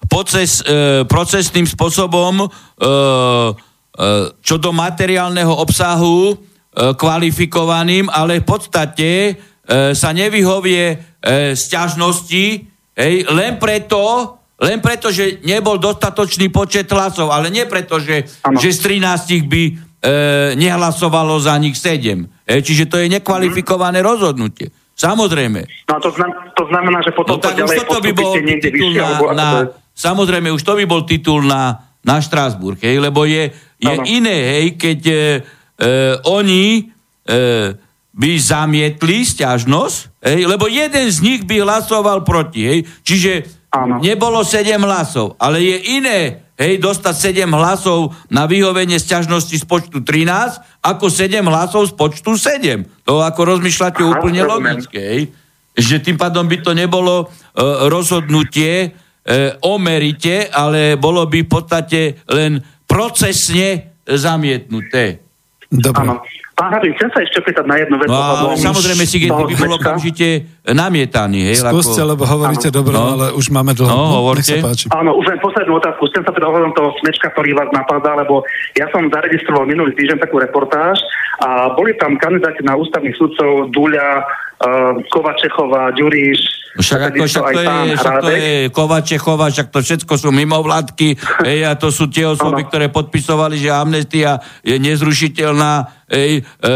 proces, 0.09 0.61
e, 0.65 1.05
procesným 1.09 1.65
spôsobom 1.69 2.43
e, 2.43 2.47
e, 2.49 2.89
čo 4.41 4.57
do 4.61 4.73
materiálneho 4.73 5.53
obsahu 5.53 6.37
E, 6.75 6.91
kvalifikovaným, 6.99 8.11
ale 8.11 8.43
v 8.43 8.47
podstate 8.51 9.11
e, 9.31 9.35
sa 9.97 10.13
nevyhovie 10.13 10.83
e, 10.93 10.97
sťažnosti 11.57 12.45
hej, 12.95 13.15
len 13.33 13.57
preto, 13.57 14.37
len 14.61 14.79
preto, 14.79 15.09
že 15.09 15.41
nebol 15.43 15.81
dostatočný 15.81 16.53
počet 16.53 16.87
hlasov, 16.93 17.33
ale 17.33 17.49
nie 17.49 17.65
preto, 17.65 17.99
že, 17.99 18.29
že 18.61 18.69
z 18.71 19.01
13 19.01 19.51
by 19.51 19.63
e, 19.65 19.73
nehlasovalo 20.61 21.41
za 21.41 21.57
nich 21.57 21.75
7. 21.81 22.45
E, 22.45 22.61
čiže 22.61 22.87
to 22.87 23.01
je 23.01 23.09
nekvalifikované 23.09 24.05
mm. 24.05 24.07
rozhodnutie. 24.07 24.69
Samozrejme. 24.95 25.91
No 25.91 25.99
to, 25.99 26.15
znam, 26.15 26.31
to 26.55 26.65
znamená, 26.71 27.03
že 27.03 27.11
potom 27.11 27.35
no, 27.35 27.43
tak 27.43 27.59
to 27.59 27.67
toto 27.67 27.99
by 27.99 28.13
bol 28.15 28.31
titul 28.39 28.95
vyššie, 28.95 29.35
na, 29.35 29.35
na, 29.35 29.49
Samozrejme, 29.95 30.51
už 30.55 30.63
to 30.63 30.75
by 30.79 30.85
bol 30.87 31.03
titul 31.07 31.43
na, 31.43 31.79
na 32.03 32.19
Štrásburg, 32.19 32.79
hej, 32.83 32.99
lebo 32.99 33.27
je, 33.27 33.51
je 33.79 33.95
iné, 34.11 34.59
hej, 34.59 34.67
keď 34.79 35.01
e, 35.07 35.17
oni 36.27 36.91
e, 37.27 37.84
by 38.15 38.39
zamietli 38.39 39.27
stiažnosť, 39.27 40.23
hej, 40.23 40.47
lebo 40.47 40.71
jeden 40.71 41.07
z 41.11 41.19
nich 41.19 41.43
by 41.43 41.67
hlasoval 41.67 42.23
proti. 42.23 42.63
Hej. 42.63 42.79
Čiže 43.03 43.33
Áno. 43.75 43.99
nebolo 43.99 44.47
7 44.47 44.79
hlasov, 44.79 45.35
ale 45.43 45.59
je 45.59 45.99
iné 45.99 46.47
hej, 46.55 46.79
dostať 46.79 47.43
7 47.43 47.51
hlasov 47.51 48.15
na 48.31 48.47
vyhovenie 48.47 49.03
sťažnosti 49.03 49.59
z 49.59 49.65
počtu 49.67 50.07
13, 50.07 50.87
ako 50.87 51.11
7 51.11 51.43
hlasov 51.43 51.91
z 51.91 51.93
počtu 51.99 52.39
7. 52.39 52.87
To 53.03 53.19
ako 53.19 53.59
rozmýšľate 53.59 54.03
Aha, 54.07 54.11
úplne 54.15 54.47
logické. 54.47 55.03
Hej. 55.03 55.23
Že 55.75 55.97
tým 56.07 56.17
pádom 56.17 56.47
by 56.47 56.63
to 56.63 56.71
nebolo 56.71 57.27
e, 57.27 57.61
rozhodnutie 57.91 58.73
e, 58.79 58.89
o 59.67 59.75
merite, 59.83 60.47
ale 60.55 60.95
bolo 60.95 61.27
by 61.27 61.43
v 61.43 61.51
podstate 61.51 62.23
len 62.31 62.63
procesne 62.87 63.99
zamietnuté. 64.07 65.19
Dobre. 65.67 66.07
Áno. 66.07 66.23
Pán 66.55 66.71
Hrdin, 66.71 66.95
chcem 66.95 67.11
sa 67.11 67.19
ešte 67.19 67.43
pýtať 67.43 67.67
na 67.67 67.83
jednu 67.83 67.99
vec. 67.99 68.07
No, 68.07 68.15
ale 68.15 68.55
samozrejme, 68.55 69.03
si 69.03 69.27
by 69.27 69.59
bol 69.59 69.75
okamžite 69.75 70.47
namietaný. 70.63 71.51
Hej, 71.51 71.67
Skúste, 71.67 71.99
ako... 71.99 72.11
lebo 72.15 72.23
hovoríte 72.23 72.71
áno. 72.71 72.77
dobro, 72.79 72.95
no. 72.95 73.07
ale 73.19 73.27
už 73.35 73.51
máme 73.51 73.75
dlho. 73.75 73.91
No, 73.91 74.23
hovorte. 74.23 74.63
Áno, 74.95 75.19
už 75.19 75.27
len 75.35 75.43
poslednú 75.43 75.83
otázku. 75.83 76.07
Chcem 76.15 76.23
sa 76.23 76.31
teda 76.31 76.47
ohľadom 76.47 76.71
toho 76.79 76.95
smečka, 77.03 77.35
ktorý 77.35 77.59
vás 77.59 77.75
napadá, 77.75 78.15
lebo 78.15 78.47
ja 78.79 78.87
som 78.95 79.03
zaregistroval 79.11 79.67
minulý 79.67 79.99
týždeň 79.99 80.23
takú 80.23 80.39
reportáž 80.39 80.95
a 81.43 81.75
boli 81.75 81.99
tam 81.99 82.15
kandidáti 82.15 82.63
na 82.63 82.79
ústavných 82.79 83.19
sudcov 83.19 83.75
Duľa, 83.75 84.23
uh, 84.23 84.95
Kovačechová, 85.11 85.91
Ďuriš, 85.99 86.65
však, 86.75 87.01
ako, 87.15 87.25
však, 87.31 87.45
to, 87.55 87.61
je, 87.63 87.95
však 87.95 88.15
to 88.19 88.31
je 88.35 88.55
Kovačechová, 88.75 89.47
však 89.47 89.69
to 89.71 89.79
všetko 89.79 90.15
sú 90.19 90.29
mimovládky 90.35 91.15
ej, 91.47 91.71
a 91.71 91.79
to 91.79 91.95
sú 91.95 92.11
tie 92.11 92.27
osoby, 92.27 92.67
ktoré 92.67 92.91
podpisovali, 92.91 93.55
že 93.63 93.71
amnestia 93.71 94.43
je 94.67 94.75
nezrušiteľná. 94.83 96.03
Ej, 96.09 96.41
e, 96.41 96.73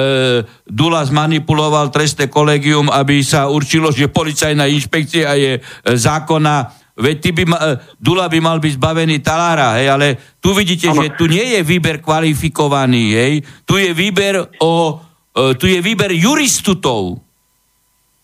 Dula 0.65 1.05
zmanipuloval 1.05 1.93
trestné 1.93 2.33
kolegium, 2.33 2.89
aby 2.89 3.21
sa 3.21 3.53
určilo, 3.53 3.93
že 3.93 4.09
policajná 4.09 4.65
inšpekcia 4.69 5.29
je 5.37 5.53
e, 5.57 5.61
zákona 5.85 6.89
Veď 6.99 7.17
ty 7.23 7.31
by 7.31 7.45
ma, 7.47 7.59
e, 7.63 7.75
Dula 7.95 8.27
by 8.27 8.39
mal 8.43 8.59
byť 8.59 8.75
zbavený 8.75 9.23
talára, 9.23 9.79
hej, 9.79 9.87
ale 9.87 10.07
tu 10.43 10.51
vidíte, 10.51 10.91
ano. 10.91 10.99
že 10.99 11.15
tu 11.15 11.31
nie 11.31 11.55
je 11.55 11.63
výber 11.63 12.03
kvalifikovaný, 12.03 13.05
hej, 13.15 13.35
tu 13.63 13.79
je 13.79 13.95
výber 13.95 14.59
o, 14.59 14.99
e, 15.31 15.55
tu 15.55 15.71
je 15.71 15.79
výber 15.79 16.11
juristutov. 16.11 17.28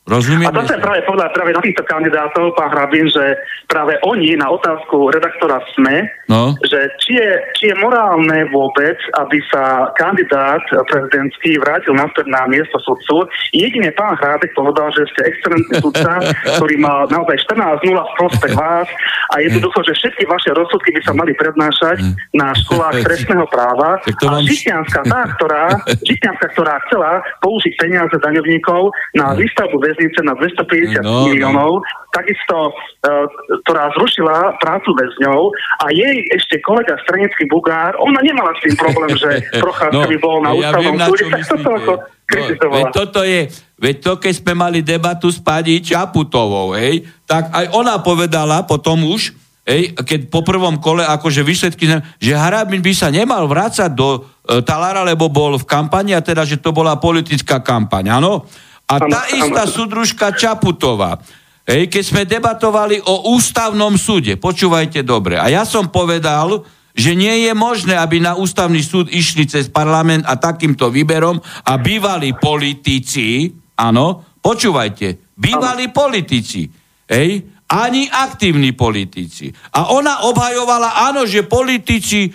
Rozumiem. 0.05 0.53
A 0.53 0.61
to 0.61 0.69
je 0.69 0.85
práve 0.85 1.01
podľa 1.09 1.33
práve 1.33 1.57
na 1.57 1.65
týchto 1.65 1.81
kandidátov, 1.89 2.53
pán 2.61 2.69
Hrabin, 2.77 3.09
že 3.09 3.41
práve 3.73 3.97
oni 4.05 4.37
na 4.37 4.53
otázku 4.53 5.09
redaktora 5.09 5.65
SME, 5.73 6.05
no. 6.29 6.53
že 6.61 6.93
či 7.01 7.17
je, 7.17 7.31
či 7.57 7.65
je 7.73 7.77
morálne 7.81 8.45
vôbec, 8.53 9.01
aby 9.17 9.41
sa 9.49 9.89
kandidát 9.97 10.61
prezidentský 10.93 11.57
vrátil 11.57 11.97
naspäť 11.97 12.29
na 12.29 12.45
miesto 12.53 12.77
sudcu. 12.85 13.25
Jedine 13.57 13.89
pán 13.97 14.21
Hrádek 14.21 14.53
povedal, 14.53 14.93
že 14.93 15.09
ste 15.09 15.25
excelentný 15.25 15.81
sudca, 15.81 16.21
ktorý 16.61 16.77
má 16.85 17.09
naozaj 17.09 17.41
14-0 17.49 17.97
v 17.97 18.15
prospech 18.21 18.53
vás 18.61 18.89
a 19.33 19.41
jednoducho, 19.41 19.89
že 19.89 19.97
všetky 19.97 20.29
vaše 20.29 20.53
rozsudky 20.53 20.93
by 20.93 21.01
sa 21.01 21.17
mali 21.17 21.33
prednášať 21.33 22.05
na 22.37 22.53
školách 22.53 23.01
trestného 23.09 23.49
práva. 23.49 23.97
A 24.05 24.37
Žitňanská, 24.45 25.01
tá, 25.09 25.33
ktorá, 25.41 25.81
Žitňanská, 26.05 26.47
ktorá 26.53 26.77
chcela 26.93 27.25
použiť 27.41 27.73
peniaze 27.81 28.13
daňovníkov 28.21 28.93
na 29.17 29.33
výstavbu 29.33 29.94
väznice 29.95 30.21
na 30.27 30.35
250 30.35 31.07
no, 31.07 31.31
miliónov, 31.31 31.79
no. 31.79 31.87
takisto, 32.11 32.75
uh, 32.75 33.31
ktorá 33.63 33.95
zrušila 33.95 34.59
prácu 34.59 34.91
väzňov 34.91 35.41
a 35.87 35.95
jej 35.95 36.27
ešte 36.35 36.59
kolega 36.67 36.99
stranický 37.07 37.47
Bugár, 37.47 37.95
ona 38.03 38.19
nemala 38.27 38.51
s 38.59 38.67
tým 38.67 38.75
problém, 38.75 39.15
že 39.15 39.31
Procházka 39.63 40.03
no, 40.03 40.11
by 40.11 40.17
bol 40.19 40.43
na 40.43 40.51
ja 40.59 40.75
ústavnom 40.75 40.97
súde, 41.07 41.25
tak 41.31 41.43
toto 41.47 41.71
ako 41.71 41.93
no, 42.03 42.73
veď 42.75 42.85
toto 42.91 43.21
je, 43.23 43.41
veď 43.79 43.97
to, 44.03 44.13
keď 44.19 44.33
sme 44.35 44.53
mali 44.59 44.83
debatu 44.83 45.31
s 45.31 45.39
pani 45.39 45.79
Čaputovou, 45.79 46.75
hej, 46.75 47.07
tak 47.29 47.55
aj 47.55 47.71
ona 47.71 48.03
povedala 48.03 48.67
potom 48.67 49.07
už, 49.07 49.37
hej, 49.69 49.93
keď 49.97 50.29
po 50.29 50.45
prvom 50.45 50.81
kole 50.81 51.05
akože 51.05 51.45
výsledky, 51.45 51.89
že 52.21 52.33
Harabin 52.37 52.85
by 52.85 52.93
sa 52.93 53.09
nemal 53.09 53.49
vrácať 53.49 53.91
do 53.93 54.21
e, 54.21 54.61
Talára, 54.65 55.05
lebo 55.05 55.29
bol 55.33 55.57
v 55.57 55.69
kampani 55.69 56.17
a 56.17 56.25
teda, 56.25 56.45
že 56.45 56.61
to 56.61 56.73
bola 56.73 57.01
politická 57.01 57.61
kampaň, 57.61 58.21
áno? 58.21 58.45
A 58.85 59.01
tá 59.01 59.23
istá 59.33 59.65
súdružka 59.65 60.37
Čaputová, 60.37 61.17
hej, 61.65 61.89
keď 61.89 62.03
sme 62.05 62.23
debatovali 62.29 63.01
o 63.01 63.33
ústavnom 63.33 63.97
súde, 63.97 64.37
počúvajte 64.37 65.01
dobre, 65.01 65.41
a 65.41 65.49
ja 65.49 65.65
som 65.65 65.89
povedal, 65.89 66.63
že 66.95 67.17
nie 67.19 67.49
je 67.49 67.53
možné, 67.57 67.99
aby 67.99 68.23
na 68.23 68.39
ústavný 68.39 68.79
súd 68.79 69.11
išli 69.11 69.51
cez 69.51 69.67
parlament 69.67 70.23
a 70.31 70.39
takýmto 70.39 70.93
výberom 70.95 71.41
a 71.67 71.73
bývali 71.81 72.39
politici, 72.39 73.51
áno, 73.75 74.39
počúvajte, 74.39 75.35
bývali 75.35 75.91
politici, 75.91 76.69
hej, 77.11 77.31
ani 77.67 78.07
aktívni 78.07 78.77
politici. 78.77 79.51
A 79.75 79.91
ona 79.91 80.29
obhajovala, 80.31 81.11
áno, 81.11 81.27
že 81.27 81.43
politici 81.43 82.29
e, 82.29 82.31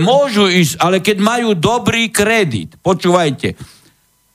môžu 0.00 0.48
ísť, 0.48 0.80
ale 0.80 1.04
keď 1.04 1.16
majú 1.20 1.52
dobrý 1.52 2.08
kredit, 2.08 2.80
počúvajte, 2.80 3.58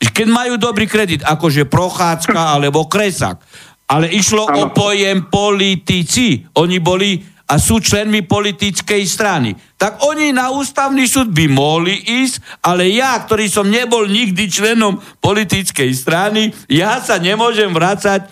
keď 0.09 0.27
majú 0.27 0.53
dobrý 0.59 0.89
kredit, 0.89 1.23
akože 1.23 1.69
Prochádzka 1.69 2.39
alebo 2.57 2.89
Kresak. 2.89 3.39
Ale 3.87 4.09
išlo 4.09 4.47
o 4.47 4.63
pojem 4.73 5.29
politici. 5.29 6.41
Oni 6.57 6.81
boli 6.81 7.33
a 7.43 7.59
sú 7.59 7.83
členmi 7.83 8.23
politickej 8.23 9.03
strany. 9.03 9.51
Tak 9.75 10.01
oni 10.07 10.31
na 10.31 10.49
ústavný 10.55 11.03
súd 11.05 11.29
by 11.35 11.45
mohli 11.51 11.99
ísť, 12.23 12.63
ale 12.63 12.87
ja, 12.89 13.13
ktorý 13.19 13.51
som 13.51 13.67
nebol 13.67 14.07
nikdy 14.07 14.47
členom 14.47 14.97
politickej 15.19 15.91
strany, 15.91 16.49
ja 16.71 17.03
sa 17.03 17.19
nemôžem 17.19 17.69
vrácať 17.69 18.25
e, 18.25 18.27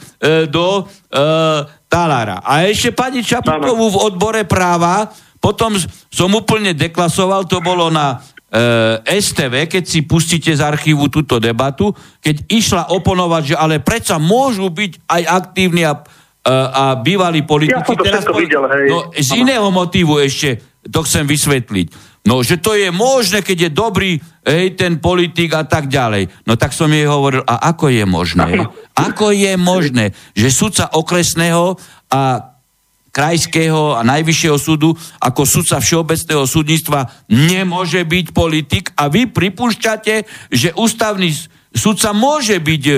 do 0.47 0.81
e, 0.81 1.21
Talára. 1.91 2.39
A 2.39 2.63
ešte 2.65 2.95
pani 2.95 3.19
Čaputovú 3.19 3.91
v 3.91 4.01
odbore 4.09 4.47
práva, 4.47 5.11
potom 5.43 5.75
som 6.07 6.31
úplne 6.31 6.71
deklasoval, 6.71 7.45
to 7.51 7.59
bolo 7.59 7.91
na 7.91 8.23
STV, 9.07 9.71
keď 9.71 9.83
si 9.87 10.03
pustíte 10.03 10.51
z 10.51 10.59
archívu 10.59 11.07
túto 11.07 11.39
debatu, 11.39 11.95
keď 12.19 12.51
išla 12.51 12.83
oponovať, 12.91 13.43
že 13.47 13.55
ale 13.55 13.79
predsa 13.79 14.19
môžu 14.19 14.67
byť 14.67 15.07
aj 15.07 15.21
aktívni 15.23 15.87
a, 15.87 15.95
e, 15.95 16.51
a 16.51 16.99
bývalí 16.99 17.47
politici. 17.47 17.79
Ja 17.79 17.87
som 17.87 17.95
to 17.95 18.03
Teraz, 18.03 18.27
videl, 18.35 18.67
hej. 18.67 18.87
No, 18.91 19.07
z 19.15 19.29
iného 19.39 19.71
motívu 19.71 20.19
ešte 20.19 20.59
to 20.91 20.99
chcem 21.07 21.23
vysvetliť. 21.23 22.11
No, 22.27 22.43
že 22.43 22.61
to 22.61 22.77
je 22.77 22.91
možné, 22.93 23.41
keď 23.41 23.57
je 23.57 23.71
dobrý 23.71 24.11
hej, 24.45 24.77
ten 24.77 24.99
politik 25.01 25.55
a 25.55 25.63
tak 25.65 25.87
ďalej. 25.87 26.45
No 26.45 26.53
tak 26.59 26.75
som 26.75 26.91
jej 26.91 27.07
hovoril, 27.07 27.41
a 27.47 27.71
ako 27.71 27.89
je 27.89 28.03
možné? 28.05 28.67
Ako 28.93 29.31
je 29.31 29.55
možné, 29.57 30.13
že 30.35 30.53
sudca 30.53 30.91
okresného 30.91 31.79
a 32.11 32.51
krajského 33.11 33.99
a 33.99 34.01
najvyššieho 34.07 34.57
súdu 34.57 34.95
ako 35.19 35.43
sudca 35.43 35.83
všeobecného 35.83 36.47
súdnictva 36.47 37.11
nemôže 37.27 38.01
byť 38.07 38.25
politik 38.31 38.95
a 38.95 39.11
vy 39.11 39.27
pripúšťate, 39.27 40.15
že 40.49 40.71
ústavný 40.79 41.29
sudca 41.75 42.15
môže 42.15 42.55
byť 42.59 42.83
e, 42.87 42.95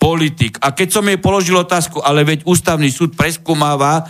politik. 0.00 0.56
A 0.64 0.72
keď 0.72 0.88
som 0.94 1.04
jej 1.04 1.20
položil 1.20 1.58
otázku, 1.60 2.00
ale 2.00 2.24
veď 2.24 2.48
ústavný 2.48 2.88
súd 2.88 3.12
preskúmáva 3.12 4.00
e, 4.00 4.02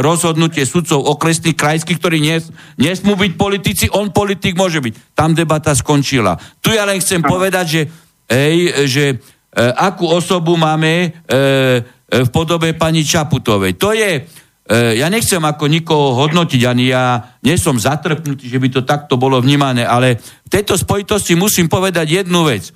rozhodnutie 0.00 0.64
sudcov 0.64 1.04
okresných, 1.12 1.56
krajských, 1.58 2.00
ktorí 2.00 2.18
nes, 2.24 2.48
nesmú 2.80 3.18
byť 3.20 3.32
politici, 3.36 3.84
on 3.92 4.14
politik 4.14 4.56
môže 4.56 4.80
byť. 4.80 5.12
Tam 5.12 5.36
debata 5.36 5.76
skončila. 5.76 6.40
Tu 6.64 6.72
ja 6.72 6.88
len 6.88 7.00
chcem 7.04 7.20
povedať, 7.20 7.66
že, 7.68 7.82
hej, 8.32 8.56
že 8.88 9.04
e, 9.12 9.16
akú 9.76 10.08
osobu 10.08 10.56
máme 10.56 10.92
e, 11.04 11.32
E, 11.36 12.01
v 12.12 12.28
podobe 12.28 12.76
pani 12.76 13.00
Čaputovej. 13.00 13.80
To 13.80 13.96
je, 13.96 14.20
e, 14.20 14.22
ja 15.00 15.08
nechcem 15.08 15.40
ako 15.40 15.64
nikoho 15.64 16.20
hodnotiť, 16.20 16.60
ani 16.68 16.92
ja 16.92 17.16
nie 17.40 17.56
som 17.56 17.80
zatrpnutý, 17.80 18.52
že 18.52 18.60
by 18.60 18.68
to 18.68 18.80
takto 18.84 19.16
bolo 19.16 19.40
vnímané, 19.40 19.88
ale 19.88 20.20
v 20.20 20.50
tejto 20.52 20.76
spojitosti 20.76 21.32
musím 21.32 21.72
povedať 21.72 22.20
jednu 22.20 22.44
vec. 22.44 22.68
E, 22.68 22.72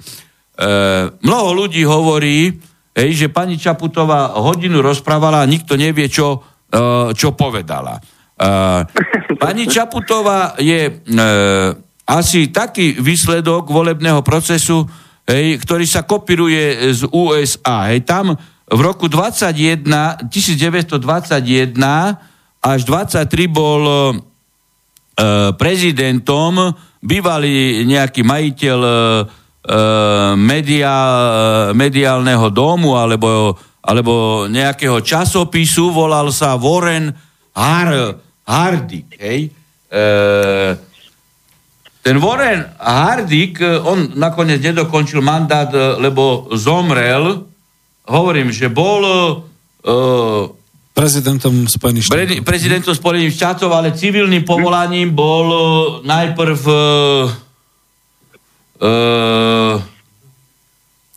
mnoho 1.21 1.49
ľudí 1.53 1.85
hovorí, 1.85 2.57
že 2.97 3.29
pani 3.29 3.61
Čaputová 3.61 4.41
hodinu 4.41 4.81
rozprávala 4.81 5.45
a 5.45 5.51
nikto 5.53 5.77
nevie, 5.77 6.09
čo, 6.09 6.41
čo 7.13 7.37
povedala. 7.37 8.01
Pani 9.37 9.65
Čaputová 9.69 10.57
je 10.57 11.05
asi 12.09 12.49
taký 12.49 12.97
výsledok 12.97 13.69
volebného 13.69 14.25
procesu, 14.25 14.89
ktorý 15.29 15.85
sa 15.85 16.09
kopíruje 16.09 16.97
z 16.97 17.05
USA. 17.13 17.93
Tam 18.01 18.33
v 18.67 18.81
roku 18.83 19.07
21, 19.07 20.27
1921 20.27 20.99
až 22.67 22.81
23 22.83 23.47
bol 23.47 23.83
e, 23.87 24.15
prezidentom 25.55 26.75
bývalý 26.99 27.87
nejaký 27.87 28.27
majiteľ 28.27 28.79
e, 28.83 28.95
media, 30.35 30.95
mediálneho 31.79 32.51
domu 32.51 32.99
alebo, 32.99 33.55
alebo 33.87 34.47
nejakého 34.51 34.99
časopisu, 34.99 35.95
volal 35.95 36.35
sa 36.35 36.59
Warren 36.59 37.15
Har, 37.55 38.19
Hardy. 38.43 39.07
Hej? 39.15 39.55
E, 39.87 40.05
ten 42.03 42.19
Warren 42.19 42.67
Hardik, 42.83 43.63
on 43.63 44.11
nakoniec 44.19 44.59
nedokončil 44.59 45.23
mandát, 45.23 45.71
lebo 46.03 46.51
zomrel 46.51 47.47
hovorím, 48.07 48.55
že 48.55 48.71
bol 48.71 49.03
uh, 49.05 49.43
prezidentom 50.97 51.69
Spojených 51.69 52.09
štátov. 52.09 52.17
Pre, 52.17 52.47
prezidentom 52.47 52.95
Spojených 52.97 53.37
štátov, 53.37 53.71
ale 53.75 53.93
civilným 53.93 54.47
povolaním 54.47 55.13
bol 55.13 55.47
uh, 55.47 55.61
najprv 56.07 56.61
uh, 56.65 57.25
uh, 58.81 59.75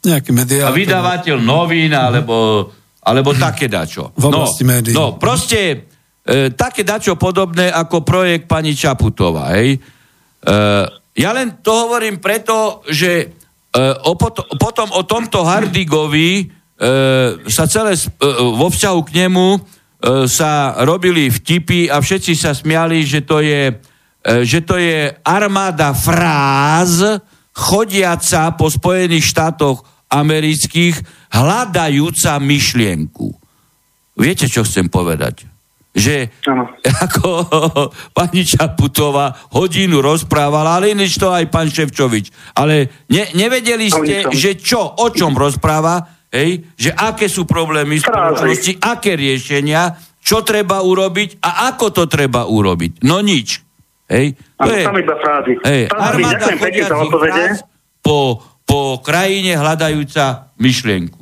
nejaký 0.04 0.32
mediál. 0.36 0.75
Vydavateľ 0.75 1.38
novín, 1.39 1.95
alebo, 1.95 2.67
alebo 3.04 3.32
také 3.36 3.71
dačo. 3.71 4.12
V 4.15 4.25
oblasti 4.28 4.63
no, 4.63 4.69
médií. 4.69 4.93
No, 4.95 5.15
proste 5.15 5.88
uh, 6.28 6.52
také 6.56 6.84
dačo 6.84 7.15
podobné 7.15 7.71
ako 7.71 8.04
projekt 8.04 8.49
pani 8.49 8.75
Čaputová. 8.75 9.56
Hej. 9.56 9.80
Uh, 10.39 10.88
ja 11.19 11.36
len 11.36 11.60
to 11.60 11.88
hovorím 11.88 12.23
preto, 12.23 12.80
že 12.88 13.28
uh, 13.28 14.08
o 14.08 14.15
potom, 14.15 14.47
potom 14.56 14.88
o 14.95 15.04
tomto 15.04 15.43
Hardigovi 15.43 16.32
e, 16.39 16.59
sa 17.52 17.68
celé 17.68 18.00
e, 18.00 18.08
vo 18.56 18.72
vzťahu 18.72 19.00
k 19.04 19.28
nemu 19.28 19.48
e, 19.52 19.60
sa 20.32 20.80
robili 20.88 21.28
vtipy 21.28 21.92
a 21.92 22.00
všetci 22.00 22.34
sa 22.39 22.56
smiali, 22.56 23.04
že 23.04 23.28
to 23.28 23.44
je, 23.44 23.76
e, 24.24 24.34
že 24.48 24.63
to 24.63 24.80
je 24.80 25.12
armáda 25.28 25.92
fráz 25.92 27.20
chodiaca 27.52 28.56
po 28.56 28.72
Spojených 28.72 29.28
štátoch 29.28 29.84
amerických 30.08 30.96
hľadajúca 31.36 32.39
myšlienku. 32.39 33.28
Viete, 34.15 34.48
čo 34.48 34.63
chcem 34.63 34.88
povedať? 34.88 35.60
že 35.89 36.30
ano. 36.46 36.70
ako 37.06 37.30
pani 38.18 38.46
Čaputová 38.46 39.36
hodinu 39.58 40.00
rozprávala, 40.00 40.80
ale 40.80 40.94
inéč 40.96 41.18
to 41.18 41.34
aj 41.34 41.50
pán 41.50 41.68
Ševčovič. 41.68 42.56
Ale 42.56 43.04
ne, 43.10 43.24
nevedeli 43.36 43.89
ste, 43.92 44.30
že 44.32 44.56
čo, 44.56 44.80
o 44.80 45.08
čom 45.10 45.34
rozpráva, 45.36 46.18
hej, 46.34 46.65
že 46.78 46.94
aké 46.94 47.28
sú 47.28 47.46
problémy 47.46 48.02
spoločnosti, 48.02 48.82
aké 48.82 49.18
riešenia, 49.18 49.98
čo 50.22 50.46
treba 50.46 50.82
urobiť 50.86 51.42
a 51.42 51.74
ako 51.74 51.89
to 51.89 52.04
treba 52.06 52.46
urobiť. 52.46 53.02
No 53.06 53.22
nič. 53.22 53.65
Hej, 54.10 54.34
to 54.58 54.70
je, 54.74 54.84
iba 54.89 55.15
frázy. 55.22 55.54
Hej, 55.62 55.84
armáda 55.94 56.50
fráz 56.58 57.62
po, 58.02 58.42
po 58.65 58.98
krajine 59.06 59.54
hľadajúca 59.54 60.50
myšlienku. 60.58 61.20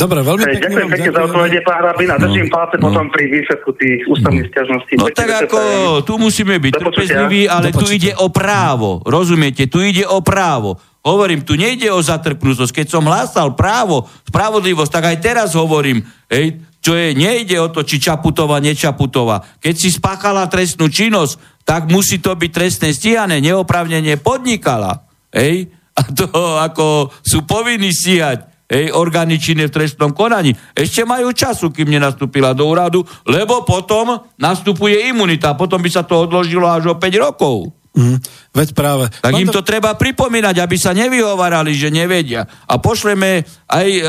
Dobre, 0.00 0.24
veľmi 0.24 0.44
pekne 0.48 0.64
Ďakujem 0.64 0.88
pekne 0.96 1.10
za 1.12 1.20
odpovede, 1.28 1.60
pán 1.60 1.78
Hrabina. 1.84 2.14
No, 2.16 2.22
Držím 2.24 2.48
palce 2.48 2.76
no. 2.80 2.82
potom 2.88 3.06
pri 3.12 3.24
výsledku 3.28 3.70
tých 3.76 4.00
ústavných 4.08 4.48
no. 4.48 4.52
stiažností. 4.54 4.92
No 4.96 5.06
tak 5.12 5.30
ako, 5.44 5.60
tu 6.06 6.14
musíme 6.16 6.56
byť 6.56 6.72
trpezliví, 6.80 7.44
ale 7.44 7.68
tu 7.68 7.84
ide 7.90 8.16
o 8.16 8.32
právo. 8.32 9.04
Rozumiete? 9.04 9.68
Tu 9.68 9.92
ide 9.92 10.08
o 10.08 10.24
právo. 10.24 10.80
Hovorím, 11.00 11.48
tu 11.48 11.56
nejde 11.56 11.88
o 11.88 12.04
zatrpnutosť. 12.04 12.72
Keď 12.76 12.86
som 12.92 13.08
hlásal 13.08 13.56
právo, 13.56 14.04
spravodlivosť, 14.28 14.92
tak 14.92 15.04
aj 15.08 15.16
teraz 15.24 15.48
hovorím, 15.56 16.04
hej, 16.28 16.60
čo 16.80 16.96
je, 16.96 17.16
nejde 17.16 17.56
o 17.60 17.68
to, 17.72 17.84
či 17.84 18.00
Čaputová, 18.00 18.60
nečaputová. 18.60 19.40
Keď 19.60 19.74
si 19.76 19.88
spáchala 19.92 20.48
trestnú 20.48 20.88
činnosť, 20.88 21.64
tak 21.64 21.88
musí 21.92 22.20
to 22.20 22.36
byť 22.36 22.50
trestné 22.52 22.88
stíhané, 22.92 23.40
neopravnenie 23.40 24.16
podnikala. 24.20 25.04
Hej? 25.32 25.72
A 25.96 26.00
to 26.08 26.28
ako 26.56 27.12
sú 27.20 27.44
povinní 27.44 27.92
stíhať 27.92 28.48
hej, 28.70 28.92
orgány 28.92 29.36
činné 29.36 29.68
v 29.68 29.76
trestnom 29.76 30.16
konaní. 30.16 30.56
Ešte 30.72 31.04
majú 31.04 31.34
času, 31.34 31.68
kým 31.68 31.90
nenastúpila 31.90 32.56
do 32.56 32.64
úradu, 32.64 33.04
lebo 33.28 33.66
potom 33.66 34.20
nastupuje 34.40 35.10
imunita. 35.10 35.58
Potom 35.58 35.82
by 35.82 35.90
sa 35.92 36.06
to 36.06 36.24
odložilo 36.24 36.64
až 36.64 36.92
o 36.92 36.96
5 36.96 37.24
rokov. 37.24 37.79
Mm, 37.90 38.22
veď 38.54 38.68
práve. 38.70 39.10
Tak 39.18 39.34
im 39.34 39.50
to 39.50 39.66
treba 39.66 39.98
pripomínať, 39.98 40.62
aby 40.62 40.76
sa 40.78 40.94
nevyhovarali, 40.94 41.74
že 41.74 41.90
nevedia. 41.90 42.46
A 42.46 42.78
pošleme 42.78 43.42
aj 43.66 43.88
e, 43.90 44.02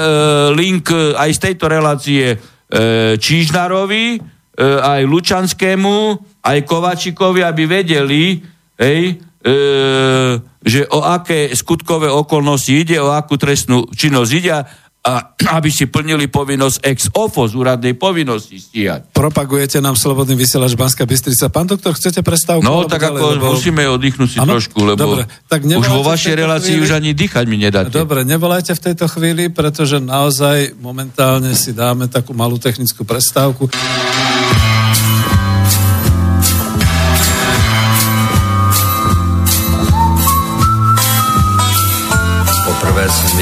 link 0.54 0.94
e, 0.94 1.18
aj 1.18 1.30
z 1.34 1.40
tejto 1.50 1.66
relácie 1.66 2.26
e, 2.30 2.38
Čížnarovi, 3.18 4.06
e, 4.16 4.20
aj 4.62 5.02
Lučanskému, 5.10 5.98
aj 6.46 6.58
Kovačikovi, 6.62 7.42
aby 7.42 7.64
vedeli, 7.66 8.38
hej, 8.78 9.18
e, 9.18 9.54
že 10.62 10.82
o 10.94 11.02
aké 11.02 11.50
skutkové 11.58 12.06
okolnosti 12.06 12.70
ide, 12.70 13.02
o 13.02 13.10
akú 13.10 13.34
trestnú 13.34 13.90
činnosť 13.90 14.32
ide 14.38 14.62
a 15.02 15.34
aby 15.58 15.70
si 15.74 15.90
plnili 15.90 16.30
povinnosť 16.30 16.78
ex 16.86 17.10
ofo 17.18 17.50
z 17.50 17.58
úradnej 17.58 17.98
povinnosti 17.98 18.62
stíhať. 18.62 19.10
Propagujete 19.12 19.82
nám 19.82 19.98
slobodný 19.98 20.38
vysielač 20.38 20.78
Banska 20.78 21.10
Bystrica. 21.10 21.50
Pán 21.50 21.66
doktor, 21.66 21.98
chcete 21.98 22.22
prestávku? 22.22 22.62
No, 22.62 22.86
tak 22.86 23.02
ďalej, 23.02 23.18
ako 23.18 23.26
lebo... 23.38 23.46
musíme 23.58 23.82
oddychnúť 23.90 24.30
si 24.30 24.38
ano? 24.38 24.58
trošku, 24.58 24.80
lebo 24.86 25.00
Dobre, 25.02 25.24
tak 25.50 25.66
už 25.66 25.88
vo 25.90 26.06
vašej 26.06 26.34
relácii 26.38 26.76
chvíli... 26.78 26.86
už 26.86 26.92
ani 26.94 27.12
dýchať 27.18 27.46
mi 27.50 27.58
nedáte. 27.58 27.94
Dobre, 27.94 28.22
nevolajte 28.22 28.78
v 28.78 28.82
tejto 28.92 29.06
chvíli, 29.10 29.50
pretože 29.50 29.98
naozaj 29.98 30.78
momentálne 30.78 31.58
si 31.58 31.74
dáme 31.74 32.06
takú 32.06 32.38
malú 32.38 32.62
technickú 32.62 33.02
prestávku. 33.02 33.68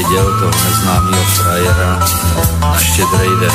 Viděl 0.10 0.40
toho 0.40 0.64
neznámého 0.64 1.24
frajera 1.24 2.00
na 2.60 2.80
štědrej 2.80 3.30
den. 3.40 3.52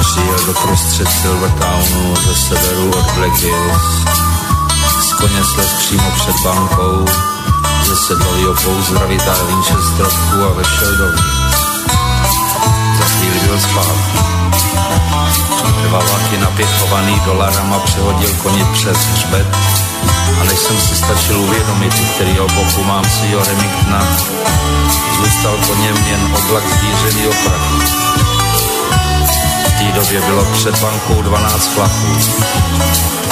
Přijel 0.00 0.38
do 0.46 0.52
prostřed 0.52 1.08
Silvertownu 1.22 2.14
ze 2.16 2.34
severu 2.34 2.90
od 2.90 3.04
Black 3.14 3.34
Hills. 3.34 3.82
Z 5.00 5.12
koně 5.12 5.44
slez 5.44 5.72
přímo 5.72 6.10
před 6.10 6.36
bankou, 6.44 7.04
ze 7.84 7.96
sedlovýho 7.96 8.54
pouzdra 8.54 9.06
vytáhl 9.06 9.46
Winchesterovku 9.46 10.44
a 10.44 10.52
vešel 10.52 10.96
dovnitř. 10.96 11.60
Za 12.98 13.04
chvíli 13.04 13.40
byl 13.40 13.60
zpátky. 13.60 14.18
Dva 15.82 15.98
vlaky 15.98 16.36
napěchovaný 16.40 17.20
dolarama 17.24 17.78
přehodil 17.78 18.30
koni 18.42 18.66
přes 18.72 18.96
hřbet 18.96 19.46
a 20.40 20.44
než 20.44 20.58
jsem 20.58 20.80
si 20.80 20.96
stačil 20.96 21.40
uvědomit, 21.40 21.94
který 22.14 22.36
boku 22.54 22.84
mám 22.84 23.04
svýho 23.04 23.44
Remingtona, 23.44 24.02
zůstal 25.16 25.56
po 25.66 25.74
něm 25.74 25.96
jen 26.06 26.20
oblak 26.36 26.64
zdířený 26.64 27.26
prachu. 27.44 27.78
V 29.66 29.78
té 29.78 29.92
době 29.94 30.20
bylo 30.20 30.44
před 30.44 30.78
bankou 30.78 31.22
12 31.22 31.66
flaků. 31.74 32.18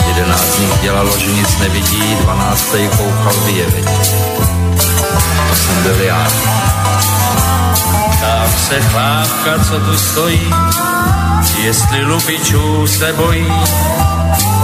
Jedenáct 0.08 0.54
z 0.54 0.58
nich 0.58 0.80
dělalo, 0.82 1.18
že 1.18 1.26
nic 1.26 1.58
nevidí, 1.58 2.16
dvanáctej 2.20 2.88
koukal 2.88 3.34
vyjevit. 3.44 3.90
To 5.48 5.56
jsem 5.56 5.82
byl 5.82 6.00
já. 6.00 6.28
Ptám 8.16 8.50
se 8.68 8.80
chlávka, 8.80 9.64
co 9.64 9.80
tu 9.80 9.98
stojí, 9.98 10.54
jestli 11.62 12.04
lupičů 12.04 12.86
se 12.86 13.12
bojí, 13.12 13.46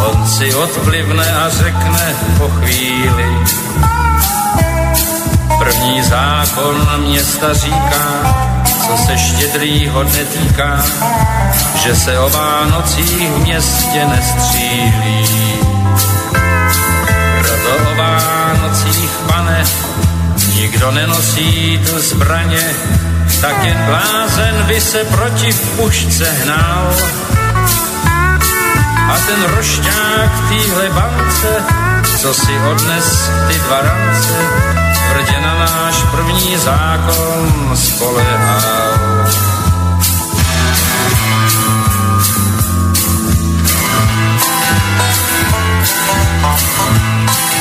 On 0.07 0.27
si 0.27 0.55
odplivne 0.55 1.33
a 1.33 1.48
řekne 1.48 2.14
po 2.38 2.48
chvíli. 2.48 3.29
První 5.59 6.03
zákon 6.03 6.88
města 7.07 7.55
říká, 7.55 8.37
co 8.87 8.96
se 8.96 9.18
štědrýho 9.18 10.05
netýká, 10.05 10.85
že 11.83 11.96
se 11.96 12.18
o 12.18 12.31
Vánocích 12.31 13.31
v 13.31 13.38
městě 13.38 14.05
nestřílí. 14.05 15.27
Proto 17.38 17.90
o 17.92 17.94
Vánocích, 17.96 19.11
pane, 19.27 19.64
nikdo 20.55 20.90
nenosí 20.90 21.81
tu 21.87 21.98
zbraně, 21.98 22.75
tak 23.40 23.64
jen 23.64 23.79
blázen 23.87 24.64
by 24.66 24.81
se 24.81 25.05
proti 25.05 25.53
pušce 25.53 26.31
hnal 26.44 26.94
a 29.12 29.16
ten 29.27 29.44
rošťák 29.57 30.31
v 30.33 30.48
týhle 30.48 30.88
bance, 30.88 31.53
co 32.20 32.35
si 32.35 32.53
odnes 32.70 33.31
ty 33.48 33.55
dva 33.59 33.81
rance, 33.81 34.38
tvrdě 35.09 35.40
na 35.40 35.55
náš 35.55 35.96
první 36.11 36.57
zákon 36.57 37.70
spolehal. 37.75 39.29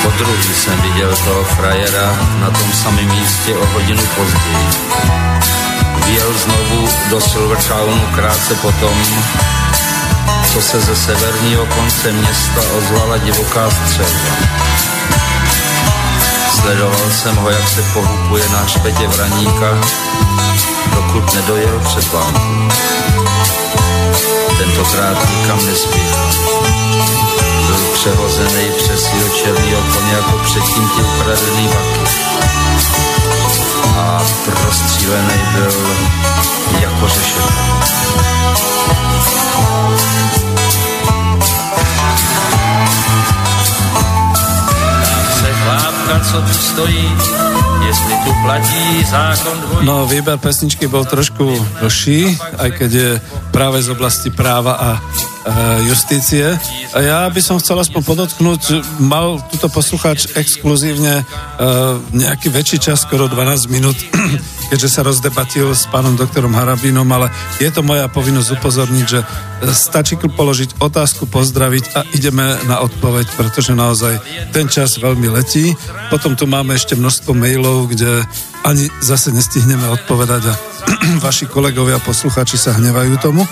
Po 0.02 0.10
druhý 0.18 0.54
jsem 0.54 0.82
viděl 0.82 1.16
toho 1.26 1.44
frajera 1.44 2.16
na 2.40 2.50
tom 2.50 2.72
samém 2.72 3.06
místě 3.06 3.56
o 3.56 3.66
hodinu 3.66 4.04
později. 4.16 4.68
Vjel 6.06 6.34
znovu 6.34 6.90
do 7.10 7.22
Silvertownu 7.22 8.08
krátce 8.16 8.56
potom, 8.56 8.98
co 10.54 10.62
se 10.62 10.82
ze 10.82 10.96
severního 10.96 11.66
konce 11.66 12.12
města 12.12 12.62
ozvala 12.78 13.18
divoká 13.18 13.70
střelba. 13.70 14.36
Sledoval 16.62 17.12
jsem 17.12 17.36
ho, 17.36 17.50
jak 17.50 17.68
se 17.68 17.82
pohupuje 17.94 18.50
na 18.50 18.68
špetě 18.68 19.08
vraníka, 19.08 19.78
dokud 20.96 21.34
nedojel 21.34 21.80
před 21.80 22.12
banku. 22.12 22.76
Tentokrát 24.58 25.30
nikam 25.30 25.66
nespěchal. 25.66 26.30
Byl 27.68 27.86
přehozený 27.94 28.72
přes 28.78 29.04
svého 29.04 29.30
černého 29.30 29.82
koně 29.94 30.12
jako 30.12 30.38
předtím 30.44 30.90
ti 30.90 31.02
ukradený 31.02 31.68
vaky. 31.68 32.12
A 34.22 34.26
prostřílený 34.52 35.40
byl 35.56 35.72
jako 36.80 37.08
dvojí. 49.62 49.86
No, 49.86 50.06
výber 50.06 50.38
pesničky 50.38 50.88
bol 50.88 51.06
trošku 51.06 51.68
dlhší, 51.82 52.38
aj 52.58 52.70
keď 52.78 52.92
je 52.92 53.10
práve 53.52 53.82
z 53.82 53.90
oblasti 53.90 54.30
práva 54.30 54.74
a 54.78 54.90
justície. 55.90 56.46
A 56.94 57.00
ja 57.02 57.20
by 57.30 57.42
som 57.42 57.58
chcel 57.58 57.80
aspoň 57.82 58.02
podotknúť, 58.06 58.62
mal 59.02 59.42
tuto 59.50 59.68
poslucháč 59.74 60.30
exkluzívne 60.38 61.26
uh, 61.26 61.98
nejaký 62.14 62.54
väčší 62.54 62.78
čas, 62.78 63.04
skoro 63.04 63.26
12 63.26 63.74
minút, 63.74 63.98
keďže 64.70 64.90
sa 64.90 65.02
rozdebatil 65.02 65.74
s 65.74 65.90
pánom 65.90 66.14
doktorom 66.14 66.54
Harabinom, 66.54 67.08
ale 67.10 67.34
je 67.58 67.70
to 67.74 67.82
moja 67.82 68.06
povinnosť 68.06 68.50
upozorniť, 68.62 69.06
že 69.10 69.20
stačí 69.74 70.18
položiť 70.18 70.82
otázku, 70.82 71.30
pozdraviť 71.30 71.86
a 71.98 72.00
ideme 72.18 72.58
na 72.66 72.82
odpoveď, 72.82 73.30
pretože 73.38 73.78
naozaj 73.78 74.18
ten 74.54 74.66
čas 74.70 74.98
veľmi 74.98 75.30
letí. 75.30 75.74
Potom 76.10 76.34
tu 76.34 76.46
máme 76.50 76.74
ešte 76.78 76.98
množstvo 76.98 77.34
mailov, 77.34 77.94
kde 77.94 78.26
ani 78.64 78.90
zase 79.02 79.34
nestihneme 79.34 79.90
odpovedať 79.90 80.44
a 80.50 80.54
vaši 81.26 81.50
kolegovia 81.50 81.98
posluchači 82.02 82.58
sa 82.58 82.78
hnevajú 82.78 83.18
tomu. 83.22 83.46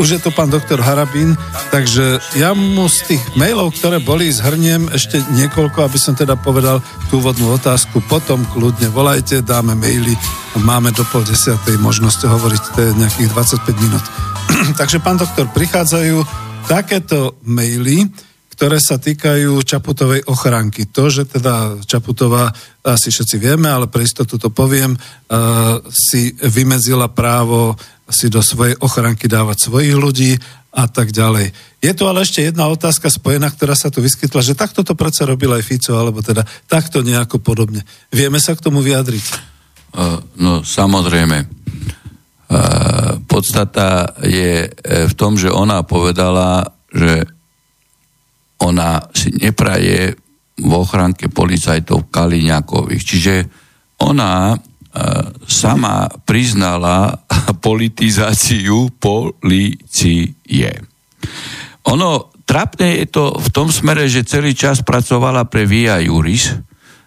Už 0.00 0.18
je 0.18 0.20
to 0.20 0.34
pán 0.34 0.50
doktor 0.50 0.82
Harabín, 0.82 1.38
takže 1.70 2.18
ja 2.34 2.50
mu 2.56 2.90
z 2.90 3.14
tých 3.14 3.22
mailov, 3.38 3.76
ktoré 3.76 4.02
boli, 4.02 4.32
zhrniem 4.32 4.90
ešte 4.90 5.22
niekoľko, 5.32 5.86
aby 5.86 5.98
som 6.00 6.18
teda 6.18 6.34
povedal 6.34 6.82
tú 7.08 7.22
úvodnú 7.22 7.54
otázku. 7.54 8.02
Potom 8.10 8.42
kľudne 8.50 8.90
volajte, 8.90 9.44
dáme 9.44 9.78
maily, 9.78 10.16
máme 10.60 10.90
do 10.90 11.06
pol 11.08 11.22
desiatej 11.22 11.78
možnosť 11.78 12.26
hovoriť, 12.26 12.62
to 12.74 12.78
je 12.80 12.90
nejakých 12.98 13.28
25 13.32 13.84
minút. 13.84 14.04
takže 14.80 14.98
pán 14.98 15.20
doktor, 15.20 15.46
prichádzajú 15.52 16.24
takéto 16.66 17.36
maily, 17.44 18.08
ktoré 18.54 18.78
sa 18.78 19.02
týkajú 19.02 19.58
Čaputovej 19.66 20.30
ochranky. 20.30 20.86
To, 20.94 21.10
že 21.10 21.26
teda 21.26 21.82
Čaputová, 21.82 22.54
asi 22.86 23.10
všetci 23.10 23.36
vieme, 23.42 23.66
ale 23.66 23.90
pre 23.90 24.06
istotu 24.06 24.38
to 24.38 24.54
poviem, 24.54 24.94
si 25.90 26.30
vymedzila 26.38 27.10
právo 27.10 27.74
si 28.06 28.28
do 28.28 28.44
svojej 28.44 28.76
ochranky 28.84 29.26
dávať 29.26 29.68
svojich 29.68 29.96
ľudí 29.96 30.32
a 30.74 30.84
tak 30.90 31.14
ďalej. 31.14 31.54
Je 31.80 31.92
tu 31.94 32.04
ale 32.04 32.26
ešte 32.26 32.42
jedna 32.42 32.66
otázka 32.66 33.06
spojená, 33.08 33.48
ktorá 33.48 33.78
sa 33.78 33.88
tu 33.88 34.02
vyskytla, 34.02 34.42
že 34.42 34.58
takto 34.58 34.82
to 34.82 34.98
predsa 34.98 35.24
robil 35.24 35.54
aj 35.54 35.62
Fico, 35.62 35.94
alebo 35.94 36.20
teda 36.20 36.42
takto 36.66 37.00
nejako 37.00 37.38
podobne. 37.40 37.86
Vieme 38.10 38.42
sa 38.42 38.52
k 38.58 38.64
tomu 38.64 38.82
vyjadriť? 38.82 39.24
Uh, 39.94 40.18
no, 40.36 40.52
samozrejme. 40.66 41.46
Uh, 42.44 43.22
podstata 43.24 44.14
je 44.22 44.68
e, 44.68 44.70
v 45.10 45.14
tom, 45.16 45.34
že 45.34 45.50
ona 45.50 45.82
povedala, 45.82 46.76
že 46.92 47.26
ona 48.64 49.04
si 49.12 49.28
nepraje 49.36 50.16
v 50.54 50.72
ochranke 50.72 51.28
policajtov 51.28 52.08
Kaliňakových. 52.08 53.02
Čiže 53.04 53.34
ona 54.00 54.54
uh, 54.54 54.58
sama 55.44 56.08
priznala 56.24 57.12
politizáciu 57.66 58.88
policie. 58.96 60.72
Ono, 61.84 62.32
trapné 62.48 63.04
je 63.04 63.06
to 63.12 63.36
v 63.36 63.48
tom 63.52 63.68
smere, 63.68 64.08
že 64.08 64.24
celý 64.24 64.56
čas 64.56 64.80
pracovala 64.80 65.44
pre 65.44 65.68
Via 65.68 66.00
Juris, 66.00 66.48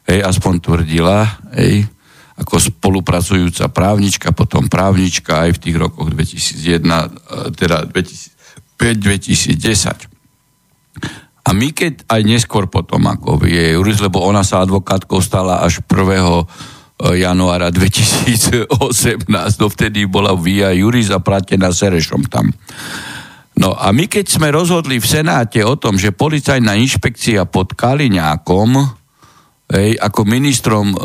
hej, 0.06 0.22
aspoň 0.22 0.54
tvrdila, 0.62 1.26
hej, 1.58 1.90
ako 2.38 2.62
spolupracujúca 2.62 3.74
právnička, 3.74 4.30
potom 4.30 4.70
právnička 4.70 5.50
aj 5.50 5.58
v 5.58 5.62
tých 5.62 5.78
rokoch 5.82 6.14
2001, 6.14 6.86
e, 6.86 7.10
teda 7.58 7.90
2005-2010. 7.90 9.58
A 11.48 11.56
my 11.56 11.72
keď 11.72 12.04
aj 12.12 12.22
neskôr 12.28 12.68
potom 12.68 13.08
ako 13.08 13.40
Via 13.40 13.80
Juris, 13.80 14.04
lebo 14.04 14.20
ona 14.20 14.44
sa 14.44 14.68
advokátkou 14.68 15.24
stala 15.24 15.64
až 15.64 15.80
1 15.80 15.88
e, 15.88 16.44
januára 17.24 17.72
2018, 17.72 18.68
dovtedy 19.56 20.04
bola 20.12 20.36
Via 20.36 20.76
Juris 20.76 21.08
zaplatená 21.08 21.72
Serešom 21.72 22.28
tam. 22.28 22.52
No 23.58 23.74
a 23.74 23.96
my 23.96 24.06
keď 24.12 24.28
sme 24.28 24.52
rozhodli 24.52 25.00
v 25.00 25.08
Senáte 25.08 25.64
o 25.64 25.80
tom, 25.80 25.96
že 25.96 26.12
policajná 26.14 26.78
inšpekcia 26.78 27.48
pod 27.48 27.74
Kaliňákom, 27.74 28.70
hej, 29.72 29.96
ako 29.98 30.22
ministrom 30.28 30.94
e, 30.94 30.98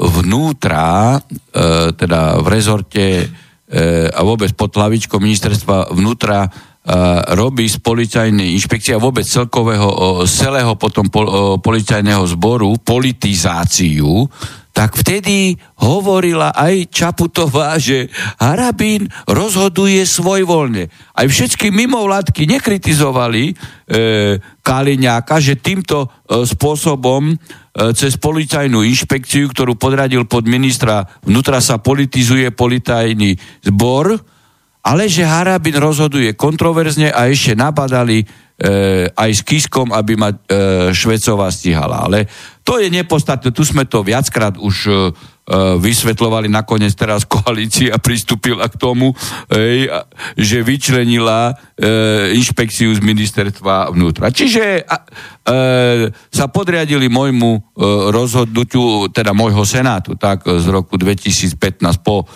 vnútra, 0.00 1.20
e, 1.20 1.92
teda 1.92 2.40
v 2.40 2.46
rezorte 2.48 3.04
e, 3.20 3.26
a 4.08 4.20
vôbec 4.24 4.50
pod 4.56 4.74
hlavičkou 4.74 5.20
ministerstva 5.20 5.92
vnútra 5.92 6.48
robí 7.32 7.64
z 7.64 7.80
policajnej 7.80 8.52
inšpekcie 8.60 8.92
a 8.92 9.00
vôbec 9.00 9.24
celkového, 9.24 10.20
celého 10.28 10.76
potom 10.76 11.08
pol, 11.08 11.56
policajného 11.64 12.28
zboru 12.28 12.76
politizáciu, 12.76 14.28
tak 14.74 14.98
vtedy 14.98 15.54
hovorila 15.86 16.50
aj 16.50 16.90
Čaputová, 16.90 17.78
že 17.78 18.10
Harabín 18.42 19.06
rozhoduje 19.30 20.02
svojvoľne. 20.02 20.90
Aj 21.14 21.26
všetky 21.30 21.70
mimovládky 21.70 22.42
nekritizovali 22.50 23.42
e, 23.46 23.52
Kaliňáka, 24.66 25.38
že 25.38 25.62
týmto 25.62 26.10
e, 26.10 26.42
spôsobom 26.42 27.22
e, 27.30 27.34
cez 27.94 28.18
policajnú 28.18 28.82
inšpekciu, 28.82 29.54
ktorú 29.54 29.78
podradil 29.78 30.26
pod 30.26 30.50
ministra 30.50 31.06
vnútra 31.22 31.62
sa 31.62 31.78
politizuje 31.78 32.50
politajný 32.50 33.38
zbor, 33.62 34.18
ale 34.84 35.08
že 35.08 35.24
Harabin 35.24 35.80
rozhoduje 35.80 36.36
kontroverzne 36.36 37.08
a 37.08 37.32
ešte 37.32 37.56
nabadali 37.56 38.20
e, 38.20 38.26
aj 39.08 39.30
s 39.32 39.40
Kiskom, 39.40 39.88
aby 39.96 40.12
ma 40.12 40.28
e, 40.28 40.36
Švecová 40.92 41.48
stihala. 41.48 42.04
Ale 42.04 42.28
to 42.60 42.76
je 42.76 42.92
nepodstatné, 42.92 43.48
tu 43.56 43.64
sme 43.64 43.88
to 43.88 44.04
viackrát 44.04 44.60
už 44.60 44.76
e, 44.86 44.92
e 45.44 45.76
vysvetlovali, 45.76 46.48
nakoniec 46.48 46.96
teraz 46.96 47.28
koalícia 47.34 48.00
pristúpila 48.00 48.64
k 48.72 48.80
tomu, 48.80 49.12
e, 49.52 49.84
že 50.40 50.64
vyčlenila 50.64 51.52
e, 51.52 52.32
inšpekciu 52.40 52.96
z 52.96 53.00
ministerstva 53.04 53.92
vnútra. 53.92 54.32
Čiže 54.32 54.64
e, 54.80 54.82
sa 56.32 56.46
podriadili 56.48 57.12
môjmu 57.12 57.50
e, 57.52 57.60
rozhodnutiu, 58.08 59.12
teda 59.12 59.36
môjho 59.36 59.68
senátu, 59.68 60.16
tak 60.16 60.48
z 60.48 60.66
roku 60.72 60.96
2015 60.96 61.84
po 62.00 62.24
e, 62.24 62.26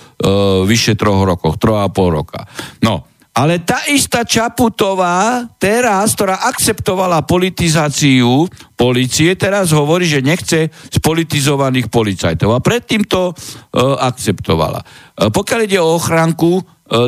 vyše 0.68 0.92
troch 0.92 1.24
rokoch, 1.24 1.56
troch 1.56 1.80
a 1.80 1.88
pol 1.88 2.12
roka. 2.12 2.44
No, 2.84 3.07
ale 3.38 3.62
tá 3.62 3.86
istá 3.86 4.26
Čaputová 4.26 5.46
teraz, 5.62 6.18
ktorá 6.18 6.42
akceptovala 6.50 7.22
politizáciu 7.22 8.50
policie, 8.74 9.38
teraz 9.38 9.70
hovorí, 9.70 10.10
že 10.10 10.26
nechce 10.26 10.66
spolitizovaných 10.90 11.86
policajtov. 11.86 12.50
A 12.50 12.58
predtým 12.58 13.06
to 13.06 13.30
e, 13.30 13.34
akceptovala. 13.78 14.82
E, 14.82 14.86
pokiaľ 15.30 15.60
ide 15.70 15.78
o 15.78 15.94
ochranku, 15.94 16.58
e, 16.58 16.62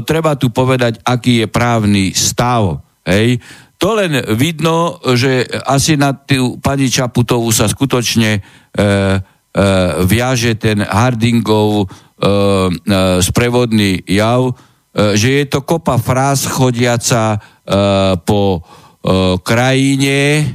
treba 0.07 0.39
tu 0.39 0.55
povedať, 0.55 1.03
aký 1.03 1.43
je 1.43 1.47
právny 1.51 2.15
stav. 2.15 2.79
Hej? 3.03 3.43
To 3.83 3.99
len 3.99 4.23
vidno, 4.39 5.03
že 5.19 5.51
asi 5.67 5.99
na 5.99 6.15
tú 6.15 6.63
pani 6.63 6.87
Čaputovú 6.87 7.51
sa 7.51 7.67
skutočne 7.67 8.39
e, 8.39 8.41
e, 8.41 8.89
viaže 10.07 10.55
ten 10.55 10.79
Hardingov 10.79 11.71
e, 11.75 11.85
e, 11.85 11.89
sprevodný 13.19 14.07
jav, 14.07 14.70
že 14.91 15.29
je 15.43 15.45
to 15.47 15.63
kopa 15.63 16.03
fráz 16.03 16.51
chodiaca 16.51 17.37
e, 17.37 17.39
po 18.27 18.59
e, 18.59 18.61
krajine 19.39 20.47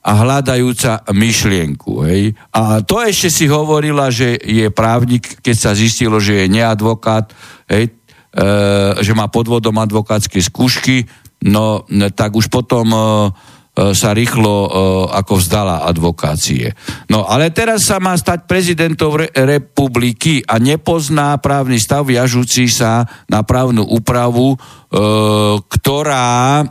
a 0.00 0.10
hľadajúca 0.20 1.04
myšlienku. 1.12 2.04
Hej. 2.04 2.36
A 2.52 2.84
to 2.84 3.00
ešte 3.00 3.28
si 3.32 3.44
hovorila, 3.48 4.12
že 4.12 4.36
je 4.36 4.68
právnik, 4.72 5.40
keď 5.40 5.56
sa 5.56 5.72
zistilo, 5.72 6.20
že 6.20 6.44
je 6.44 6.52
neadvokát, 6.52 7.32
hej, 7.72 7.88
e, 7.88 8.42
že 9.00 9.12
má 9.16 9.32
podvodom 9.32 9.76
advokátske 9.80 10.40
skúšky, 10.40 11.08
no 11.48 11.88
tak 12.12 12.36
už 12.36 12.52
potom 12.52 12.86
e, 12.92 13.00
E, 13.00 13.59
sa 13.96 14.12
rýchlo 14.12 14.54
e, 14.66 14.68
ako 15.16 15.40
vzdala 15.40 15.88
advokácie. 15.88 16.76
No 17.08 17.24
ale 17.24 17.48
teraz 17.48 17.88
sa 17.88 17.96
má 17.96 18.12
stať 18.12 18.44
prezidentom 18.44 19.16
re- 19.16 19.32
republiky 19.32 20.44
a 20.44 20.60
nepozná 20.60 21.40
právny 21.40 21.80
stav 21.80 22.04
viažúci 22.04 22.68
sa 22.68 23.08
na 23.32 23.40
právnu 23.40 23.88
úpravu, 23.88 24.52
e, 24.52 24.58
ktorá 25.64 26.60
e, 26.60 26.66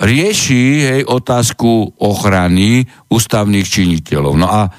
rieši 0.00 0.64
hej, 0.84 1.02
otázku 1.08 1.96
ochrany 1.96 2.84
ústavných 3.08 3.66
činiteľov. 3.66 4.34
No 4.36 4.46
a 4.52 4.68
e, 4.68 4.70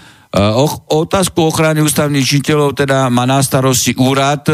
otázku 0.91 1.49
ochrany 1.49 1.82
ústavných 1.82 2.26
činiteľov 2.26 2.78
teda 2.78 3.09
má 3.09 3.26
na 3.26 3.41
starosti 3.41 3.97
úrad, 3.97 4.45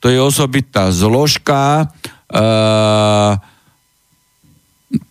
to 0.00 0.06
je 0.08 0.16
osobitná 0.16 0.88
zložka, 0.88 1.92
e, 2.24 2.46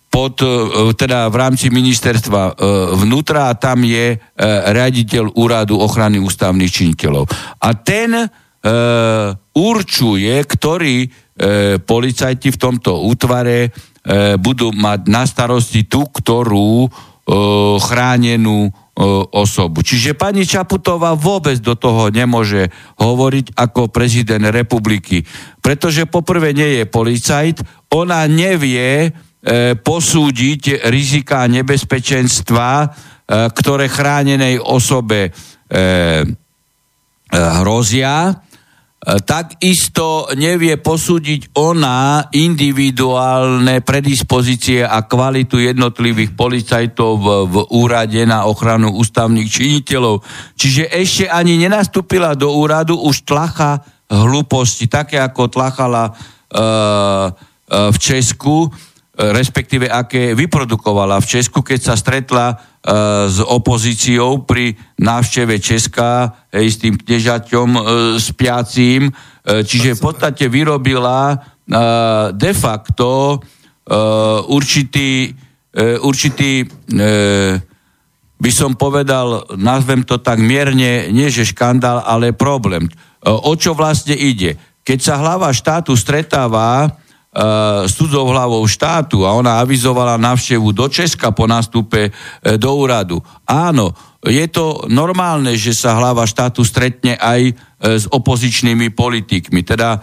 pod, 0.09 0.41
e, 0.41 0.49
teda 0.97 1.29
v 1.29 1.35
rámci 1.37 1.69
ministerstva 1.69 2.41
e, 2.43 2.53
vnútra 2.97 3.53
a 3.53 3.57
tam 3.57 3.85
je 3.85 4.17
e, 4.17 4.17
riaditeľ 4.73 5.37
úradu 5.37 5.77
ochrany 5.77 6.17
ústavných 6.17 6.73
činiteľov. 6.73 7.29
A 7.61 7.69
ten 7.77 8.27
určuje, 9.55 10.35
ktorí 10.43 11.07
policajti 11.87 12.51
v 12.51 12.59
tomto 12.59 13.07
útvare 13.07 13.71
budú 14.35 14.75
mať 14.75 15.07
na 15.07 15.23
starosti 15.23 15.87
tú, 15.87 16.03
ktorú 16.03 16.91
chránenú 17.79 18.67
osobu. 19.31 19.79
Čiže 19.79 20.11
pani 20.11 20.43
Čaputová 20.43 21.15
vôbec 21.15 21.55
do 21.63 21.79
toho 21.79 22.11
nemôže 22.11 22.67
hovoriť 22.99 23.55
ako 23.55 23.87
prezident 23.87 24.43
republiky, 24.51 25.23
pretože 25.63 26.03
poprvé 26.03 26.51
nie 26.51 26.83
je 26.83 26.83
policajt, 26.83 27.63
ona 27.95 28.27
nevie, 28.27 29.15
posúdiť 29.79 30.91
rizika 30.91 31.47
nebezpečenstva, 31.47 32.69
e, 32.83 32.87
ktoré 33.55 33.87
chránenej 33.87 34.59
osobe 34.59 35.31
e, 35.31 35.31
hrozia, 37.29 38.33
takisto 38.99 40.27
nevie 40.35 40.75
posúdiť 40.75 41.55
ona 41.55 42.27
individuálne 42.35 43.79
predispozície 43.79 44.83
a 44.83 45.07
kvalitu 45.07 45.55
jednotlivých 45.61 46.35
policajtov 46.35 47.11
v, 47.47 47.55
úrade 47.79 48.19
na 48.27 48.43
ochranu 48.49 48.91
ústavných 48.99 49.47
činiteľov. 49.47 50.19
Čiže 50.59 50.91
ešte 50.91 51.25
ani 51.31 51.55
nenastúpila 51.55 52.35
do 52.35 52.51
úradu, 52.51 52.99
už 52.99 53.23
tlacha 53.23 53.79
hlúposti, 54.11 54.91
také 54.91 55.21
ako 55.21 55.47
tlachala 55.47 56.11
v 57.69 57.97
Česku 58.01 58.67
respektíve 59.19 59.91
aké 59.91 60.31
vyprodukovala 60.31 61.19
v 61.19 61.27
Česku, 61.27 61.59
keď 61.59 61.79
sa 61.91 61.95
stretla 61.99 62.55
uh, 62.55 63.27
s 63.27 63.43
opozíciou 63.43 64.47
pri 64.47 64.79
návšteve 64.95 65.59
Česka 65.59 66.47
hej, 66.55 66.67
s 66.71 66.79
tým 66.79 66.95
knežaťom 66.95 67.69
uh, 67.75 67.83
spiacím. 68.15 69.11
Uh, 69.11 69.67
čiže 69.67 69.99
v 69.99 70.03
podstate 70.07 70.47
vyrobila 70.47 71.35
uh, 71.35 72.31
de 72.31 72.51
facto 72.55 73.35
uh, 73.35 74.39
určitý 74.47 75.35
určitý, 76.01 76.65
e, 76.65 77.05
by 78.39 78.51
som 78.51 78.73
povedal, 78.73 79.45
nazvem 79.55 80.01
to 80.03 80.17
tak 80.17 80.41
mierne, 80.41 81.11
nie 81.13 81.29
že 81.29 81.45
škandál, 81.45 82.01
ale 82.01 82.33
problém. 82.33 82.87
E, 82.87 82.91
o 83.29 83.53
čo 83.53 83.77
vlastne 83.77 84.17
ide? 84.17 84.57
Keď 84.81 84.99
sa 84.99 85.21
hlava 85.21 85.53
štátu 85.53 85.93
stretáva 85.93 86.87
e, 86.87 86.89
s 87.85 87.93
cudzou 87.93 88.25
hlavou 88.25 88.65
štátu 88.65 89.21
a 89.21 89.37
ona 89.37 89.61
avizovala 89.61 90.17
návštevu 90.17 90.73
do 90.73 90.89
Česka 90.89 91.29
po 91.29 91.45
nástupe 91.45 92.09
e, 92.09 92.11
do 92.57 92.73
úradu. 92.73 93.21
Áno, 93.45 93.93
je 94.25 94.49
to 94.49 94.89
normálne, 94.89 95.53
že 95.53 95.77
sa 95.77 95.93
hlava 95.93 96.25
štátu 96.25 96.65
stretne 96.65 97.13
aj 97.21 97.41
e, 97.45 97.53
s 98.01 98.09
opozičnými 98.09 98.89
politikmi. 98.97 99.61
Teda 99.61 100.01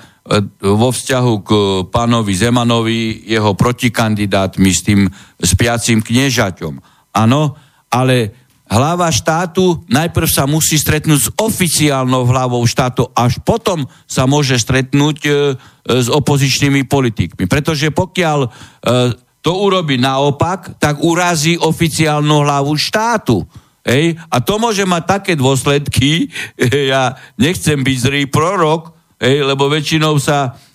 vo 0.58 0.90
vzťahu 0.90 1.34
k 1.46 1.50
pánovi 1.86 2.34
Zemanovi, 2.34 3.30
jeho 3.30 3.54
protikandidátmi 3.54 4.70
s 4.74 4.82
tým 4.82 5.06
spiacím 5.38 6.02
kniežaťom. 6.02 6.74
Áno, 7.14 7.54
ale 7.94 8.45
hlava 8.66 9.10
štátu 9.10 9.86
najprv 9.86 10.28
sa 10.30 10.44
musí 10.44 10.74
stretnúť 10.76 11.20
s 11.20 11.32
oficiálnou 11.38 12.26
hlavou 12.26 12.62
štátu, 12.66 13.06
až 13.14 13.38
potom 13.42 13.86
sa 14.10 14.26
môže 14.26 14.58
stretnúť 14.58 15.16
e, 15.22 15.30
s 15.86 16.08
opozičnými 16.10 16.86
politikmi. 16.90 17.46
Pretože 17.46 17.94
pokiaľ 17.94 18.50
to 19.46 19.52
urobí 19.62 19.94
naopak, 19.94 20.74
tak 20.82 20.98
urazí 21.06 21.54
oficiálnu 21.54 22.42
hlavu 22.42 22.74
štátu. 22.74 23.46
Hej? 23.86 24.18
A 24.26 24.42
to 24.42 24.58
môže 24.58 24.82
mať 24.82 25.02
také 25.06 25.32
dôsledky, 25.38 26.34
ja 26.90 27.14
nechcem 27.38 27.78
byť 27.78 27.96
zrý 28.02 28.22
prorok, 28.26 28.90
hej, 29.22 29.46
lebo 29.46 29.70
väčšinou 29.70 30.18
sa 30.18 30.50
e, 30.50 30.65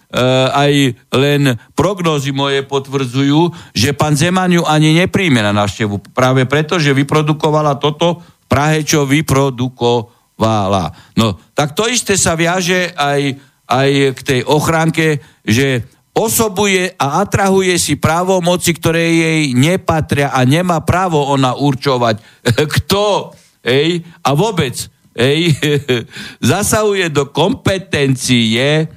aj 0.51 0.71
len 1.15 1.55
prognózy 1.71 2.35
moje 2.35 2.67
potvrdzujú, 2.67 3.55
že 3.71 3.95
pán 3.95 4.19
Zeman 4.19 4.51
ju 4.51 4.63
ani 4.67 4.91
nepríjme 4.99 5.39
na 5.39 5.55
návštevu. 5.55 6.11
Práve 6.11 6.43
preto, 6.43 6.75
že 6.75 6.91
vyprodukovala 6.91 7.79
toto 7.79 8.19
v 8.19 8.45
Prahe, 8.51 8.83
čo 8.83 9.07
vyprodukovala. 9.07 10.91
No, 11.15 11.39
tak 11.55 11.71
to 11.71 11.87
isté 11.87 12.19
sa 12.19 12.35
viaže 12.35 12.91
aj, 12.91 13.39
aj 13.71 13.89
k 14.11 14.19
tej 14.19 14.41
ochránke, 14.43 15.23
že 15.47 15.87
osobuje 16.11 16.91
a 16.99 17.23
atrahuje 17.23 17.79
si 17.79 17.95
právomoci, 17.95 18.75
ktoré 18.75 19.15
jej 19.15 19.41
nepatria 19.55 20.35
a 20.35 20.43
nemá 20.43 20.83
právo 20.83 21.23
ona 21.23 21.55
určovať, 21.55 22.19
kto 22.75 23.31
ej, 23.63 24.03
a 24.19 24.29
vôbec 24.35 24.75
ej, 25.15 25.55
zasahuje 26.51 27.07
do 27.07 27.31
kompetencie 27.31 28.91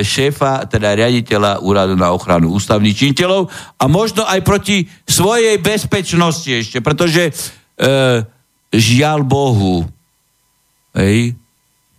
šéfa, 0.00 0.64
teda 0.64 0.96
riaditeľa 0.96 1.60
Úradu 1.60 1.92
na 1.92 2.08
ochranu 2.16 2.56
ústavných 2.56 2.96
činiteľov 2.96 3.52
a 3.76 3.84
možno 3.84 4.24
aj 4.24 4.40
proti 4.40 4.88
svojej 5.04 5.60
bezpečnosti 5.60 6.48
ešte, 6.48 6.80
pretože 6.80 7.28
e, 7.28 7.32
žiaľ 8.72 9.20
Bohu, 9.28 9.84
ej, 10.96 11.36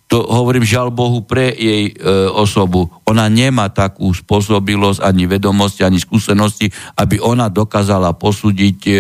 to 0.10 0.22
hovorím 0.30 0.62
žiaľ 0.62 0.94
Bohu 0.94 1.26
pre 1.26 1.50
jej 1.54 1.90
e, 1.90 1.94
osobu. 2.30 2.86
Ona 3.10 3.26
nemá 3.34 3.74
takú 3.74 4.14
spôsobilosť, 4.14 5.02
ani 5.02 5.26
vedomosti, 5.26 5.82
ani 5.82 5.98
skúsenosti, 5.98 6.70
aby 6.98 7.18
ona 7.18 7.50
dokázala 7.50 8.14
posúdiť 8.14 8.80
e, 8.86 8.94
e, 8.94 8.98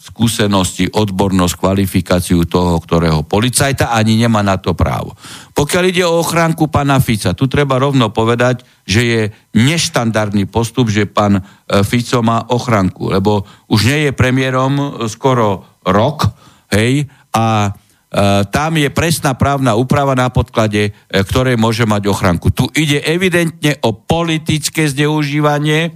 skúsenosti, 0.00 0.88
odbornosť, 0.88 1.54
kvalifikáciu 1.60 2.48
toho, 2.48 2.80
ktorého 2.80 3.20
policajta, 3.20 3.92
ani 3.92 4.16
nemá 4.16 4.40
na 4.40 4.56
to 4.56 4.72
právo. 4.72 5.12
Pokiaľ 5.52 5.84
ide 5.84 6.04
o 6.08 6.16
ochránku 6.24 6.72
pána 6.72 6.96
Fica, 6.96 7.36
tu 7.36 7.44
treba 7.44 7.76
rovno 7.76 8.08
povedať, 8.08 8.64
že 8.88 9.00
je 9.04 9.20
neštandardný 9.52 10.48
postup, 10.48 10.88
že 10.88 11.04
pán 11.04 11.38
e, 11.38 11.42
Fico 11.84 12.24
má 12.24 12.48
ochránku, 12.48 13.12
lebo 13.12 13.44
už 13.68 13.92
nie 13.92 14.08
je 14.08 14.12
premiérom 14.16 15.04
skoro 15.12 15.68
rok, 15.84 16.32
hej, 16.72 17.04
a 17.36 17.76
E, 18.12 18.44
tam 18.52 18.76
je 18.76 18.92
presná 18.92 19.32
právna 19.32 19.72
úprava 19.72 20.12
na 20.12 20.28
podklade, 20.28 20.92
e, 20.92 21.24
ktoré 21.24 21.56
môže 21.56 21.88
mať 21.88 22.12
ochranku. 22.12 22.52
Tu 22.52 22.68
ide 22.76 23.00
evidentne 23.00 23.80
o 23.80 23.96
politické 23.96 24.84
zneužívanie 24.84 25.88
e, 25.88 25.90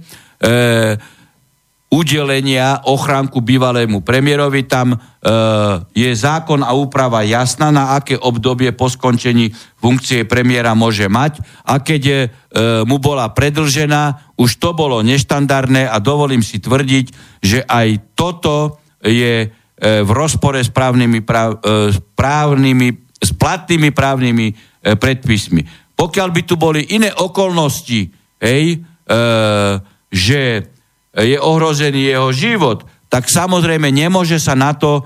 udelenia 1.87 2.83
ochránku 2.83 3.39
bývalému 3.39 4.03
premiérovi. 4.03 4.67
Tam 4.67 4.93
e, 4.93 4.97
je 5.95 6.11
zákon 6.11 6.59
a 6.59 6.75
úprava 6.75 7.23
jasná, 7.23 7.71
na 7.71 7.95
aké 7.95 8.19
obdobie 8.19 8.75
po 8.75 8.91
skončení 8.91 9.55
funkcie 9.79 10.27
premiéra 10.27 10.75
môže 10.75 11.07
mať. 11.07 11.39
A 11.63 11.79
keď 11.79 12.01
je, 12.03 12.19
e, 12.27 12.29
mu 12.83 12.99
bola 12.99 13.31
predlžená, 13.31 14.35
už 14.35 14.59
to 14.59 14.75
bolo 14.75 14.99
neštandardné 14.99 15.87
a 15.87 15.97
dovolím 16.03 16.43
si 16.43 16.59
tvrdiť, 16.59 17.39
že 17.39 17.63
aj 17.63 18.17
toto 18.19 18.83
je 18.99 19.47
E, 19.77 20.01
v 20.01 20.09
rozpore 20.09 20.57
s 20.57 20.73
právnymi, 20.73 21.21
práv, 21.21 21.61
e, 21.61 21.93
s 21.93 22.01
právnymi, 22.17 22.97
s 23.21 23.29
platnými 23.29 23.93
právnymi 23.93 24.47
e, 24.49 24.53
predpismi. 24.97 25.61
Pokiaľ 25.93 26.29
by 26.33 26.41
tu 26.41 26.57
boli 26.57 26.81
iné 26.93 27.13
okolnosti, 27.13 28.13
hej, 28.37 28.85
že 30.13 30.41
je 31.17 31.37
ohrozený 31.41 32.13
jeho 32.13 32.29
život, 32.29 32.85
tak 33.09 33.25
samozrejme 33.25 33.89
nemôže 33.89 34.37
sa 34.37 34.53
na 34.53 34.77
to 34.77 35.01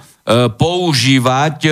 používať 0.60 1.72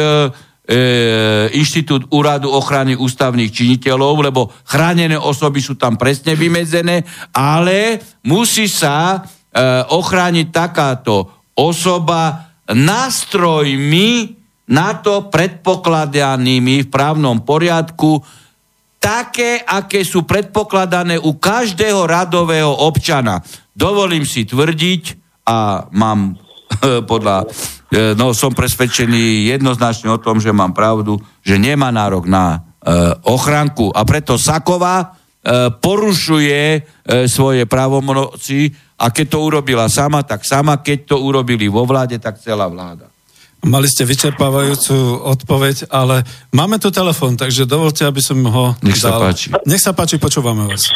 inštitút 1.50 2.14
úradu 2.14 2.54
ochrany 2.54 2.94
ústavných 2.94 3.50
činiteľov, 3.50 4.14
lebo 4.22 4.54
chránené 4.64 5.18
osoby 5.18 5.60
sú 5.60 5.76
tam 5.76 5.98
presne 5.98 6.38
vymedzené, 6.38 7.04
ale 7.34 8.00
musí 8.30 8.70
sa 8.70 9.20
ochrániť 9.90 10.48
takáto 10.54 11.50
osoba 11.58 12.54
nástrojmi 12.70 14.38
na 14.70 14.94
to 15.02 15.34
predpokladanými 15.34 16.86
v 16.86 16.92
právnom 16.94 17.42
poriadku, 17.42 18.22
také, 19.02 19.66
aké 19.66 20.06
sú 20.06 20.22
predpokladané 20.30 21.18
u 21.18 21.34
každého 21.34 22.06
radového 22.06 22.70
občana. 22.70 23.42
Dovolím 23.80 24.28
si 24.28 24.44
tvrdiť 24.44 25.04
a 25.48 25.88
mám 25.96 26.36
podľa, 27.10 27.48
e, 27.88 28.12
no 28.20 28.36
som 28.36 28.52
presvedčený 28.52 29.48
jednoznačne 29.56 30.12
o 30.12 30.20
tom, 30.20 30.44
že 30.44 30.52
mám 30.52 30.76
pravdu, 30.76 31.16
že 31.40 31.56
nemá 31.56 31.88
nárok 31.88 32.28
na 32.28 32.44
e, 32.52 32.58
ochranku 33.24 33.88
a 33.96 34.04
preto 34.04 34.36
Saková 34.36 35.00
e, 35.00 35.08
porušuje 35.72 36.62
e, 36.76 36.80
svoje 37.32 37.64
právomoci 37.64 38.76
a 39.00 39.16
keď 39.16 39.26
to 39.32 39.40
urobila 39.48 39.88
sama, 39.88 40.28
tak 40.28 40.44
sama, 40.44 40.84
keď 40.84 41.16
to 41.16 41.24
urobili 41.24 41.72
vo 41.72 41.88
vláde, 41.88 42.20
tak 42.20 42.36
celá 42.44 42.68
vláda. 42.68 43.08
Mali 43.60 43.92
ste 43.92 44.08
vyčerpávajúcu 44.08 45.20
odpoveď, 45.20 45.92
ale 45.92 46.24
máme 46.56 46.80
tu 46.80 46.92
telefon, 46.96 47.36
takže 47.36 47.68
dovolte, 47.68 48.08
aby 48.08 48.24
som 48.24 48.40
ho 48.40 48.76
Nech 48.80 48.96
sa 48.96 49.16
dal. 49.16 49.20
páči. 49.28 49.52
Nech 49.68 49.84
sa 49.84 49.92
páči, 49.92 50.16
počúvame 50.16 50.64
vás. 50.64 50.88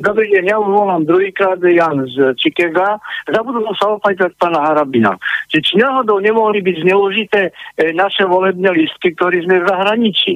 E, 0.00 0.02
dobrý 0.02 0.32
deň, 0.32 0.44
ja 0.48 0.56
už 0.56 0.68
volám 0.72 1.04
druhýkrát 1.04 1.60
Jan 1.60 2.08
z 2.08 2.32
Čikega. 2.40 2.96
Zabudol 3.28 3.68
som 3.70 3.76
sa 3.76 3.86
opýtať 4.00 4.32
pána 4.40 4.64
Harabina. 4.64 5.14
Či, 5.52 5.60
či 5.60 5.72
náhodou 5.76 6.18
nemohli 6.24 6.64
byť 6.64 6.76
zneužité 6.80 7.40
e, 7.76 7.92
naše 7.92 8.24
volebné 8.24 8.72
listky, 8.72 9.12
ktorí 9.12 9.44
sme 9.44 9.60
v 9.60 9.68
zahraničí? 9.68 10.34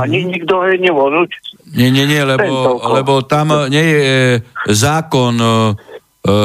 A 0.00 0.06
mm. 0.06 0.12
nikto 0.32 0.52
ho 0.56 0.66
nevolil? 0.70 1.28
Nie, 1.76 1.92
nie, 1.92 2.08
nie, 2.08 2.22
lebo, 2.24 2.80
lebo 2.96 3.26
tam 3.28 3.68
nie 3.68 3.84
je 3.84 4.10
zákon 4.70 5.36
E, 6.20 6.36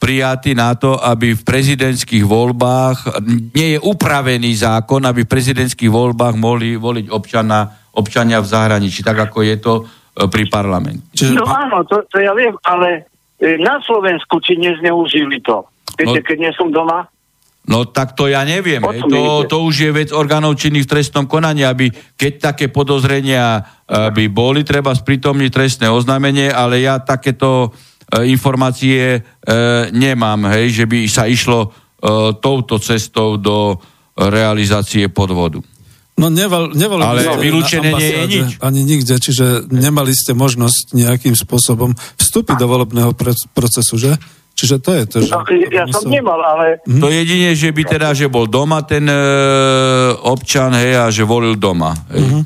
prijatý 0.00 0.56
na 0.56 0.72
to, 0.72 0.96
aby 0.96 1.36
v 1.36 1.42
prezidentských 1.44 2.24
voľbách, 2.24 3.20
nie 3.52 3.76
je 3.76 3.78
upravený 3.84 4.56
zákon, 4.56 5.04
aby 5.04 5.28
v 5.28 5.32
prezidentských 5.36 5.92
voľbách 5.92 6.32
mohli 6.40 6.72
voliť 6.72 7.12
občana, 7.12 7.68
občania 7.92 8.40
v 8.40 8.48
zahraničí, 8.48 9.04
tak 9.04 9.20
ako 9.20 9.44
je 9.44 9.56
to 9.60 9.72
e, 9.76 9.82
pri 10.14 10.44
parlamente. 10.46 11.02
Čiže... 11.12 11.34
No 11.34 11.44
áno, 11.46 11.82
to, 11.84 12.06
to 12.06 12.22
ja 12.22 12.30
viem, 12.32 12.54
ale 12.62 13.10
e, 13.42 13.58
na 13.58 13.82
Slovensku 13.82 14.38
či 14.38 14.56
nezneužili 14.56 15.42
to? 15.42 15.66
Viete, 15.98 16.22
no, 16.22 16.26
keď 16.26 16.36
nie 16.38 16.52
som 16.54 16.70
doma? 16.70 17.10
No 17.64 17.88
tak 17.88 18.12
to 18.12 18.28
ja 18.28 18.44
neviem. 18.44 18.84
To, 18.84 19.48
to 19.48 19.56
už 19.64 19.74
je 19.88 19.90
vec 19.90 20.08
orgánov 20.12 20.60
činných 20.60 20.84
v 20.84 20.92
trestnom 21.00 21.24
konaní, 21.24 21.64
aby 21.64 21.88
keď 22.14 22.52
také 22.52 22.68
podozrenia 22.68 23.64
by 23.88 24.24
boli, 24.28 24.60
treba 24.68 24.92
sprítomniť 24.92 25.48
trestné 25.48 25.86
oznámenie, 25.88 26.52
ale 26.52 26.84
ja 26.84 27.00
takéto 27.00 27.72
E, 28.04 28.28
informácie 28.28 29.16
e, 29.16 29.20
nemám, 29.90 30.52
hej, 30.52 30.70
že 30.70 30.84
by 30.84 30.98
sa 31.08 31.24
išlo 31.24 31.60
e, 31.64 31.68
touto 32.38 32.76
cestou 32.76 33.40
do 33.40 33.80
realizácie 34.14 35.08
podvodu. 35.08 35.58
No 36.14 36.30
neval, 36.30 36.70
neval, 36.78 37.02
Ale 37.02 37.26
vylúčené 37.42 37.90
nie 37.98 38.10
je 38.10 38.24
nič. 38.30 38.48
Ani 38.62 38.86
nikde, 38.86 39.18
čiže 39.18 39.66
nemali 39.66 40.14
ste 40.14 40.30
možnosť 40.30 40.94
nejakým 40.94 41.34
spôsobom 41.34 41.90
vstúpiť 42.14 42.54
do 42.54 42.70
volebného 42.70 43.10
procesu, 43.50 43.98
že? 43.98 44.14
Čiže 44.54 44.78
to 44.78 44.90
je 44.94 45.02
to, 45.10 45.16
že... 45.26 45.30
No, 45.34 45.42
ja 45.50 45.82
som 45.90 46.06
nemal, 46.06 46.38
ale... 46.38 46.78
Hm? 46.86 47.02
To 47.02 47.10
jedine, 47.10 47.58
že 47.58 47.74
by 47.74 47.82
teda, 47.82 48.14
že 48.14 48.30
bol 48.30 48.46
doma 48.46 48.86
ten 48.86 49.02
e, 49.10 49.18
občan, 50.22 50.70
hej, 50.78 50.94
a 50.94 51.10
že 51.10 51.26
volil 51.26 51.58
doma. 51.58 51.90
Hej. 52.14 52.22
Uh-huh. 52.22 52.42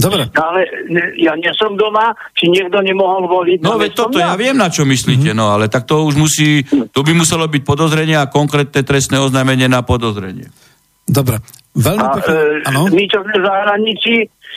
Dobre. 0.00 0.26
Ale 0.32 0.60
ne, 0.90 1.14
ja 1.20 1.36
nie 1.36 1.52
som 1.54 1.76
doma, 1.76 2.16
či 2.32 2.48
niekto 2.50 2.80
nemohol 2.80 3.28
voliť. 3.28 3.62
No 3.62 3.76
veď 3.76 3.92
toto 3.94 4.16
ja 4.16 4.32
viem, 4.34 4.56
na 4.56 4.72
čo 4.72 4.88
myslíte, 4.88 5.30
mm-hmm. 5.30 5.38
no 5.38 5.52
ale 5.52 5.68
tak 5.68 5.84
to 5.84 6.08
už 6.08 6.16
musí, 6.16 6.64
to 6.90 7.00
by 7.04 7.12
muselo 7.12 7.44
byť 7.44 7.62
podozrenie 7.62 8.16
a 8.16 8.26
konkrétne 8.32 8.80
trestné 8.80 9.20
oznámenie 9.20 9.68
na 9.68 9.84
podozrenie. 9.84 10.48
Dobre. 11.10 11.42
Veľmi 11.70 12.06
pekne, 12.18 12.38
e, 12.66 12.90
my, 12.94 13.04
čo 13.06 13.18
sme 13.22 13.34
v 13.38 13.44
zahraničí, 13.46 14.14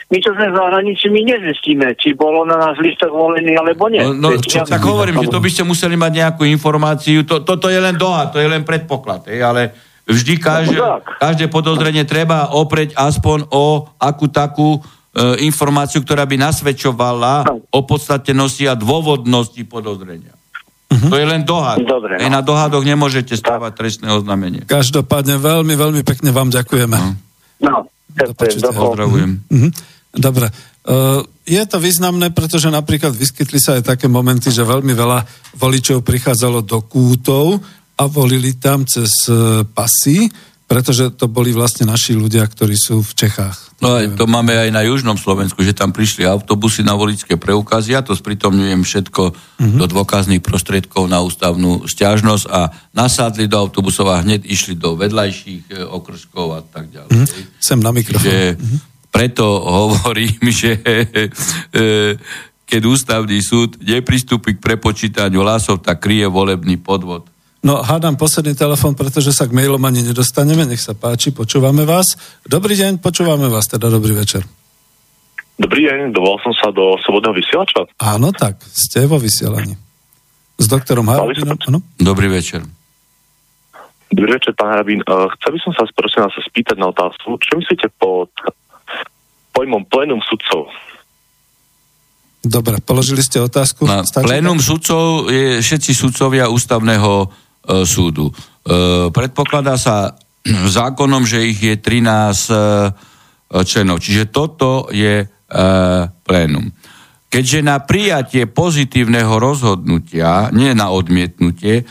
my, 0.09 0.17
čo 0.17 0.29
sme 0.33 0.47
v 0.49 0.55
zahraničí, 0.57 1.05
my 1.13 1.21
nezistíme, 1.25 1.87
či 1.97 2.17
bolo 2.17 2.41
na 2.45 2.57
nás 2.57 2.75
listok 2.81 3.13
volený, 3.13 3.53
alebo 3.53 3.89
nie. 3.89 4.01
No, 4.01 4.13
no 4.13 4.29
čo, 4.41 4.65
tak 4.65 4.81
hovorím, 4.81 5.21
že 5.21 5.29
to 5.29 5.41
by 5.41 5.49
ste 5.49 5.63
museli 5.65 5.93
mať 5.93 6.11
nejakú 6.13 6.45
informáciu, 6.49 7.21
to, 7.25 7.45
toto 7.45 7.69
je 7.69 7.77
len 7.77 7.93
doha, 7.97 8.33
to 8.33 8.41
je 8.41 8.49
len 8.49 8.65
predpoklad, 8.65 9.29
hej, 9.29 9.45
ale 9.45 9.77
vždy 10.09 10.33
každé, 10.41 10.77
no, 10.77 11.05
každé 11.21 11.45
podozrenie 11.53 12.01
treba 12.05 12.49
oprieť 12.49 12.97
aspoň 12.97 13.45
o 13.53 13.85
akú 14.01 14.25
takú 14.29 14.81
E, 15.13 15.45
informáciu, 15.45 16.01
ktorá 16.01 16.25
by 16.25 16.41
nasvedčovala 16.41 17.45
o 17.69 17.79
podstatenosti 17.85 18.65
a 18.65 18.73
dôvodnosti 18.73 19.61
podozrenia. 19.69 20.33
Uh-huh. 20.93 21.09
To 21.09 21.17
je 21.17 21.25
len 21.25 21.41
dohad. 21.41 21.81
Dobre, 21.81 22.17
no. 22.17 22.21
Aj 22.21 22.29
na 22.29 22.45
dohadoch 22.45 22.85
nemôžete 22.85 23.33
stávať 23.33 23.73
trestné 23.73 24.13
oznámenie. 24.13 24.69
Každopádne 24.69 25.41
veľmi, 25.41 25.73
veľmi 25.73 26.01
pekne 26.05 26.29
vám 26.29 26.53
ďakujeme. 26.53 26.93
No, 26.93 27.09
no 27.65 27.89
Pozdravujem. 28.13 29.41
Uh-huh. 29.49 29.71
Dobre. 30.13 30.53
Uh, 30.83 31.25
je 31.47 31.63
to 31.65 31.81
významné, 31.81 32.29
pretože 32.29 32.69
napríklad 32.69 33.15
vyskytli 33.15 33.57
sa 33.57 33.79
aj 33.79 33.95
také 33.95 34.05
momenty, 34.05 34.53
že 34.53 34.67
veľmi 34.67 34.93
veľa 34.93 35.19
voličov 35.57 36.05
prichádzalo 36.05 36.61
do 36.61 36.85
kútov 36.85 37.57
a 37.97 38.03
volili 38.05 38.59
tam 38.59 38.85
cez 38.85 39.09
uh, 39.31 39.65
pasy, 39.65 40.29
pretože 40.73 41.13
to 41.13 41.29
boli 41.29 41.53
vlastne 41.53 41.85
naši 41.85 42.17
ľudia, 42.17 42.41
ktorí 42.49 42.73
sú 42.73 43.05
v 43.05 43.13
Čechách. 43.13 43.77
No 43.77 44.01
aj 44.01 44.17
to 44.17 44.25
máme 44.25 44.57
aj 44.57 44.73
na 44.73 44.81
južnom 44.81 45.13
Slovensku, 45.21 45.61
že 45.61 45.77
tam 45.77 45.93
prišli 45.93 46.25
autobusy 46.25 46.81
na 46.81 46.97
voličské 46.97 47.37
preukazy, 47.37 47.93
ja 47.93 48.01
to 48.01 48.17
spritomňujem 48.17 48.81
všetko 48.81 49.23
mm-hmm. 49.29 49.77
do 49.77 49.85
dôkazných 49.85 50.41
prostriedkov 50.41 51.05
na 51.05 51.21
ústavnú 51.21 51.85
stiažnosť 51.85 52.45
a 52.49 52.73
nasádli 52.89 53.45
do 53.45 53.61
autobusov 53.61 54.09
a 54.09 54.25
hneď 54.25 54.49
išli 54.49 54.73
do 54.73 54.97
vedľajších 54.97 55.77
e, 55.77 55.85
okrskov 55.85 56.57
a 56.57 56.61
tak 56.65 56.89
ďalej. 56.89 57.21
Mm-hmm. 57.21 57.61
Sem 57.61 57.77
na 57.77 57.93
mikrofón. 57.93 58.25
Že 58.25 58.37
mm-hmm. 58.57 58.79
Preto 59.13 59.45
hovorím, 59.61 60.41
že 60.65 60.81
e, 60.81 61.85
keď 62.65 62.81
ústavný 62.89 63.37
súd 63.45 63.77
nepristúpi 63.77 64.57
k 64.57 64.63
prepočítaniu 64.63 65.45
hlasov, 65.45 65.85
tak 65.85 66.01
kryje 66.01 66.25
volebný 66.25 66.81
podvod. 66.81 67.29
No, 67.63 67.79
hádam 67.79 68.19
posledný 68.19 68.59
telefon, 68.59 68.91
pretože 68.91 69.31
sa 69.31 69.47
k 69.47 69.55
mailom 69.55 69.79
ani 69.79 70.03
nedostaneme. 70.03 70.67
Nech 70.67 70.83
sa 70.83 70.91
páči, 70.91 71.31
počúvame 71.31 71.87
vás. 71.87 72.19
Dobrý 72.43 72.75
deň, 72.75 72.99
počúvame 72.99 73.47
vás, 73.47 73.71
teda 73.71 73.87
dobrý 73.87 74.11
večer. 74.11 74.43
Dobrý 75.55 75.87
deň, 75.87 76.11
dovolal 76.11 76.43
som 76.43 76.51
sa 76.59 76.75
do 76.75 76.99
slobodného 77.07 77.31
vysielača. 77.39 77.87
Áno, 78.03 78.35
tak, 78.35 78.59
ste 78.67 79.07
vo 79.07 79.15
vysielaní. 79.15 79.79
S 80.59 80.67
doktorom 80.67 81.07
Harabinom, 81.07 81.55
áno? 81.71 81.79
Dobrý 81.95 82.27
večer. 82.27 82.67
Dobrý 84.11 84.35
večer, 84.35 84.51
pán 84.59 84.75
Harabín. 84.75 84.99
Uh, 85.07 85.31
chcel 85.39 85.55
by 85.55 85.59
som 85.63 85.71
sa 85.71 85.87
prosím 85.95 86.27
sa 86.27 86.43
spýtať 86.43 86.75
na 86.75 86.91
otázku. 86.91 87.39
Čo 87.39 87.63
myslíte 87.63 87.87
pod 87.95 88.27
pojmom 89.55 89.87
plénum 89.87 90.19
sudcov? 90.27 90.67
Dobre, 92.43 92.83
položili 92.83 93.23
ste 93.23 93.39
otázku. 93.39 93.87
Na 93.87 94.03
plénum 94.03 94.59
sudcov 94.59 95.31
je 95.31 95.63
všetci 95.63 95.95
sudcovia 95.95 96.51
ústavného 96.51 97.31
E, 97.31 97.42
súdu. 97.87 98.29
E, 98.29 98.33
predpokladá 99.11 99.79
sa 99.79 100.15
zákonom, 100.47 101.23
že 101.23 101.47
ich 101.47 101.59
je 101.63 101.75
13 101.79 102.51
e, 102.51 102.57
členov. 103.63 104.01
Čiže 104.01 104.33
toto 104.33 104.89
je 104.89 105.29
plénum. 106.25 106.65
Keďže 107.29 107.59
na 107.61 107.77
prijatie 107.77 108.49
pozitívneho 108.49 109.37
rozhodnutia, 109.37 110.49
nie 110.49 110.73
na 110.73 110.89
odmietnutie, 110.89 111.85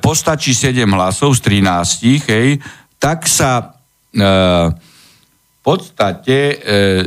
postačí 0.00 0.56
7 0.56 0.88
hlasov 0.88 1.36
z 1.36 1.60
13, 1.60 2.24
hej, 2.24 2.64
tak 2.96 3.28
sa 3.28 3.76
v 4.16 5.60
podstate 5.64 6.36
e, 6.36 6.56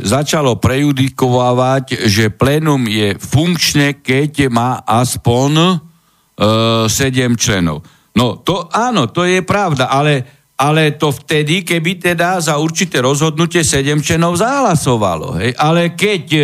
začalo 0.02 0.58
prejudikovávať, 0.58 2.10
že 2.10 2.34
plénum 2.34 2.90
je 2.90 3.14
funkčné, 3.14 4.02
keď 4.02 4.50
má 4.50 4.82
aspoň 4.82 5.52
e, 5.62 6.90
7 6.90 7.38
členov. 7.38 7.86
No 8.18 8.42
to 8.42 8.66
áno, 8.74 9.06
to 9.06 9.22
je 9.22 9.46
pravda, 9.46 9.86
ale, 9.86 10.26
ale 10.58 10.98
to 10.98 11.14
vtedy, 11.14 11.62
keby 11.62 12.02
teda 12.02 12.42
za 12.42 12.58
určité 12.58 12.98
rozhodnutie 12.98 13.62
sedem 13.62 14.02
členov 14.02 14.42
zahlasovalo. 14.42 15.38
Hej? 15.38 15.54
Ale 15.54 15.94
keď 15.94 16.24
e, 16.34 16.42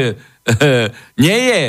nie 1.25 1.39
je 1.51 1.63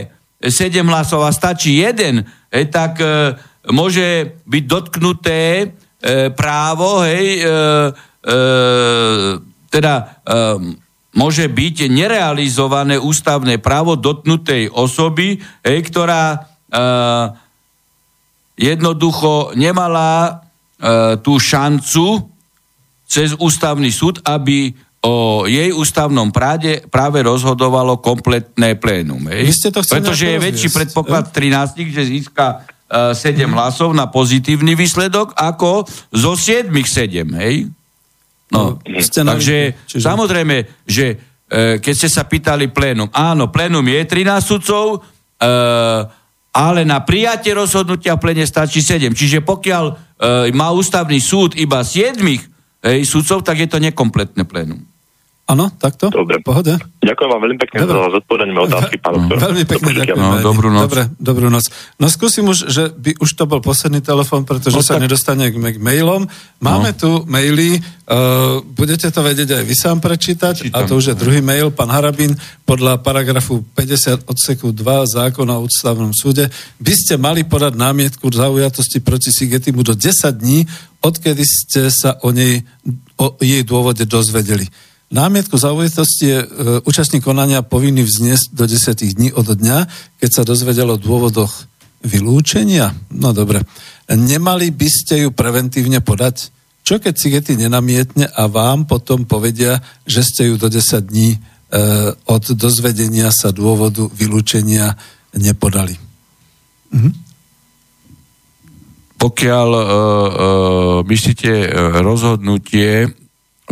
sedem 0.53 0.86
hlasov 0.86 1.26
a 1.26 1.34
stačí 1.34 1.82
jeden, 1.82 2.22
hej, 2.53 2.70
tak 2.70 3.01
e, 3.01 3.34
môže 3.74 4.38
byť 4.45 4.64
dotknuté 4.70 5.41
e, 5.41 5.66
právo, 6.38 7.01
hej, 7.01 7.41
e, 7.41 7.45
e, 8.30 8.39
teda 9.74 9.93
e, 9.97 10.03
môže 11.18 11.49
byť 11.49 11.89
nerealizované 11.89 13.01
ústavné 13.01 13.58
právo 13.58 13.97
dotknutej 13.97 14.70
osoby, 14.70 15.41
hej, 15.66 15.80
ktorá 15.89 16.24
e, 16.30 16.39
jednoducho 18.56 19.51
nemala 19.53 20.12
e, 20.32 20.32
tú 21.20 21.39
šancu 21.39 22.32
cez 23.06 23.36
ústavný 23.38 23.91
súd, 23.93 24.24
aby 24.26 24.74
o 25.06 25.45
jej 25.45 25.70
ústavnom 25.70 26.34
práde 26.34 26.82
práve 26.89 27.22
rozhodovalo 27.22 28.01
kompletné 28.01 28.74
plénum. 28.82 29.22
Hej? 29.30 29.53
Pretože 29.70 30.26
je 30.34 30.38
väčší 30.41 30.70
predpoklad 30.74 31.30
13, 31.30 31.78
že 31.93 32.03
získa 32.10 32.66
e, 32.89 33.14
7 33.14 33.45
mm. 33.45 33.53
hlasov 33.53 33.93
na 33.93 34.10
pozitívny 34.10 34.74
výsledok 34.74 35.38
ako 35.38 35.86
zo 36.10 36.34
7 36.34 36.74
7, 36.74 37.22
hej? 37.38 37.70
No, 38.49 38.82
no 38.82 39.26
takže 39.36 39.78
čiže... 39.86 40.01
samozrejme, 40.01 40.86
že 40.89 41.06
e, 41.45 41.78
keď 41.78 41.93
ste 41.93 42.10
sa 42.10 42.26
pýtali 42.26 42.74
plénum, 42.74 43.10
áno, 43.14 43.53
plénum 43.53 43.86
je 43.86 44.01
13 44.10 44.41
sudcov, 44.41 45.06
e, 45.38 45.53
ale 46.56 46.88
na 46.88 47.03
prijatie 47.03 47.51
rozhodnutia 47.51 48.16
v 48.16 48.24
plene 48.24 48.47
stačí 48.47 48.80
7. 48.80 49.12
Čiže 49.12 49.43
pokiaľ 49.43 49.86
e, 49.91 49.93
má 50.56 50.72
ústavný 50.72 51.20
súd 51.20 51.60
iba 51.60 51.84
7 51.84 52.16
e, 52.24 53.03
sudcov, 53.03 53.43
tak 53.43 53.60
je 53.60 53.68
to 53.68 53.84
nekompletné 53.84 54.47
plénum. 54.47 54.80
Áno, 55.46 55.70
takto? 55.78 56.10
Dobre. 56.10 56.41
Pohode? 56.41 56.74
Ďakujem 57.06 57.30
vám 57.30 57.41
veľmi 57.46 57.60
pekne 57.62 57.78
Dobre. 57.86 57.93
za 58.02 58.18
zodpovedanie 58.18 58.54
otázky, 58.66 58.96
pán 58.98 59.14
doktor. 59.14 59.38
Veľmi 59.46 59.64
pekne 59.70 59.91
ďakujem. 59.93 60.18
No, 60.18 60.41
dobrú 60.41 60.70
noc. 60.74 60.89
Dobre, 60.89 61.04
dobrú 61.22 61.48
noc. 61.54 61.66
No 62.02 62.10
skúsim 62.10 62.50
už, 62.50 62.66
že 62.66 62.89
by 62.89 63.22
už 63.22 63.30
to 63.38 63.46
bol 63.46 63.62
posledný 63.62 64.02
telefon, 64.02 64.41
pretože 64.41 64.74
no, 64.74 64.82
sa 64.82 64.98
tak... 64.98 65.06
nedostane 65.06 65.54
k 65.54 65.78
mailom. 65.78 66.26
Máme 66.66 66.89
no. 66.89 66.98
tu 66.98 67.10
maily, 67.30 67.78
uh, 67.78 68.58
budete 68.74 69.06
to 69.14 69.22
vedieť 69.22 69.62
aj 69.62 69.64
vy 69.70 69.76
sám 69.78 70.02
prečítať, 70.02 70.66
Čítam. 70.66 70.82
a 70.82 70.89
to 70.89 70.98
už 70.98 71.14
je 71.14 71.16
druhý 71.22 71.46
mail, 71.46 71.70
pán 71.70 71.93
Harabín, 71.93 72.34
podľa 72.66 73.06
paragrafu 73.06 73.62
50 73.78 74.26
odseku 74.26 74.74
2 74.74 74.82
zákona 75.14 75.62
o 75.62 75.70
ústavnom 75.70 76.10
súde, 76.10 76.50
by 76.82 76.93
ste 76.98 77.22
mali 77.22 77.46
podať 77.46 77.78
námietku 77.78 78.26
zaujatosti 78.34 78.98
proti 78.98 79.30
Sigetimu 79.30 79.86
do 79.86 79.93
10 79.93 80.26
dní, 80.41 80.66
odkedy 81.06 81.46
ste 81.46 81.93
sa 81.93 82.18
o 82.26 82.34
nej, 82.34 82.66
o 83.22 83.38
jej 83.38 83.62
dôvode 83.62 84.10
dozvedeli. 84.10 84.66
Námietku 85.14 85.53
zaujitosti 85.53 86.26
je 86.26 86.39
e, 86.41 86.47
účastník 86.82 87.22
konania 87.22 87.62
povinný 87.62 88.01
vzniesť 88.01 88.58
do 88.58 88.66
10 88.66 89.16
dní 89.16 89.30
od 89.38 89.45
dňa, 89.45 89.78
keď 90.18 90.30
sa 90.34 90.41
dozvedel 90.41 90.89
o 90.89 90.97
dôvodoch 90.97 91.70
vylúčenia. 92.01 92.93
No 93.14 93.30
dobre. 93.30 93.62
Nemali 94.10 94.74
by 94.74 94.89
ste 94.89 95.16
ju 95.26 95.30
preventívne 95.30 96.01
podať? 96.01 96.49
Čo 96.86 97.01
keď 97.01 97.14
Cigety 97.18 97.53
nenamietne 97.58 98.30
a 98.30 98.45
vám 98.45 98.86
potom 98.86 99.26
povedia, 99.26 99.82
že 100.06 100.22
ste 100.22 100.53
ju 100.53 100.58
do 100.58 100.70
10 100.70 100.82
dní 101.06 101.34
e, 101.34 101.39
od 102.26 102.43
dozvedenia 102.58 103.30
sa 103.30 103.53
dôvodu 103.53 104.10
vylúčenia 104.10 104.97
nepodali? 105.38 105.97
Mhm. 106.93 107.12
Pokiaľ 109.16 109.70
e, 109.74 109.82
e, 109.82 109.88
myslíte 111.10 111.51
e, 111.66 111.68
rozhodnutie 112.06 113.10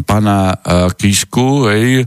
pana 0.06 0.54
e, 0.54 0.56
Kisku, 0.94 1.72
hej, 1.72 2.04
e, 2.04 2.06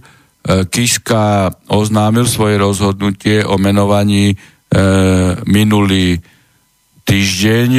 Kiska 0.69 1.51
oznámil 1.73 2.29
svoje 2.31 2.61
rozhodnutie 2.61 3.43
o 3.43 3.59
menovaní 3.59 4.33
e, 4.33 4.37
minulý 5.49 6.21
týždeň. 7.07 7.71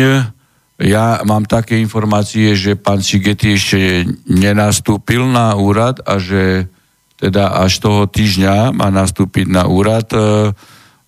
Ja 0.78 1.22
mám 1.26 1.50
také 1.50 1.82
informácie, 1.82 2.54
že 2.54 2.78
pán 2.78 3.02
Sigeti 3.02 3.58
ešte 3.58 4.06
nenastúpil 4.30 5.26
na 5.26 5.58
úrad 5.58 6.02
a 6.06 6.22
že 6.22 6.70
teda 7.18 7.66
až 7.66 7.82
toho 7.82 8.06
týždňa 8.06 8.78
má 8.78 8.94
nastúpiť 8.94 9.50
na 9.50 9.66
úrad, 9.66 10.06
e, 10.14 10.54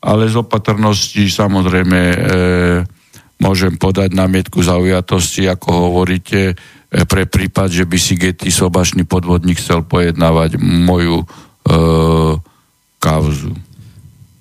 ale 0.02 0.24
z 0.26 0.36
opatrnosti 0.42 1.22
samozrejme 1.30 2.00
e, 2.02 2.18
môžem 3.40 3.78
podať 3.80 4.18
námietku 4.18 4.60
zaujatosti, 4.60 5.48
ako 5.48 5.70
hovoríte, 5.70 6.58
pre 6.90 7.30
prípad, 7.30 7.70
že 7.70 7.86
by 7.86 7.98
si 8.02 8.18
Getty 8.18 8.50
Sobašný 8.50 9.06
podvodník 9.06 9.62
chcel 9.62 9.86
pojednávať 9.86 10.58
moju 10.58 11.22
e, 11.22 11.26
kauzu. 12.98 13.54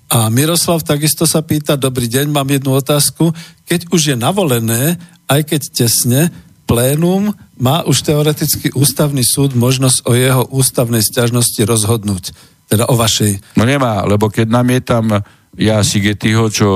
A 0.09 0.33
Miroslav 0.33 0.81
takisto 0.81 1.29
sa 1.29 1.45
pýta, 1.45 1.77
dobrý 1.77 2.09
deň, 2.09 2.33
mám 2.33 2.49
jednu 2.49 2.73
otázku. 2.73 3.37
Keď 3.69 3.93
už 3.93 4.01
je 4.13 4.17
navolené, 4.17 4.97
aj 5.29 5.45
keď 5.45 5.63
tesne, 5.69 6.33
plénum 6.65 7.37
má 7.61 7.85
už 7.85 8.01
teoreticky 8.09 8.73
ústavný 8.73 9.21
súd 9.21 9.53
možnosť 9.53 9.99
o 10.09 10.13
jeho 10.17 10.43
ústavnej 10.49 11.05
stiažnosti 11.05 11.61
rozhodnúť. 11.61 12.33
Teda 12.69 12.89
o 12.89 12.97
vašej. 12.97 13.61
No 13.61 13.69
nemá, 13.69 14.05
lebo 14.09 14.33
keď 14.33 14.49
namietam 14.49 15.21
ja 15.57 15.81
Sigetiho, 15.85 16.49
čo 16.49 16.69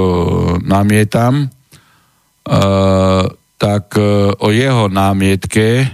namietam, 0.60 1.48
uh, 2.48 3.24
tak 3.62 3.94
uh, 3.94 4.34
o 4.42 4.50
jeho 4.50 4.90
námietke 4.90 5.86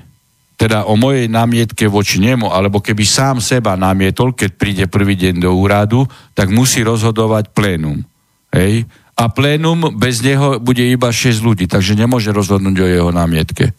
teda 0.59 0.91
o 0.91 0.99
mojej 0.99 1.31
námietke 1.31 1.87
voči 1.87 2.19
nemu, 2.19 2.51
alebo 2.51 2.83
keby 2.83 3.07
sám 3.07 3.39
seba 3.39 3.79
namietol, 3.79 4.35
keď 4.35 4.51
príde 4.59 4.85
prvý 4.91 5.15
deň 5.15 5.47
do 5.47 5.55
úradu, 5.55 6.03
tak 6.35 6.51
musí 6.51 6.83
rozhodovať 6.83 7.55
plénum. 7.55 8.03
Hej? 8.51 8.83
A 9.15 9.31
plénum 9.31 9.95
bez 9.95 10.19
neho 10.19 10.59
bude 10.59 10.83
iba 10.83 11.15
6 11.15 11.47
ľudí, 11.47 11.71
takže 11.71 11.95
nemôže 11.95 12.35
rozhodnúť 12.35 12.75
o 12.75 12.91
jeho 12.91 13.11
námietke. 13.15 13.71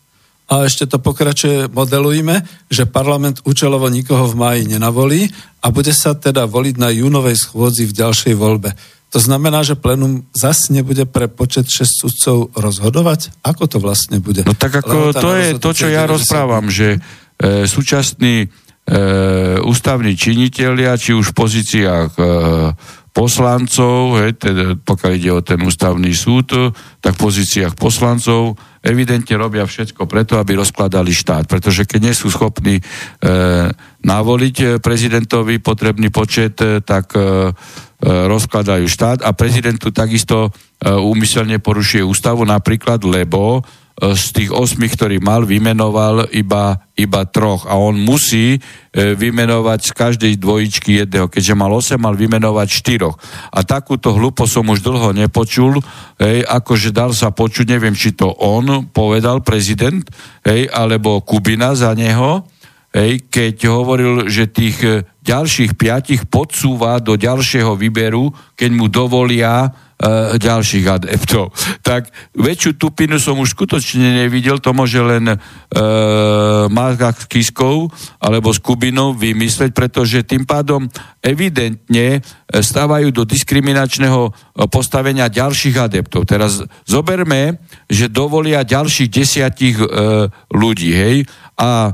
A 0.50 0.66
ešte 0.66 0.88
to 0.88 1.04
pokračuje, 1.04 1.68
modelujme, 1.68 2.42
že 2.72 2.90
parlament 2.90 3.44
účelovo 3.44 3.86
nikoho 3.92 4.32
v 4.32 4.40
máji 4.40 4.62
nenavolí 4.72 5.28
a 5.60 5.70
bude 5.70 5.92
sa 5.92 6.16
teda 6.16 6.48
voliť 6.48 6.76
na 6.80 6.90
júnovej 6.90 7.38
schôdzi 7.38 7.86
v 7.86 7.94
ďalšej 7.94 8.34
voľbe. 8.40 8.72
To 9.10 9.20
znamená, 9.20 9.66
že 9.66 9.74
plenum 9.74 10.30
zas 10.38 10.70
nebude 10.70 11.10
pre 11.10 11.26
počet 11.26 11.66
6 11.66 12.05
sudcov 12.05 12.38
rozhodovať? 12.53 13.34
Ako 13.41 13.66
to 13.66 13.82
vlastne 13.82 14.22
bude? 14.22 14.45
No 14.45 14.53
tak 14.53 14.86
ako 14.86 15.18
to 15.18 15.30
je 15.34 15.49
to, 15.57 15.72
čo 15.74 15.88
ja 15.89 16.05
rozprávam, 16.05 16.70
že 16.70 17.01
e, 17.41 17.66
súčasní 17.66 18.45
e, 18.45 18.47
ústavní 19.66 20.14
činitelia, 20.14 20.93
či 20.93 21.18
už 21.18 21.34
v 21.34 21.38
pozíciách 21.41 22.10
e, 22.16 22.24
poslancov, 23.20 24.24
he, 24.24 24.32
teda, 24.32 24.80
pokiaľ 24.80 25.11
ide 25.20 25.32
o 25.36 25.43
ten 25.43 25.59
ústavný 25.59 26.15
súd, 26.15 26.72
tak 27.03 27.20
v 27.20 27.24
pozíciách 27.28 27.76
poslancov 27.76 28.55
evidentne 28.80 29.36
robia 29.36 29.67
všetko 29.67 30.07
preto, 30.07 30.39
aby 30.39 30.55
rozkladali 30.55 31.11
štát. 31.11 31.43
Pretože 31.51 31.84
keď 31.84 31.99
nie 31.99 32.15
sú 32.15 32.32
schopní 32.32 32.80
e, 32.80 32.84
navoliť 34.07 34.80
prezidentovi 34.80 35.59
potrebný 35.59 36.07
počet, 36.15 36.55
e, 36.63 36.80
tak 36.80 37.11
e, 37.20 37.51
E, 37.99 38.07
rozkladajú 38.07 38.88
štát 38.88 39.28
a 39.28 39.36
prezident 39.36 39.76
tu 39.76 39.91
takisto 39.91 40.47
e, 40.47 40.88
úmyselne 40.88 41.59
porušuje 41.59 41.99
ústavu 41.99 42.47
napríklad, 42.47 43.03
lebo 43.03 43.59
e, 43.59 43.61
z 44.00 44.26
tých 44.32 44.56
osmi, 44.56 44.88
ktorý 44.88 45.20
mal, 45.20 45.43
vymenoval 45.43 46.32
iba, 46.32 46.88
iba 46.95 47.22
troch 47.28 47.68
a 47.68 47.76
on 47.76 48.00
musí 48.00 48.56
vymenovať 48.95 49.80
z 49.84 49.91
každej 49.91 50.34
dvojičky 50.39 51.04
jedného. 51.04 51.28
Keďže 51.28 51.54
mal 51.60 51.68
8, 51.68 52.00
mal 52.00 52.16
vymenovať 52.16 52.68
štyroch. 52.72 53.20
A 53.52 53.60
takúto 53.68 54.16
hlupo 54.16 54.47
som 54.47 54.72
už 54.72 54.80
dlho 54.80 55.12
nepočul, 55.12 55.84
hej, 56.16 56.47
akože 56.47 56.95
dal 56.95 57.12
sa 57.12 57.36
počuť, 57.36 57.76
neviem, 57.76 57.91
či 57.91 58.16
to 58.16 58.32
on 58.39 58.88
povedal, 58.88 59.43
prezident, 59.43 60.08
hej, 60.47 60.72
alebo 60.72 61.20
Kubina 61.20 61.76
za 61.76 61.91
neho, 61.91 62.47
hej, 62.94 63.30
keď 63.30 63.56
hovoril, 63.70 64.26
že 64.26 64.50
tých 64.50 64.78
e, 64.82 65.06
ďalších 65.22 65.78
piatich 65.78 66.26
podsúva 66.26 66.98
do 66.98 67.14
ďalšieho 67.14 67.78
výberu, 67.78 68.34
keď 68.58 68.70
mu 68.74 68.90
dovolia 68.90 69.70
e, 69.70 70.38
ďalších 70.42 70.86
adeptov. 70.90 71.54
Tak 71.90 72.14
väčšiu 72.38 72.78
tupinu 72.78 73.18
som 73.18 73.42
už 73.42 73.58
skutočne 73.58 74.22
nevidel, 74.26 74.62
to 74.62 74.74
môže 74.74 75.02
len 75.02 75.26
e, 75.34 75.38
Marka 76.70 77.14
s 77.14 77.26
Kiskou 77.26 77.90
alebo 78.22 78.54
s 78.54 78.62
Kubinou 78.62 79.18
vymysleť, 79.18 79.74
pretože 79.74 80.26
tým 80.26 80.46
pádom 80.46 80.86
evidentne 81.22 82.08
e, 82.18 82.20
stávajú 82.54 83.10
do 83.14 83.26
diskriminačného 83.26 84.34
postavenia 84.70 85.30
ďalších 85.30 85.78
adeptov. 85.78 86.30
Teraz 86.30 86.62
zoberme, 86.86 87.62
že 87.90 88.10
dovolia 88.10 88.66
ďalších 88.66 89.10
desiatich 89.10 89.78
e, 89.78 89.86
ľudí, 90.54 90.90
hej, 90.94 91.18
a 91.58 91.94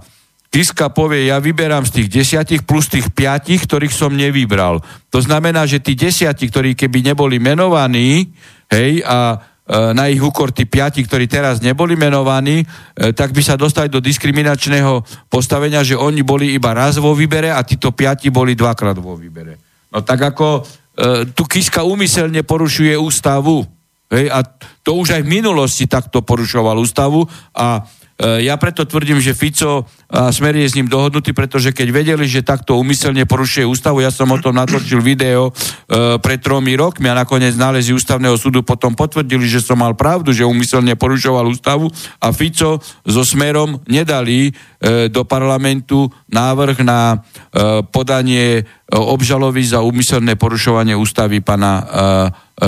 Kiska 0.55 0.87
povie, 0.87 1.27
ja 1.27 1.43
vyberám 1.43 1.83
z 1.83 1.99
tých 1.99 2.23
desiatich 2.23 2.63
plus 2.63 2.87
tých 2.87 3.11
piatich, 3.11 3.67
ktorých 3.67 3.91
som 3.91 4.15
nevybral. 4.15 4.79
To 5.11 5.19
znamená, 5.19 5.67
že 5.67 5.83
tí 5.83 5.99
desiatí, 5.99 6.47
ktorí 6.47 6.79
keby 6.79 7.11
neboli 7.11 7.43
menovaní, 7.43 8.31
hej, 8.71 9.03
a 9.03 9.35
e, 9.35 9.91
na 9.91 10.07
ich 10.07 10.23
úkor 10.23 10.55
tí 10.55 10.63
piati, 10.63 11.03
ktorí 11.03 11.27
teraz 11.27 11.59
neboli 11.59 11.99
menovaní, 11.99 12.63
e, 12.63 13.11
tak 13.11 13.35
by 13.35 13.43
sa 13.43 13.59
dostali 13.59 13.91
do 13.91 13.99
diskriminačného 13.99 15.03
postavenia, 15.27 15.83
že 15.83 15.99
oni 15.99 16.23
boli 16.23 16.55
iba 16.55 16.71
raz 16.71 17.03
vo 17.03 17.11
výbere 17.11 17.51
a 17.51 17.59
títo 17.67 17.91
piati 17.91 18.31
boli 18.31 18.55
dvakrát 18.55 18.95
vo 18.95 19.19
výbere. 19.19 19.59
No 19.91 20.07
tak 20.07 20.23
ako 20.23 20.63
e, 20.63 21.35
tu 21.35 21.43
Kiska 21.51 21.83
úmyselne 21.83 22.47
porušuje 22.47 22.95
ústavu. 22.95 23.67
Hej, 24.07 24.31
a 24.31 24.39
to 24.87 25.03
už 25.03 25.19
aj 25.19 25.21
v 25.27 25.35
minulosti 25.35 25.83
takto 25.83 26.23
porušoval 26.23 26.79
ústavu 26.79 27.27
a 27.51 27.83
ja 28.15 28.55
preto 28.55 28.87
tvrdím, 28.87 29.19
že 29.19 29.35
Fico 29.35 29.83
a 30.07 30.31
Smer 30.31 30.55
je 30.55 30.71
s 30.71 30.77
ním 30.79 30.87
dohodnutý, 30.87 31.35
pretože 31.35 31.75
keď 31.75 31.87
vedeli, 31.91 32.23
že 32.29 32.45
takto 32.45 32.79
umyselne 32.79 33.27
porušuje 33.27 33.67
ústavu, 33.67 33.99
ja 33.99 34.07
som 34.07 34.31
o 34.31 34.39
tom 34.39 34.55
natočil 34.55 35.03
video 35.03 35.51
e, 35.51 36.15
pred 36.23 36.39
tromi 36.39 36.79
rokmi 36.79 37.11
a 37.11 37.19
nakoniec 37.19 37.59
nálezy 37.59 37.91
ústavného 37.91 38.39
súdu 38.39 38.63
potom 38.63 38.95
potvrdili, 38.95 39.43
že 39.43 39.59
som 39.59 39.75
mal 39.75 39.91
pravdu, 39.97 40.31
že 40.31 40.47
umyselne 40.47 40.95
porušoval 40.95 41.51
ústavu 41.51 41.91
a 42.23 42.31
Fico 42.31 42.79
so 43.03 43.23
Smerom 43.27 43.83
nedali 43.91 44.47
e, 44.47 45.11
do 45.11 45.27
parlamentu 45.27 46.07
návrh 46.31 46.87
na 46.87 46.99
e, 47.11 47.83
podanie 47.83 48.61
e, 48.61 48.63
obžaloby 48.95 49.59
za 49.59 49.83
úmyselné 49.83 50.39
porušovanie 50.39 50.95
ústavy 50.95 51.43
pana 51.43 51.83
e, 51.83 51.85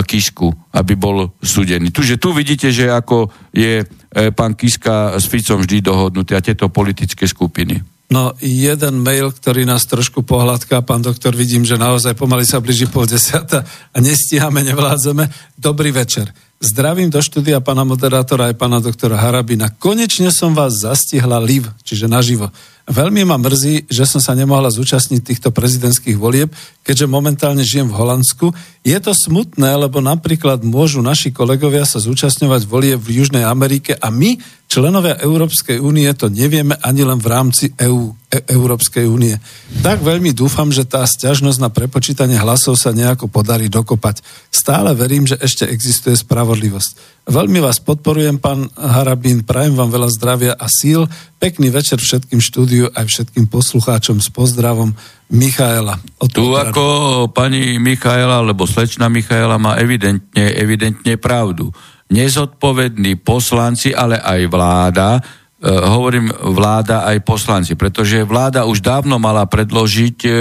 Kisku, 0.03 0.51
aby 0.75 0.99
bol 0.99 1.31
súdený. 1.39 1.95
Tuže 1.95 2.19
tu 2.19 2.35
vidíte, 2.35 2.75
že 2.75 2.91
ako 2.91 3.31
je 3.55 3.87
pán 4.33 4.57
Kiska 4.57 5.17
s 5.17 5.29
Ficom 5.29 5.61
vždy 5.61 5.85
dohodnutí 5.85 6.33
a 6.33 6.41
tieto 6.41 6.67
politické 6.73 7.29
skupiny. 7.29 7.81
No, 8.07 8.31
jeden 8.39 9.03
mail, 9.03 9.35
ktorý 9.35 9.67
nás 9.67 9.83
trošku 9.83 10.23
pohľadká, 10.23 10.79
pán 10.79 11.03
doktor, 11.03 11.35
vidím, 11.35 11.67
že 11.67 11.75
naozaj 11.75 12.15
pomaly 12.15 12.47
sa 12.47 12.63
blíži 12.63 12.87
pol 12.87 13.03
desiata 13.03 13.67
a 13.67 13.97
nestíhame, 13.99 14.63
nevládzeme. 14.63 15.27
Dobrý 15.59 15.91
večer. 15.91 16.31
Zdravím 16.57 17.11
do 17.11 17.19
štúdia 17.19 17.59
pána 17.59 17.83
moderátora 17.83 18.47
aj 18.49 18.55
pána 18.55 18.79
doktora 18.79 19.19
Harabina. 19.19 19.69
Konečne 19.75 20.31
som 20.31 20.55
vás 20.55 20.79
zastihla 20.79 21.37
live, 21.43 21.69
čiže 21.83 22.07
naživo. 22.07 22.49
Veľmi 22.87 23.27
ma 23.27 23.35
mrzí, 23.35 23.91
že 23.91 24.07
som 24.07 24.23
sa 24.23 24.31
nemohla 24.31 24.71
zúčastniť 24.71 25.19
týchto 25.19 25.49
prezidentských 25.51 26.15
volieb, 26.15 26.55
keďže 26.87 27.11
momentálne 27.11 27.59
žijem 27.59 27.91
v 27.91 27.99
Holandsku. 27.99 28.55
Je 28.79 28.95
to 29.03 29.11
smutné, 29.11 29.75
lebo 29.75 29.99
napríklad 29.99 30.63
môžu 30.63 31.03
naši 31.03 31.35
kolegovia 31.35 31.83
sa 31.83 31.99
zúčastňovať 31.99 32.63
volie 32.63 32.95
v 32.95 33.19
Južnej 33.19 33.43
Amerike 33.43 33.99
a 33.99 34.07
my, 34.07 34.39
členovia 34.67 35.15
Európskej 35.23 35.79
únie, 35.79 36.11
to 36.13 36.27
nevieme 36.27 36.75
ani 36.83 37.07
len 37.07 37.17
v 37.23 37.27
rámci 37.31 37.71
EU, 37.87 38.11
e, 38.27 38.43
Európskej 38.51 39.07
únie. 39.07 39.39
Tak 39.79 40.03
veľmi 40.03 40.35
dúfam, 40.35 40.67
že 40.69 40.83
tá 40.83 41.07
stiažnosť 41.07 41.59
na 41.63 41.71
prepočítanie 41.71 42.35
hlasov 42.35 42.75
sa 42.75 42.91
nejako 42.91 43.31
podarí 43.31 43.71
dokopať. 43.71 44.19
Stále 44.51 44.91
verím, 44.91 45.23
že 45.23 45.39
ešte 45.39 45.63
existuje 45.65 46.19
spravodlivosť. 46.19 47.23
Veľmi 47.31 47.59
vás 47.63 47.79
podporujem, 47.83 48.39
pán 48.39 48.71
Harabín, 48.75 49.43
prajem 49.47 49.75
vám 49.75 49.91
veľa 49.91 50.09
zdravia 50.15 50.53
a 50.55 50.67
síl. 50.67 51.07
Pekný 51.39 51.71
večer 51.71 51.99
všetkým 51.99 52.39
štúdiu 52.39 52.87
aj 52.91 53.07
všetkým 53.07 53.47
poslucháčom 53.51 54.19
s 54.19 54.31
pozdravom 54.31 54.95
Michaela. 55.27 55.99
Tu 56.31 56.43
ako 56.55 57.27
pani 57.35 57.79
Michaela, 57.83 58.39
alebo 58.39 58.63
slečna 58.63 59.11
Michaela 59.11 59.59
má 59.59 59.75
evidentne, 59.75 60.55
evidentne 60.55 61.19
pravdu. 61.19 61.75
Nezodpovední 62.07 63.19
poslanci, 63.19 63.91
ale 63.91 64.19
aj 64.19 64.41
vláda, 64.47 65.09
e, 65.17 65.21
hovorím 65.67 66.31
vláda 66.31 67.03
aj 67.07 67.23
poslanci, 67.27 67.75
pretože 67.75 68.23
vláda 68.23 68.63
už 68.63 68.79
dávno 68.79 69.19
mala 69.19 69.43
predložiť 69.43 70.17
e, 70.23 70.31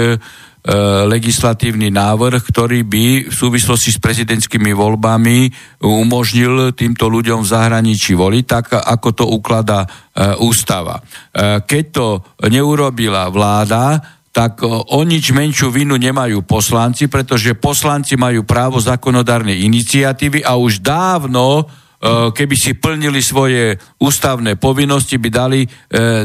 E, 0.67 0.75
legislatívny 1.07 1.87
návrh, 1.95 2.43
ktorý 2.43 2.83
by 2.83 3.05
v 3.31 3.35
súvislosti 3.35 3.95
s 3.95 4.03
prezidentskými 4.03 4.75
voľbami 4.75 5.47
umožnil 5.79 6.75
týmto 6.75 7.07
ľuďom 7.07 7.39
v 7.39 7.51
zahraničí 7.55 8.19
voliť, 8.19 8.43
tak 8.43 8.75
ako 8.75 9.09
to 9.15 9.25
ukladá 9.31 9.87
e, 9.87 10.35
ústava. 10.43 10.99
E, 10.99 11.63
keď 11.63 11.83
to 11.87 12.07
neurobila 12.51 13.31
vláda, 13.31 14.16
tak 14.37 14.61
o 14.61 15.01
nič 15.01 15.33
menšiu 15.33 15.73
vinu 15.73 15.97
nemajú 15.97 16.45
poslanci, 16.45 17.09
pretože 17.09 17.57
poslanci 17.57 18.13
majú 18.13 18.45
právo 18.45 18.77
zákonodárnej 18.77 19.65
iniciatívy 19.65 20.45
a 20.45 20.53
už 20.61 20.85
dávno 20.85 21.65
E, 21.97 22.29
keby 22.29 22.53
si 22.53 22.77
plnili 22.77 23.25
svoje 23.25 23.73
ústavné 23.97 24.53
povinnosti, 24.53 25.17
by 25.17 25.29
dali 25.33 25.65
e, 25.65 25.69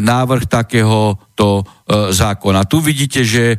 návrh 0.04 0.44
takéhoto 0.44 1.48
e, 1.48 2.12
zákona. 2.12 2.68
Tu 2.68 2.76
vidíte, 2.84 3.24
že 3.24 3.56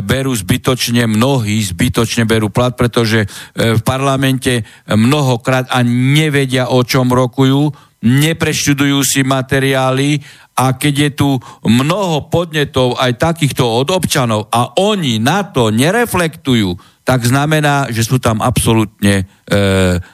berú 0.00 0.32
zbytočne, 0.32 1.04
mnohí 1.04 1.60
zbytočne 1.60 2.24
berú 2.24 2.48
plat, 2.48 2.72
pretože 2.72 3.28
v 3.56 3.80
parlamente 3.84 4.64
mnohokrát 4.88 5.68
a 5.68 5.84
nevedia, 5.84 6.72
o 6.72 6.80
čom 6.80 7.12
rokujú, 7.12 7.68
nepreštudujú 8.00 9.04
si 9.04 9.20
materiály 9.20 10.20
a 10.60 10.76
keď 10.76 10.94
je 11.08 11.10
tu 11.16 11.28
mnoho 11.64 12.28
podnetov 12.28 13.00
aj 13.00 13.16
takýchto 13.16 13.64
od 13.64 13.88
občanov 13.88 14.52
a 14.52 14.76
oni 14.76 15.16
na 15.16 15.48
to 15.48 15.72
nereflektujú, 15.72 16.76
tak 17.00 17.24
znamená, 17.24 17.88
že 17.88 18.04
sú 18.04 18.20
tam 18.20 18.44
absolútne 18.44 19.24
e, 19.24 19.56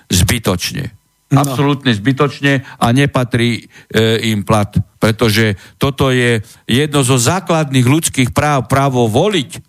zbytočne. 0.07 0.95
No. 1.35 1.43
Absolútne 1.43 1.91
zbytočne 1.91 2.63
a 2.63 2.87
nepatrí 2.95 3.67
e, 3.91 4.31
im 4.31 4.47
plat. 4.47 4.71
Pretože 5.03 5.59
toto 5.75 6.15
je 6.15 6.39
jedno 6.71 7.03
zo 7.03 7.19
základných 7.19 7.83
ľudských 7.83 8.31
práv, 8.31 8.71
právo 8.71 9.11
voliť. 9.11 9.66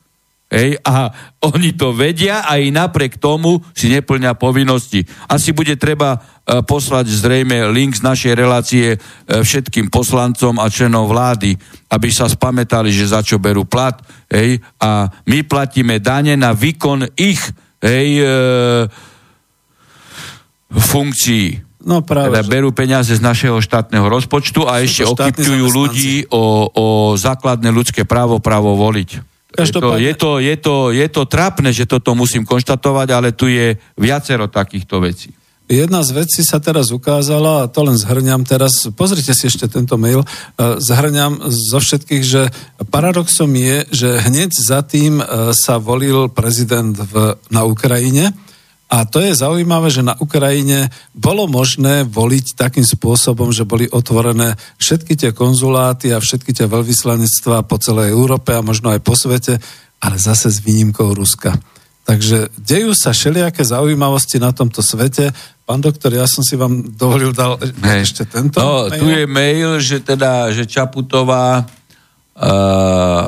Ej, 0.48 0.80
a 0.80 1.12
oni 1.44 1.76
to 1.76 1.92
vedia 1.92 2.48
a 2.48 2.56
i 2.56 2.72
napriek 2.72 3.20
tomu 3.20 3.60
si 3.76 3.92
neplňa 3.92 4.40
povinnosti. 4.40 5.04
Asi 5.28 5.52
bude 5.52 5.76
treba 5.76 6.16
e, 6.16 6.20
poslať 6.64 7.04
zrejme 7.12 7.68
link 7.76 8.00
z 8.00 8.08
našej 8.08 8.32
relácie 8.32 8.96
e, 8.96 8.98
všetkým 9.28 9.92
poslancom 9.92 10.56
a 10.64 10.72
členom 10.72 11.04
vlády, 11.04 11.52
aby 11.92 12.08
sa 12.16 12.32
spamätali, 12.32 12.96
že 12.96 13.12
za 13.12 13.20
čo 13.20 13.44
berú 13.44 13.68
plat. 13.68 14.00
Ej, 14.32 14.64
a 14.80 15.12
my 15.28 15.44
platíme 15.44 16.00
dane 16.00 16.40
na 16.40 16.56
výkon 16.56 17.12
ich 17.20 17.44
ej, 17.84 18.24
e, 18.24 18.28
funkcií. 20.72 21.60
No 21.84 22.08
práve. 22.08 22.40
Teda 22.40 22.48
berú 22.48 22.72
peniaze 22.72 23.12
z 23.12 23.20
našeho 23.20 23.60
štátneho 23.60 24.08
rozpočtu 24.08 24.64
a 24.64 24.80
ešte 24.80 25.04
okypťujú 25.12 25.66
ľudí 25.76 26.32
o, 26.32 26.72
o 26.72 26.86
základné 27.20 27.68
ľudské 27.68 28.08
právo, 28.08 28.40
právo 28.40 28.80
voliť. 28.80 29.37
Je 29.58 29.74
to, 29.74 29.90
je, 29.98 30.14
to, 30.14 30.32
je, 30.38 30.56
to, 30.62 30.76
je 30.94 31.08
to 31.10 31.24
trápne, 31.26 31.74
že 31.74 31.90
toto 31.90 32.14
musím 32.14 32.46
konštatovať, 32.46 33.08
ale 33.10 33.34
tu 33.34 33.50
je 33.50 33.74
viacero 33.98 34.46
takýchto 34.46 35.02
vecí. 35.02 35.34
Jedna 35.68 36.00
z 36.00 36.24
vecí 36.24 36.48
sa 36.48 36.64
teraz 36.64 36.96
ukázala, 36.96 37.68
a 37.68 37.68
to 37.68 37.84
len 37.84 38.00
zhrňam 38.00 38.48
teraz, 38.48 38.88
pozrite 38.96 39.36
si 39.36 39.52
ešte 39.52 39.68
tento 39.68 40.00
mail, 40.00 40.24
e, 40.24 40.28
zhrňam 40.80 41.44
zo 41.52 41.84
všetkých, 41.84 42.24
že 42.24 42.48
paradoxom 42.88 43.52
je, 43.52 43.84
že 43.92 44.10
hneď 44.32 44.56
za 44.56 44.80
tým 44.80 45.20
e, 45.20 45.52
sa 45.52 45.76
volil 45.76 46.32
prezident 46.32 46.96
v, 46.96 47.36
na 47.52 47.68
Ukrajine, 47.68 48.32
a 48.88 49.04
to 49.04 49.20
je 49.20 49.36
zaujímavé, 49.36 49.92
že 49.92 50.00
na 50.00 50.16
Ukrajine 50.16 50.88
bolo 51.12 51.44
možné 51.52 52.08
voliť 52.08 52.56
takým 52.56 52.88
spôsobom, 52.88 53.52
že 53.52 53.68
boli 53.68 53.84
otvorené 53.92 54.56
všetky 54.80 55.20
tie 55.20 55.32
konzuláty 55.36 56.16
a 56.16 56.24
všetky 56.24 56.56
tie 56.56 56.72
veľvyslanectvá 56.72 57.68
po 57.68 57.76
celej 57.84 58.16
Európe 58.16 58.56
a 58.56 58.64
možno 58.64 58.88
aj 58.96 59.04
po 59.04 59.12
svete, 59.12 59.60
ale 60.00 60.16
zase 60.16 60.48
s 60.48 60.64
výnimkou 60.64 61.12
Ruska. 61.12 61.60
Takže 62.08 62.48
dejú 62.56 62.96
sa 62.96 63.12
všelijaké 63.12 63.68
zaujímavosti 63.68 64.40
na 64.40 64.56
tomto 64.56 64.80
svete. 64.80 65.36
Pán 65.68 65.84
doktor, 65.84 66.16
ja 66.16 66.24
som 66.24 66.40
si 66.40 66.56
vám 66.56 66.96
dovolil 66.96 67.36
dal 67.36 67.60
Hej. 67.60 68.08
ešte 68.08 68.24
tento 68.24 68.64
No, 68.64 68.88
mail. 68.88 68.96
tu 68.96 69.06
je 69.12 69.24
mail, 69.28 69.70
že 69.84 70.00
teda, 70.00 70.48
že 70.56 70.64
Čaputová 70.64 71.68
uh, 72.40 73.26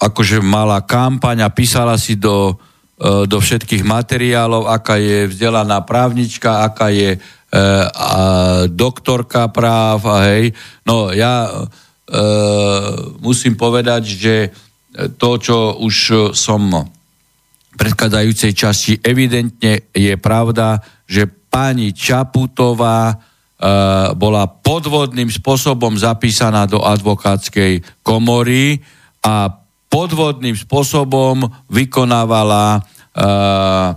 akože 0.00 0.40
mala 0.40 0.80
kampaň 0.80 1.44
a 1.44 1.52
písala 1.52 2.00
si 2.00 2.16
do 2.16 2.56
do 3.02 3.38
všetkých 3.42 3.82
materiálov, 3.82 4.70
aká 4.70 5.02
je 5.02 5.26
vzdelaná 5.26 5.82
právnička, 5.82 6.62
aká 6.62 6.94
je 6.94 7.18
e, 7.18 7.20
a, 7.90 8.12
doktorka 8.70 9.50
práv 9.50 10.06
a 10.06 10.30
hej. 10.30 10.54
No 10.86 11.10
ja 11.10 11.50
e, 11.50 11.52
musím 13.18 13.58
povedať, 13.58 14.02
že 14.06 14.34
to, 15.18 15.30
čo 15.42 15.82
už 15.82 16.30
som 16.38 16.70
v 16.70 17.74
predkladajúcej 17.74 18.54
časti 18.54 18.92
evidentne 19.02 19.90
je 19.90 20.14
pravda, 20.14 20.78
že 21.10 21.26
pani 21.26 21.90
Čaputová 21.90 23.10
e, 23.10 23.16
bola 24.14 24.46
podvodným 24.46 25.34
spôsobom 25.34 25.98
zapísaná 25.98 26.70
do 26.70 26.78
advokátskej 26.78 27.82
komory 28.06 28.78
a 29.26 29.63
podvodným 29.94 30.58
spôsobom 30.58 31.46
vykonávala 31.70 32.82
uh, 32.82 33.94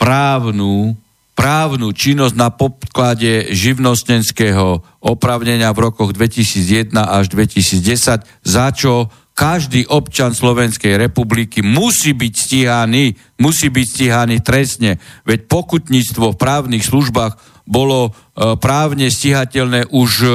právnu, 0.00 0.96
právnu 1.36 1.92
činnosť 1.92 2.34
na 2.40 2.48
podklade 2.48 3.52
živnostenského 3.52 4.80
opravnenia 5.04 5.68
v 5.76 5.92
rokoch 5.92 6.16
2001 6.16 6.96
až 6.96 7.28
2010, 7.36 8.24
za 8.24 8.66
čo 8.72 9.12
každý 9.36 9.84
občan 9.92 10.32
Slovenskej 10.32 10.96
republiky 10.96 11.60
musí 11.60 12.16
byť 12.16 12.32
stíhaný, 12.32 13.12
musí 13.44 13.68
byť 13.68 13.86
stíhaný 13.92 14.40
trestne. 14.40 14.96
Veď 15.28 15.52
pokutníctvo 15.52 16.32
v 16.32 16.40
právnych 16.40 16.88
službách 16.88 17.36
bolo 17.68 18.08
uh, 18.08 18.56
právne 18.56 19.12
stíhateľné 19.12 19.92
už 19.92 20.10
uh, 20.24 20.32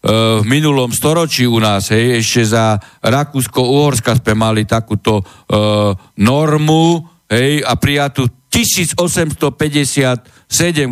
v 0.00 0.44
minulom 0.48 0.88
storočí 0.88 1.44
u 1.44 1.60
nás, 1.60 1.92
hej, 1.92 2.24
ešte 2.24 2.56
za 2.56 2.80
Rakúsko-Uhorska 3.04 4.16
sme 4.16 4.32
mali 4.32 4.64
takúto 4.64 5.20
uh, 5.20 5.92
normu, 6.16 7.04
hej, 7.28 7.60
a 7.60 7.76
prijatú 7.76 8.24
1857, 8.48 9.44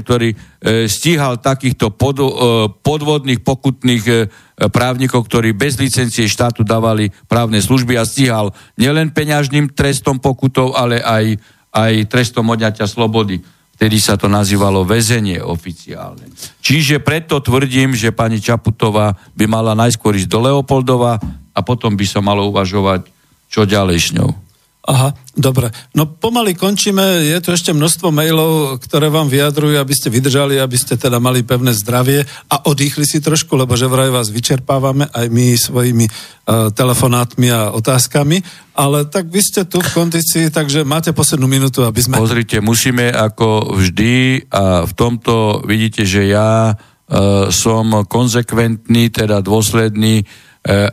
ktorý 0.04 0.28
uh, 0.30 0.38
stíhal 0.84 1.40
takýchto 1.40 1.96
pod, 1.96 2.20
uh, 2.20 2.30
podvodných, 2.68 3.40
pokutných 3.40 4.04
uh, 4.04 4.28
právnikov, 4.68 5.24
ktorí 5.24 5.56
bez 5.56 5.80
licencie 5.80 6.28
štátu 6.28 6.60
dávali 6.60 7.08
právne 7.32 7.64
služby 7.64 7.96
a 7.96 8.04
stíhal 8.04 8.52
nielen 8.76 9.08
peňažným 9.16 9.72
trestom 9.72 10.20
pokutov, 10.20 10.76
ale 10.76 11.00
aj, 11.00 11.40
aj 11.72 12.12
trestom 12.12 12.44
odňatia 12.44 12.84
slobody 12.84 13.40
Vtedy 13.78 14.02
sa 14.02 14.18
to 14.18 14.26
nazývalo 14.26 14.82
väzenie 14.82 15.38
oficiálne. 15.38 16.26
Čiže 16.58 16.98
preto 16.98 17.38
tvrdím, 17.38 17.94
že 17.94 18.10
pani 18.10 18.42
Čaputová 18.42 19.14
by 19.38 19.46
mala 19.46 19.78
najskôr 19.78 20.18
ísť 20.18 20.26
do 20.26 20.42
Leopoldova 20.42 21.22
a 21.54 21.60
potom 21.62 21.94
by 21.94 22.02
sa 22.02 22.18
malo 22.18 22.50
uvažovať, 22.50 23.06
čo 23.46 23.62
ďalej 23.62 23.98
s 24.02 24.08
ňou. 24.18 24.47
Aha, 24.88 25.12
dobre. 25.36 25.68
No 25.92 26.08
pomaly 26.08 26.56
končíme, 26.56 27.20
je 27.28 27.36
tu 27.44 27.52
ešte 27.52 27.76
množstvo 27.76 28.08
mailov, 28.08 28.80
ktoré 28.80 29.12
vám 29.12 29.28
vyjadrujú, 29.28 29.76
aby 29.76 29.92
ste 29.92 30.08
vydržali, 30.08 30.56
aby 30.56 30.80
ste 30.80 30.96
teda 30.96 31.20
mali 31.20 31.44
pevné 31.44 31.76
zdravie 31.76 32.24
a 32.48 32.64
odýchli 32.64 33.04
si 33.04 33.20
trošku, 33.20 33.52
lebo 33.52 33.76
že 33.76 33.84
vraj 33.84 34.08
vás 34.08 34.32
vyčerpávame 34.32 35.04
aj 35.12 35.28
my 35.28 35.60
svojimi 35.60 36.08
uh, 36.08 36.72
telefonátmi 36.72 37.52
a 37.52 37.68
otázkami, 37.76 38.40
ale 38.80 39.04
tak 39.04 39.28
vy 39.28 39.44
ste 39.44 39.68
tu 39.68 39.76
v 39.84 39.92
kondícii, 39.92 40.48
takže 40.48 40.88
máte 40.88 41.12
poslednú 41.12 41.44
minútu, 41.44 41.84
aby 41.84 42.00
sme... 42.00 42.16
Pozrite, 42.16 42.64
musíme 42.64 43.12
ako 43.12 43.76
vždy 43.76 44.48
a 44.48 44.88
v 44.88 44.92
tomto 44.96 45.68
vidíte, 45.68 46.08
že 46.08 46.32
ja 46.32 46.72
uh, 46.72 47.52
som 47.52 48.08
konzekventný, 48.08 49.12
teda 49.12 49.44
dôsledný, 49.44 50.24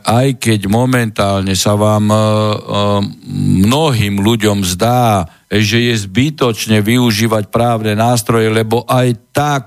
aj 0.04 0.40
keď 0.40 0.70
momentálne 0.70 1.52
sa 1.58 1.74
vám 1.74 2.08
e, 2.08 2.16
e, 2.16 2.22
mnohým 3.66 4.22
ľuďom 4.22 4.62
zdá, 4.62 5.26
že 5.46 5.90
je 5.90 5.94
zbytočne 5.94 6.80
využívať 6.82 7.50
právne 7.50 7.94
nástroje, 7.94 8.50
lebo 8.50 8.82
aj 8.86 9.08
tak 9.30 9.64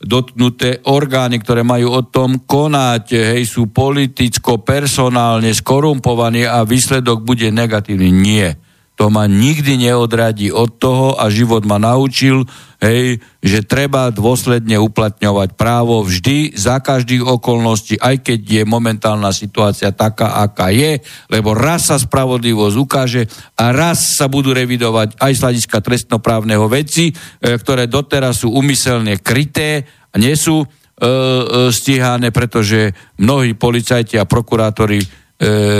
dotknuté 0.00 0.82
orgány, 0.88 1.38
ktoré 1.38 1.62
majú 1.62 1.94
o 1.94 2.02
tom 2.02 2.42
konať, 2.42 3.36
hej, 3.36 3.44
sú 3.46 3.70
politicko-personálne 3.70 5.52
skorumpovaní 5.54 6.42
a 6.48 6.66
výsledok 6.66 7.22
bude 7.22 7.52
negatívny. 7.54 8.10
Nie 8.10 8.69
to 9.00 9.08
ma 9.08 9.24
nikdy 9.24 9.80
neodradí 9.80 10.52
od 10.52 10.76
toho 10.76 11.16
a 11.16 11.32
život 11.32 11.64
ma 11.64 11.80
naučil, 11.80 12.44
hej, 12.84 13.16
že 13.40 13.64
treba 13.64 14.12
dôsledne 14.12 14.76
uplatňovať 14.76 15.56
právo 15.56 16.04
vždy, 16.04 16.52
za 16.52 16.84
každých 16.84 17.24
okolností, 17.24 17.96
aj 17.96 18.20
keď 18.20 18.40
je 18.44 18.62
momentálna 18.68 19.32
situácia 19.32 19.88
taká, 19.96 20.44
aká 20.44 20.68
je, 20.68 21.00
lebo 21.32 21.56
raz 21.56 21.88
sa 21.88 21.96
spravodlivosť 21.96 22.76
ukáže 22.76 23.24
a 23.56 23.72
raz 23.72 24.20
sa 24.20 24.28
budú 24.28 24.52
revidovať 24.52 25.16
aj 25.16 25.32
z 25.32 25.42
hľadiska 25.48 25.80
trestnoprávneho 25.80 26.68
veci, 26.68 27.08
e, 27.08 27.12
ktoré 27.56 27.88
doteraz 27.88 28.44
sú 28.44 28.52
umyselne 28.52 29.16
kryté 29.24 29.88
a 30.12 30.20
nie 30.20 30.36
sú 30.36 30.60
e, 30.60 30.66
e, 30.68 30.72
stíhané, 31.72 32.36
pretože 32.36 32.92
mnohí 33.16 33.56
policajti 33.56 34.20
a 34.20 34.28
prokurátori 34.28 35.00
e, 35.00 35.08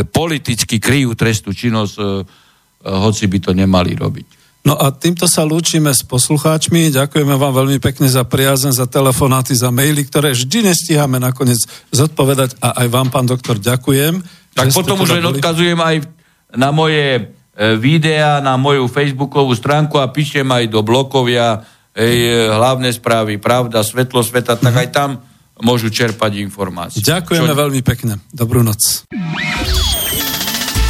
politicky 0.09 0.81
kryjú 0.81 1.13
trestnú 1.13 1.53
činnosť 1.53 1.95
e, 2.01 2.40
hoci 2.85 3.29
by 3.29 3.39
to 3.41 3.51
nemali 3.53 3.93
robiť. 3.97 4.41
No 4.61 4.77
a 4.77 4.93
týmto 4.93 5.25
sa 5.25 5.41
lúčime 5.41 5.89
s 5.89 6.05
poslucháčmi. 6.05 6.93
Ďakujeme 6.93 7.33
vám 7.33 7.65
veľmi 7.65 7.81
pekne 7.81 8.05
za 8.13 8.29
priazen, 8.29 8.77
za 8.77 8.85
telefonáty, 8.85 9.57
za 9.57 9.73
maily, 9.73 10.05
ktoré 10.05 10.37
vždy 10.37 10.69
nestíhame 10.69 11.17
nakoniec 11.17 11.65
zodpovedať 11.89 12.61
a 12.61 12.85
aj 12.85 12.87
vám, 12.93 13.09
pán 13.09 13.25
doktor, 13.25 13.57
ďakujem. 13.57 14.21
Tak 14.53 14.77
potom 14.77 15.01
už 15.01 15.17
len 15.17 15.25
boli... 15.25 15.41
odkazujem 15.41 15.81
aj 15.81 15.97
na 16.53 16.77
moje 16.77 17.09
e, 17.17 17.23
videá, 17.81 18.45
na 18.45 18.61
moju 18.61 18.85
facebookovú 18.85 19.57
stránku 19.57 19.97
a 19.97 20.13
píšem 20.13 20.45
aj 20.45 20.69
do 20.69 20.85
blokovia 20.85 21.65
e, 21.97 22.45
hlavné 22.53 22.93
správy, 22.93 23.41
pravda, 23.41 23.81
svetlo 23.81 24.21
sveta, 24.21 24.61
tak 24.61 24.77
aj 24.77 24.89
tam 24.93 25.11
môžu 25.65 25.89
čerpať 25.89 26.37
informácie. 26.37 27.01
Ďakujeme 27.01 27.49
Čo... 27.49 27.57
veľmi 27.57 27.81
pekne. 27.81 28.21
Dobrú 28.29 28.61
noc. 28.61 29.09